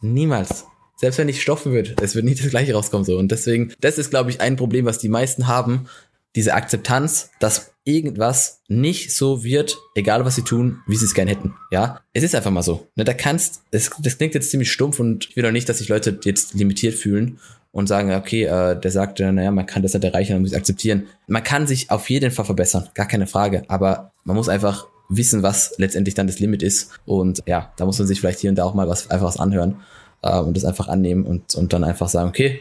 Niemals. 0.00 0.66
Selbst 0.96 1.18
wenn 1.18 1.28
ich 1.28 1.42
stoffen 1.42 1.72
würde, 1.72 1.94
es 2.02 2.14
wird 2.14 2.24
nie 2.24 2.34
das 2.34 2.50
gleiche 2.50 2.74
rauskommen 2.74 3.04
so. 3.04 3.18
Und 3.18 3.30
deswegen, 3.30 3.72
das 3.80 3.98
ist, 3.98 4.10
glaube 4.10 4.30
ich, 4.30 4.40
ein 4.40 4.56
Problem, 4.56 4.84
was 4.84 4.98
die 4.98 5.08
meisten 5.08 5.46
haben, 5.46 5.88
diese 6.34 6.54
Akzeptanz, 6.54 7.30
dass 7.40 7.72
irgendwas 7.88 8.60
nicht 8.68 9.14
so 9.14 9.42
wird, 9.42 9.78
egal 9.94 10.24
was 10.24 10.36
sie 10.36 10.42
tun, 10.42 10.80
wie 10.86 10.96
sie 10.96 11.06
es 11.06 11.14
gerne 11.14 11.30
hätten. 11.30 11.54
Ja, 11.70 12.00
es 12.12 12.22
ist 12.22 12.34
einfach 12.34 12.50
mal 12.50 12.62
so. 12.62 12.86
Ne, 12.96 13.04
da 13.04 13.14
kannst, 13.14 13.62
das, 13.70 13.90
das 13.98 14.18
klingt 14.18 14.34
jetzt 14.34 14.50
ziemlich 14.50 14.70
stumpf 14.70 15.00
und 15.00 15.30
ich 15.30 15.36
will 15.36 15.46
auch 15.46 15.52
nicht, 15.52 15.68
dass 15.68 15.78
sich 15.78 15.88
Leute 15.88 16.20
jetzt 16.24 16.52
limitiert 16.54 16.94
fühlen 16.94 17.38
und 17.72 17.86
sagen, 17.86 18.12
okay, 18.12 18.44
äh, 18.44 18.78
der 18.78 18.90
sagt, 18.90 19.20
naja, 19.20 19.50
man 19.50 19.64
kann 19.64 19.82
das 19.82 19.94
nicht 19.94 20.04
erreichen, 20.04 20.34
man 20.34 20.42
muss 20.42 20.52
akzeptieren. 20.52 21.06
Man 21.26 21.42
kann 21.42 21.66
sich 21.66 21.90
auf 21.90 22.10
jeden 22.10 22.30
Fall 22.30 22.44
verbessern, 22.44 22.88
gar 22.92 23.08
keine 23.08 23.26
Frage, 23.26 23.62
aber 23.68 24.12
man 24.24 24.36
muss 24.36 24.50
einfach 24.50 24.86
wissen, 25.08 25.42
was 25.42 25.74
letztendlich 25.78 26.14
dann 26.14 26.26
das 26.26 26.38
Limit 26.38 26.62
ist 26.62 26.90
und 27.06 27.42
ja, 27.46 27.72
da 27.76 27.86
muss 27.86 27.98
man 27.98 28.06
sich 28.06 28.20
vielleicht 28.20 28.40
hier 28.40 28.50
und 28.50 28.56
da 28.56 28.64
auch 28.64 28.74
mal 28.74 28.88
was 28.88 29.10
einfach 29.10 29.26
was 29.26 29.38
anhören 29.38 29.76
äh, 30.22 30.38
und 30.38 30.54
das 30.56 30.66
einfach 30.66 30.88
annehmen 30.88 31.24
und, 31.24 31.54
und 31.54 31.72
dann 31.72 31.84
einfach 31.84 32.08
sagen, 32.08 32.28
okay, 32.28 32.60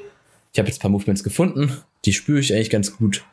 ich 0.53 0.59
habe 0.59 0.69
jetzt 0.69 0.79
ein 0.79 0.81
paar 0.81 0.91
Movements 0.91 1.25
gefunden, 1.25 1.71
die 2.05 2.13
spüre 2.13 2.39
ich 2.39 2.53
eigentlich 2.53 2.69
ganz 2.69 2.95
gut 2.95 3.25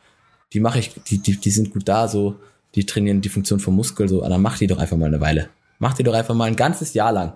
die 0.53 0.59
mache 0.59 0.79
ich, 0.79 0.91
die, 1.07 1.17
die, 1.19 1.37
die 1.37 1.49
sind 1.49 1.71
gut 1.71 1.87
da, 1.87 2.07
so, 2.07 2.35
die 2.75 2.85
trainieren 2.85 3.21
die 3.21 3.29
Funktion 3.29 3.59
vom 3.59 3.75
Muskel, 3.75 4.07
so, 4.09 4.21
dann 4.21 4.41
mach 4.41 4.57
die 4.57 4.67
doch 4.67 4.77
einfach 4.77 4.97
mal 4.97 5.07
eine 5.07 5.21
Weile. 5.21 5.49
Mach 5.79 5.93
die 5.93 6.03
doch 6.03 6.13
einfach 6.13 6.35
mal 6.35 6.45
ein 6.45 6.55
ganzes 6.55 6.93
Jahr 6.93 7.11
lang. 7.11 7.33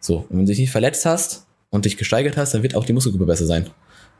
So, 0.00 0.18
und 0.28 0.30
wenn 0.30 0.40
du 0.40 0.46
dich 0.46 0.58
nicht 0.58 0.70
verletzt 0.70 1.06
hast 1.06 1.46
und 1.70 1.84
dich 1.84 1.96
gesteigert 1.96 2.36
hast, 2.36 2.54
dann 2.54 2.62
wird 2.62 2.74
auch 2.74 2.84
die 2.84 2.92
Muskelgruppe 2.92 3.26
besser 3.26 3.46
sein. 3.46 3.70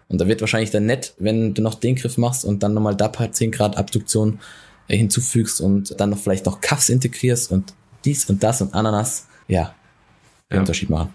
Und 0.08 0.20
da 0.20 0.28
wird 0.28 0.40
wahrscheinlich 0.40 0.70
dann 0.70 0.86
nett, 0.86 1.14
wenn 1.18 1.54
du 1.54 1.62
noch 1.62 1.74
den 1.74 1.96
Griff 1.96 2.18
machst 2.18 2.44
und 2.44 2.62
dann 2.62 2.74
nochmal 2.74 2.96
DAPA 2.96 3.32
10 3.32 3.50
Grad 3.50 3.76
Abduktion 3.76 4.40
äh, 4.88 4.96
hinzufügst 4.96 5.60
und 5.60 5.98
dann 6.00 6.10
noch 6.10 6.18
vielleicht 6.18 6.46
noch 6.46 6.60
Cuffs 6.60 6.88
integrierst 6.88 7.50
und 7.50 7.74
dies 8.04 8.28
und 8.28 8.42
das 8.42 8.60
und 8.60 8.74
Ananas, 8.74 9.28
ja, 9.48 9.74
ja. 10.50 10.58
Unterschied 10.58 10.90
machen. 10.90 11.14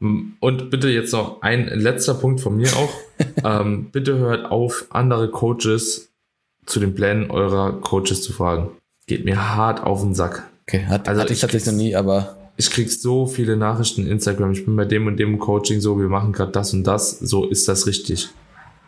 Und 0.00 0.70
bitte 0.70 0.88
jetzt 0.88 1.12
noch 1.12 1.42
ein 1.42 1.66
letzter 1.66 2.14
Punkt 2.14 2.40
von 2.40 2.56
mir 2.56 2.70
auch. 2.74 2.94
ähm, 3.44 3.90
bitte 3.92 4.16
hört 4.16 4.50
auf, 4.50 4.86
andere 4.90 5.30
Coaches 5.30 6.09
zu 6.66 6.80
den 6.80 6.94
Plänen 6.94 7.30
eurer 7.30 7.80
Coaches 7.80 8.22
zu 8.22 8.32
fragen. 8.32 8.70
Geht 9.06 9.24
mir 9.24 9.56
hart 9.56 9.82
auf 9.82 10.02
den 10.02 10.14
Sack. 10.14 10.48
Okay, 10.68 10.86
hat, 10.86 11.08
also 11.08 11.20
hatte 11.20 11.32
ich 11.32 11.40
tatsächlich 11.40 11.72
noch 11.72 11.80
nie, 11.80 11.96
aber. 11.96 12.36
Ich 12.56 12.70
krieg 12.70 12.90
so 12.90 13.26
viele 13.26 13.56
Nachrichten 13.56 14.06
Instagram. 14.06 14.52
Ich 14.52 14.64
bin 14.66 14.76
bei 14.76 14.84
dem 14.84 15.06
und 15.06 15.16
dem 15.16 15.38
Coaching 15.38 15.80
so, 15.80 15.98
wir 15.98 16.08
machen 16.08 16.32
gerade 16.32 16.52
das 16.52 16.72
und 16.74 16.84
das. 16.84 17.18
So 17.18 17.46
ist 17.46 17.66
das 17.68 17.86
richtig. 17.86 18.28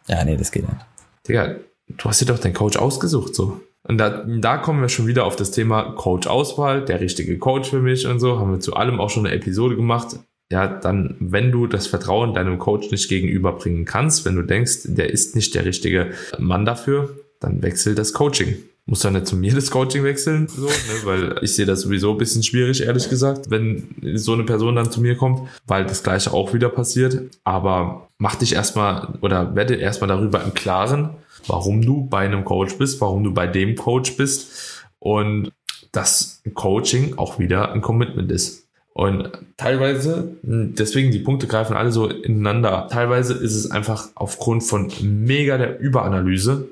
Ja, 0.09 0.25
nee, 0.25 0.37
das 0.37 0.53
geht 0.53 0.69
nicht. 0.69 0.85
Digga, 1.27 1.57
du 1.89 2.05
hast 2.05 2.21
dir 2.21 2.27
doch 2.27 2.39
deinen 2.39 2.55
Coach 2.55 2.77
ausgesucht, 2.77 3.35
so. 3.35 3.61
Und 3.85 3.99
da, 3.99 4.25
da 4.25 4.59
kommen 4.59 4.81
wir 4.81 4.89
schon 4.89 5.07
wieder 5.07 5.25
auf 5.25 5.37
das 5.37 5.51
Thema 5.51 5.93
Coach-Auswahl, 5.95 6.85
der 6.85 7.01
richtige 7.01 7.39
Coach 7.39 7.71
für 7.71 7.81
mich 7.81 8.07
und 8.07 8.21
so. 8.21 8.39
Haben 8.39 8.53
wir 8.53 8.61
zu 8.61 8.75
allem 8.75 9.01
auch 9.01 9.11
schon 9.11 9.27
eine 9.27 9.35
Episode 9.35 9.75
gemacht. 9.75 10.19
Ja, 10.53 10.67
dann, 10.69 11.17
wenn 11.19 11.51
du 11.51 11.67
das 11.67 11.87
Vertrauen 11.87 12.35
deinem 12.35 12.59
Coach 12.59 12.91
nicht 12.91 13.09
gegenüberbringen 13.09 13.87
kannst, 13.87 14.25
wenn 14.25 14.37
du 14.37 14.43
denkst, 14.43 14.81
der 14.85 15.11
ist 15.11 15.35
nicht 15.35 15.55
der 15.55 15.65
richtige 15.65 16.13
Mann 16.39 16.67
dafür, 16.67 17.17
dann 17.43 17.63
wechsel 17.63 17.95
das 17.95 18.13
Coaching. 18.13 18.57
Muss 18.85 19.01
doch 19.01 19.11
nicht 19.11 19.29
zu 19.29 19.37
mir 19.37 19.55
das 19.55 19.71
Coaching 19.71 20.03
wechseln, 20.03 20.49
so, 20.49 20.67
ne? 20.67 20.73
weil 21.05 21.39
ich 21.43 21.55
sehe 21.55 21.67
das 21.67 21.83
sowieso 21.83 22.13
ein 22.13 22.19
bisschen 22.19 22.43
schwierig, 22.43 22.83
ehrlich 22.83 23.09
gesagt, 23.09 23.49
wenn 23.49 23.95
so 24.15 24.33
eine 24.33 24.43
Person 24.43 24.75
dann 24.75 24.91
zu 24.91 25.01
mir 25.01 25.17
kommt, 25.17 25.49
weil 25.69 25.87
das 25.87 26.03
gleiche 26.03 26.33
auch 26.33 26.53
wieder 26.53 26.69
passiert. 26.69 27.31
Aber 27.45 28.09
mach 28.19 28.35
dich 28.35 28.55
erstmal 28.55 29.19
oder 29.21 29.55
werde 29.55 29.77
erstmal 29.77 30.09
darüber 30.09 30.43
im 30.43 30.53
Klaren, 30.53 31.11
warum 31.47 31.83
du 31.83 32.07
bei 32.07 32.25
einem 32.25 32.45
Coach 32.45 32.77
bist, 32.77 33.01
warum 33.01 33.23
du 33.23 33.33
bei 33.33 33.47
dem 33.47 33.77
Coach 33.77 34.17
bist 34.17 34.83
und 34.99 35.53
dass 35.93 36.43
Coaching 36.55 37.19
auch 37.19 37.39
wieder 37.39 37.73
ein 37.73 37.83
Commitment 37.83 38.33
ist. 38.33 38.67
Und 38.95 39.31
teilweise, 39.57 40.37
deswegen 40.43 41.13
die 41.13 41.21
Punkte 41.21 41.47
greifen 41.47 41.77
alle 41.77 41.93
so 41.93 42.09
ineinander. 42.09 42.89
Teilweise 42.91 43.35
ist 43.35 43.55
es 43.55 43.71
einfach 43.71 44.09
aufgrund 44.15 44.65
von 44.65 44.91
mega 45.01 45.57
der 45.57 45.79
Überanalyse 45.81 46.69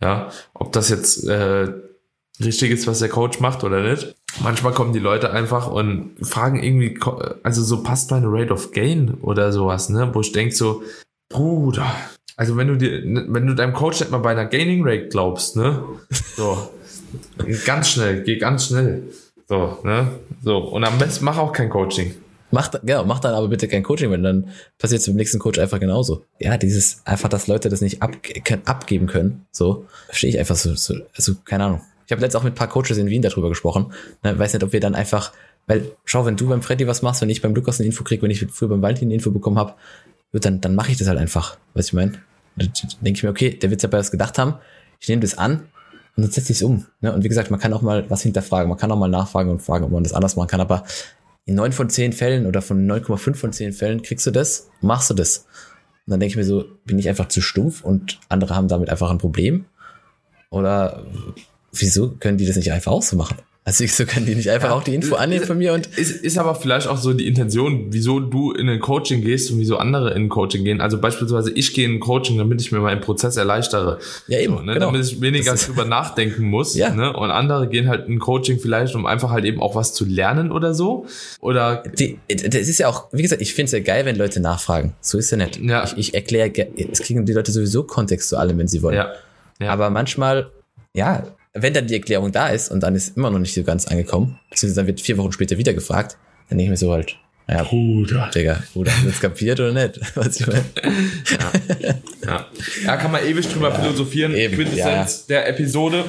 ja, 0.00 0.30
ob 0.54 0.72
das 0.72 0.88
jetzt 0.88 1.26
äh, 1.28 1.68
richtig 2.42 2.70
ist, 2.70 2.86
was 2.86 3.00
der 3.00 3.08
Coach 3.08 3.40
macht 3.40 3.64
oder 3.64 3.82
nicht. 3.82 4.14
Manchmal 4.42 4.72
kommen 4.72 4.92
die 4.92 4.98
Leute 4.98 5.30
einfach 5.30 5.70
und 5.70 6.14
fragen 6.22 6.62
irgendwie, 6.62 6.98
also 7.42 7.62
so 7.62 7.82
passt 7.82 8.10
meine 8.10 8.28
Rate 8.28 8.52
of 8.52 8.72
Gain 8.72 9.14
oder 9.22 9.52
sowas, 9.52 9.88
ne? 9.88 10.10
Wo 10.12 10.20
ich 10.20 10.32
denke 10.32 10.54
so, 10.54 10.82
Bruder, 11.28 11.94
also 12.36 12.56
wenn 12.56 12.68
du 12.68 12.76
dir, 12.76 13.02
wenn 13.04 13.46
du 13.46 13.54
deinem 13.54 13.74
Coach 13.74 14.00
nicht 14.00 14.10
mal 14.10 14.18
bei 14.18 14.30
einer 14.30 14.46
Gaining 14.46 14.82
Rate 14.84 15.08
glaubst, 15.08 15.56
ne? 15.56 15.82
So, 16.36 16.70
ganz 17.66 17.90
schnell, 17.90 18.22
geh 18.22 18.38
ganz 18.38 18.66
schnell. 18.66 19.02
So, 19.48 19.78
ne? 19.82 20.08
So, 20.42 20.58
und 20.58 20.84
am 20.84 20.98
besten 20.98 21.24
mach 21.24 21.38
auch 21.38 21.52
kein 21.52 21.68
Coaching. 21.68 22.14
Macht, 22.50 22.80
genau, 22.82 23.04
macht 23.04 23.24
dann 23.24 23.34
aber 23.34 23.48
bitte 23.48 23.68
kein 23.68 23.82
Coaching, 23.82 24.10
weil 24.10 24.22
dann 24.22 24.48
passiert 24.78 25.00
es 25.00 25.06
beim 25.06 25.16
nächsten 25.16 25.38
Coach 25.38 25.58
einfach 25.58 25.78
genauso. 25.78 26.24
Ja, 26.38 26.56
dieses, 26.56 27.02
einfach, 27.04 27.28
dass 27.28 27.46
Leute 27.46 27.68
das 27.68 27.80
nicht 27.80 28.02
ab, 28.02 28.16
können, 28.44 28.62
abgeben 28.64 29.06
können, 29.06 29.46
so, 29.52 29.86
verstehe 30.06 30.30
ich 30.30 30.38
einfach 30.38 30.56
so, 30.56 30.74
so, 30.74 30.94
also, 31.16 31.34
keine 31.44 31.64
Ahnung. 31.64 31.80
Ich 32.06 32.12
habe 32.12 32.22
letztens 32.22 32.40
auch 32.40 32.44
mit 32.44 32.54
ein 32.54 32.56
paar 32.56 32.68
Coaches 32.68 32.98
in 32.98 33.06
Wien 33.06 33.22
darüber 33.22 33.48
gesprochen. 33.48 33.92
Ne, 34.24 34.36
weiß 34.36 34.52
nicht, 34.52 34.64
ob 34.64 34.72
wir 34.72 34.80
dann 34.80 34.96
einfach, 34.96 35.32
weil, 35.68 35.92
schau, 36.04 36.26
wenn 36.26 36.36
du 36.36 36.48
beim 36.48 36.60
Freddy 36.60 36.88
was 36.88 37.02
machst, 37.02 37.22
wenn 37.22 37.30
ich 37.30 37.40
beim 37.40 37.54
Lukas 37.54 37.78
eine 37.78 37.86
Info 37.86 38.02
krieg, 38.02 38.20
wenn 38.22 38.32
ich 38.32 38.44
früher 38.50 38.68
beim 38.68 38.82
Valentin 38.82 39.06
eine 39.06 39.14
Info 39.14 39.30
bekommen 39.30 39.58
habe, 39.58 39.74
dann, 40.32 40.60
dann 40.60 40.74
mache 40.74 40.90
ich 40.90 40.98
das 40.98 41.06
halt 41.06 41.18
einfach. 41.18 41.56
Weißt 41.74 41.88
du, 41.88 41.90
ich 41.90 41.92
meine? 41.92 42.12
Dann 42.56 42.72
denke 43.00 43.18
ich 43.18 43.22
mir, 43.22 43.30
okay, 43.30 43.50
der 43.50 43.70
wird 43.70 43.82
ja 43.82 43.88
bei 43.88 43.98
was 43.98 44.10
gedacht 44.10 44.38
haben, 44.38 44.54
ich 44.98 45.08
nehme 45.08 45.20
das 45.20 45.38
an 45.38 45.68
und 46.16 46.24
dann 46.24 46.30
setze 46.30 46.52
ich 46.52 46.58
es 46.58 46.62
um. 46.62 46.86
Ne? 47.00 47.12
Und 47.12 47.24
wie 47.24 47.28
gesagt, 47.28 47.50
man 47.50 47.60
kann 47.60 47.72
auch 47.72 47.82
mal 47.82 48.08
was 48.10 48.22
hinterfragen, 48.22 48.68
man 48.68 48.78
kann 48.78 48.90
auch 48.90 48.98
mal 48.98 49.08
nachfragen 49.08 49.50
und 49.50 49.62
fragen, 49.62 49.84
ob 49.84 49.92
man 49.92 50.02
das 50.02 50.12
anders 50.12 50.36
machen 50.36 50.48
kann, 50.48 50.60
aber 50.60 50.84
in 51.50 51.56
neun 51.56 51.72
von 51.72 51.90
zehn 51.90 52.12
Fällen 52.12 52.46
oder 52.46 52.62
von 52.62 52.86
9,5 52.86 53.34
von 53.34 53.52
zehn 53.52 53.72
Fällen 53.72 54.02
kriegst 54.02 54.24
du 54.24 54.30
das, 54.30 54.70
machst 54.82 55.10
du 55.10 55.14
das. 55.14 55.46
Und 56.06 56.12
dann 56.12 56.20
denke 56.20 56.30
ich 56.30 56.36
mir 56.36 56.44
so, 56.44 56.64
bin 56.84 56.96
ich 56.96 57.08
einfach 57.08 57.26
zu 57.26 57.40
stumpf 57.40 57.82
und 57.82 58.20
andere 58.28 58.54
haben 58.54 58.68
damit 58.68 58.88
einfach 58.88 59.10
ein 59.10 59.18
Problem? 59.18 59.64
Oder 60.50 61.04
wieso 61.72 62.10
können 62.10 62.38
die 62.38 62.46
das 62.46 62.54
nicht 62.54 62.70
einfach 62.70 62.92
auch 62.92 63.02
so 63.02 63.16
machen? 63.16 63.36
Also 63.62 63.84
wieso 63.84 64.06
können 64.06 64.24
die 64.24 64.34
nicht 64.34 64.48
einfach 64.48 64.70
ja, 64.70 64.74
auch 64.74 64.82
die 64.82 64.94
Info 64.94 65.16
annehmen 65.16 65.44
von 65.44 65.58
mir 65.58 65.74
und. 65.74 65.86
Ist, 65.86 66.10
ist 66.24 66.38
aber 66.38 66.54
vielleicht 66.54 66.86
auch 66.86 66.96
so 66.96 67.12
die 67.12 67.26
Intention, 67.26 67.88
wieso 67.90 68.18
du 68.18 68.52
in 68.52 68.70
ein 68.70 68.80
Coaching 68.80 69.20
gehst 69.20 69.50
und 69.50 69.58
wieso 69.58 69.76
andere 69.76 70.14
in 70.14 70.24
ein 70.24 70.28
Coaching 70.30 70.64
gehen. 70.64 70.80
Also 70.80 70.98
beispielsweise 70.98 71.50
ich 71.50 71.74
gehe 71.74 71.84
in 71.84 71.96
ein 71.96 72.00
Coaching, 72.00 72.38
damit 72.38 72.62
ich 72.62 72.72
mir 72.72 72.80
meinen 72.80 73.02
Prozess 73.02 73.36
erleichtere. 73.36 73.98
Ja, 74.28 74.38
eben. 74.38 74.56
So, 74.56 74.62
ne? 74.62 74.72
genau. 74.72 74.86
Damit 74.86 75.04
ich 75.04 75.20
weniger 75.20 75.54
drüber 75.54 75.84
nachdenken 75.84 76.44
muss. 76.44 76.74
Ja. 76.74 76.94
Ne? 76.94 77.12
Und 77.12 77.30
andere 77.30 77.68
gehen 77.68 77.86
halt 77.86 78.08
in 78.08 78.14
ein 78.14 78.18
Coaching 78.18 78.58
vielleicht, 78.58 78.94
um 78.94 79.04
einfach 79.04 79.30
halt 79.30 79.44
eben 79.44 79.60
auch 79.60 79.74
was 79.74 79.92
zu 79.92 80.06
lernen 80.06 80.52
oder 80.52 80.72
so. 80.72 81.06
Oder. 81.40 81.82
Die, 81.98 82.18
das 82.28 82.66
ist 82.66 82.78
ja 82.78 82.88
auch, 82.88 83.08
wie 83.12 83.22
gesagt, 83.22 83.42
ich 83.42 83.52
finde 83.52 83.66
es 83.66 83.72
ja 83.72 83.80
geil, 83.80 84.06
wenn 84.06 84.16
Leute 84.16 84.40
nachfragen. 84.40 84.94
So 85.02 85.18
ist 85.18 85.30
ja 85.32 85.36
nett. 85.36 85.60
Ja. 85.62 85.84
Ich, 85.84 85.98
ich 85.98 86.14
erkläre, 86.14 86.50
es 86.90 87.02
kriegen 87.02 87.26
die 87.26 87.34
Leute 87.34 87.52
sowieso 87.52 87.82
Kontext 87.82 88.30
zu 88.30 88.38
allem, 88.38 88.56
wenn 88.56 88.68
sie 88.68 88.82
wollen. 88.82 88.96
Ja. 88.96 89.12
ja. 89.60 89.70
Aber 89.70 89.90
manchmal, 89.90 90.50
ja, 90.94 91.24
wenn 91.52 91.74
dann 91.74 91.86
die 91.86 91.94
Erklärung 91.94 92.32
da 92.32 92.48
ist 92.48 92.70
und 92.70 92.80
dann 92.80 92.94
ist 92.94 93.16
immer 93.16 93.30
noch 93.30 93.38
nicht 93.38 93.54
so 93.54 93.62
ganz 93.62 93.86
angekommen, 93.86 94.38
beziehungsweise 94.50 94.80
dann 94.80 94.86
wird 94.86 95.00
vier 95.00 95.18
Wochen 95.18 95.32
später 95.32 95.58
wieder 95.58 95.74
gefragt, 95.74 96.16
dann 96.48 96.58
denke 96.58 96.64
ich 96.64 96.70
mir 96.70 96.76
so 96.76 96.92
halt, 96.92 97.16
naja, 97.50 97.64
Bruder. 97.64 98.30
Digga, 98.32 98.62
Bruder, 98.72 98.92
hast 98.92 99.02
du 99.02 99.08
jetzt 99.08 99.20
kapiert 99.20 99.58
oder 99.58 99.72
nicht? 99.72 100.00
Was 100.16 100.38
ich 100.38 100.46
meine? 100.46 100.64
Ja. 100.84 101.52
ja. 102.24 102.46
ja, 102.84 102.96
kann 102.96 103.10
man 103.10 103.24
ewig 103.24 103.48
drüber 103.48 103.70
ja, 103.70 103.74
philosophieren. 103.74 104.34
Eben, 104.34 104.54
Quintessenz 104.54 105.26
ja. 105.28 105.34
der 105.34 105.48
Episode. 105.48 106.04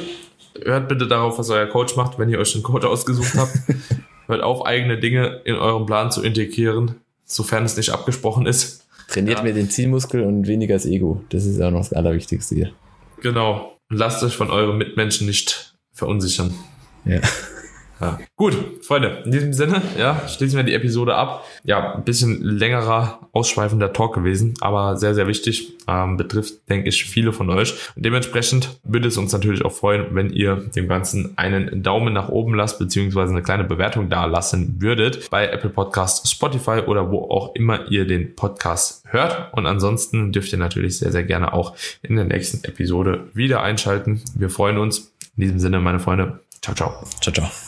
Hört 0.64 0.88
bitte 0.88 1.08
darauf, 1.08 1.40
was 1.40 1.50
euer 1.50 1.66
Coach 1.66 1.96
macht, 1.96 2.20
wenn 2.20 2.30
ihr 2.30 2.38
euch 2.38 2.54
einen 2.54 2.64
Coach 2.64 2.86
ausgesucht 2.86 3.34
habt. 3.36 3.54
Hört 4.28 4.44
auf, 4.44 4.66
eigene 4.66 5.00
Dinge 5.00 5.42
in 5.46 5.56
eurem 5.56 5.86
Plan 5.86 6.12
zu 6.12 6.22
integrieren, 6.22 6.96
sofern 7.26 7.64
es 7.64 7.78
nicht 7.78 7.90
abgesprochen 7.90 8.46
ist. 8.46 8.86
Trainiert 9.08 9.40
ja. 9.40 9.44
mir 9.44 9.54
den 9.54 9.70
Zielmuskel 9.70 10.24
und 10.24 10.48
weniger 10.48 10.76
das 10.76 10.86
Ego. 10.86 11.24
Das 11.30 11.46
ist 11.46 11.60
auch 11.62 11.72
noch 11.72 11.80
das 11.80 11.94
Allerwichtigste 11.94 12.54
hier. 12.54 12.72
Genau. 13.22 13.78
Und 13.92 13.98
lasst 13.98 14.24
euch 14.24 14.38
von 14.38 14.50
euren 14.50 14.78
Mitmenschen 14.78 15.28
nicht 15.28 15.74
verunsichern. 15.92 16.54
Ja. 17.04 17.20
Ja. 18.02 18.20
Gut, 18.36 18.58
Freunde, 18.82 19.22
in 19.26 19.32
diesem 19.32 19.54
Sinne, 19.54 19.82
ja, 19.98 20.28
schließen 20.28 20.58
wir 20.58 20.64
die 20.64 20.74
Episode 20.74 21.16
ab. 21.16 21.46
Ja, 21.64 21.94
ein 21.94 22.04
bisschen 22.04 22.42
längerer, 22.42 23.20
ausschweifender 23.32 23.94
Talk 23.94 24.16
gewesen, 24.16 24.56
aber 24.60 24.98
sehr, 24.98 25.14
sehr 25.14 25.28
wichtig. 25.28 25.74
Ähm, 25.88 26.18
betrifft, 26.18 26.68
denke 26.70 26.90
ich, 26.90 27.06
viele 27.06 27.32
von 27.32 27.50
euch. 27.50 27.74
Und 27.96 28.04
dementsprechend 28.04 28.80
würde 28.84 29.08
es 29.08 29.18
uns 29.18 29.32
natürlich 29.34 29.64
auch 29.64 29.72
freuen, 29.72 30.08
wenn 30.16 30.32
ihr 30.32 30.56
dem 30.56 30.88
Ganzen 30.88 31.38
einen 31.38 31.84
Daumen 31.84 32.14
nach 32.14 32.30
oben 32.30 32.56
lasst, 32.56 32.80
beziehungsweise 32.80 33.32
eine 33.32 33.44
kleine 33.44 33.64
Bewertung 33.64 34.10
da 34.10 34.26
lassen 34.26 34.82
würdet 34.82 35.30
bei 35.30 35.48
Apple 35.48 35.70
Podcast, 35.70 36.30
Spotify 36.30 36.82
oder 36.88 37.12
wo 37.12 37.30
auch 37.30 37.54
immer 37.56 37.92
ihr 37.92 38.08
den 38.08 38.36
Podcast 38.36 39.04
hört. 39.06 39.54
Und 39.54 39.68
ansonsten 39.68 40.32
dürft 40.32 40.52
ihr 40.52 40.60
natürlich 40.60 40.98
sehr, 40.98 41.12
sehr 41.12 41.24
gerne 41.24 41.54
auch 41.54 41.76
in 42.02 42.16
der 42.16 42.26
nächsten 42.26 42.64
Episode 42.64 43.28
wieder 43.34 43.62
einschalten. 43.62 44.22
Wir 44.36 44.50
freuen 44.50 44.78
uns. 44.78 45.12
In 45.38 45.44
diesem 45.44 45.60
Sinne, 45.60 45.80
meine 45.80 46.00
Freunde, 46.00 46.40
ciao, 46.62 46.76
ciao. 46.76 47.04
Ciao, 47.22 47.34
ciao. 47.34 47.62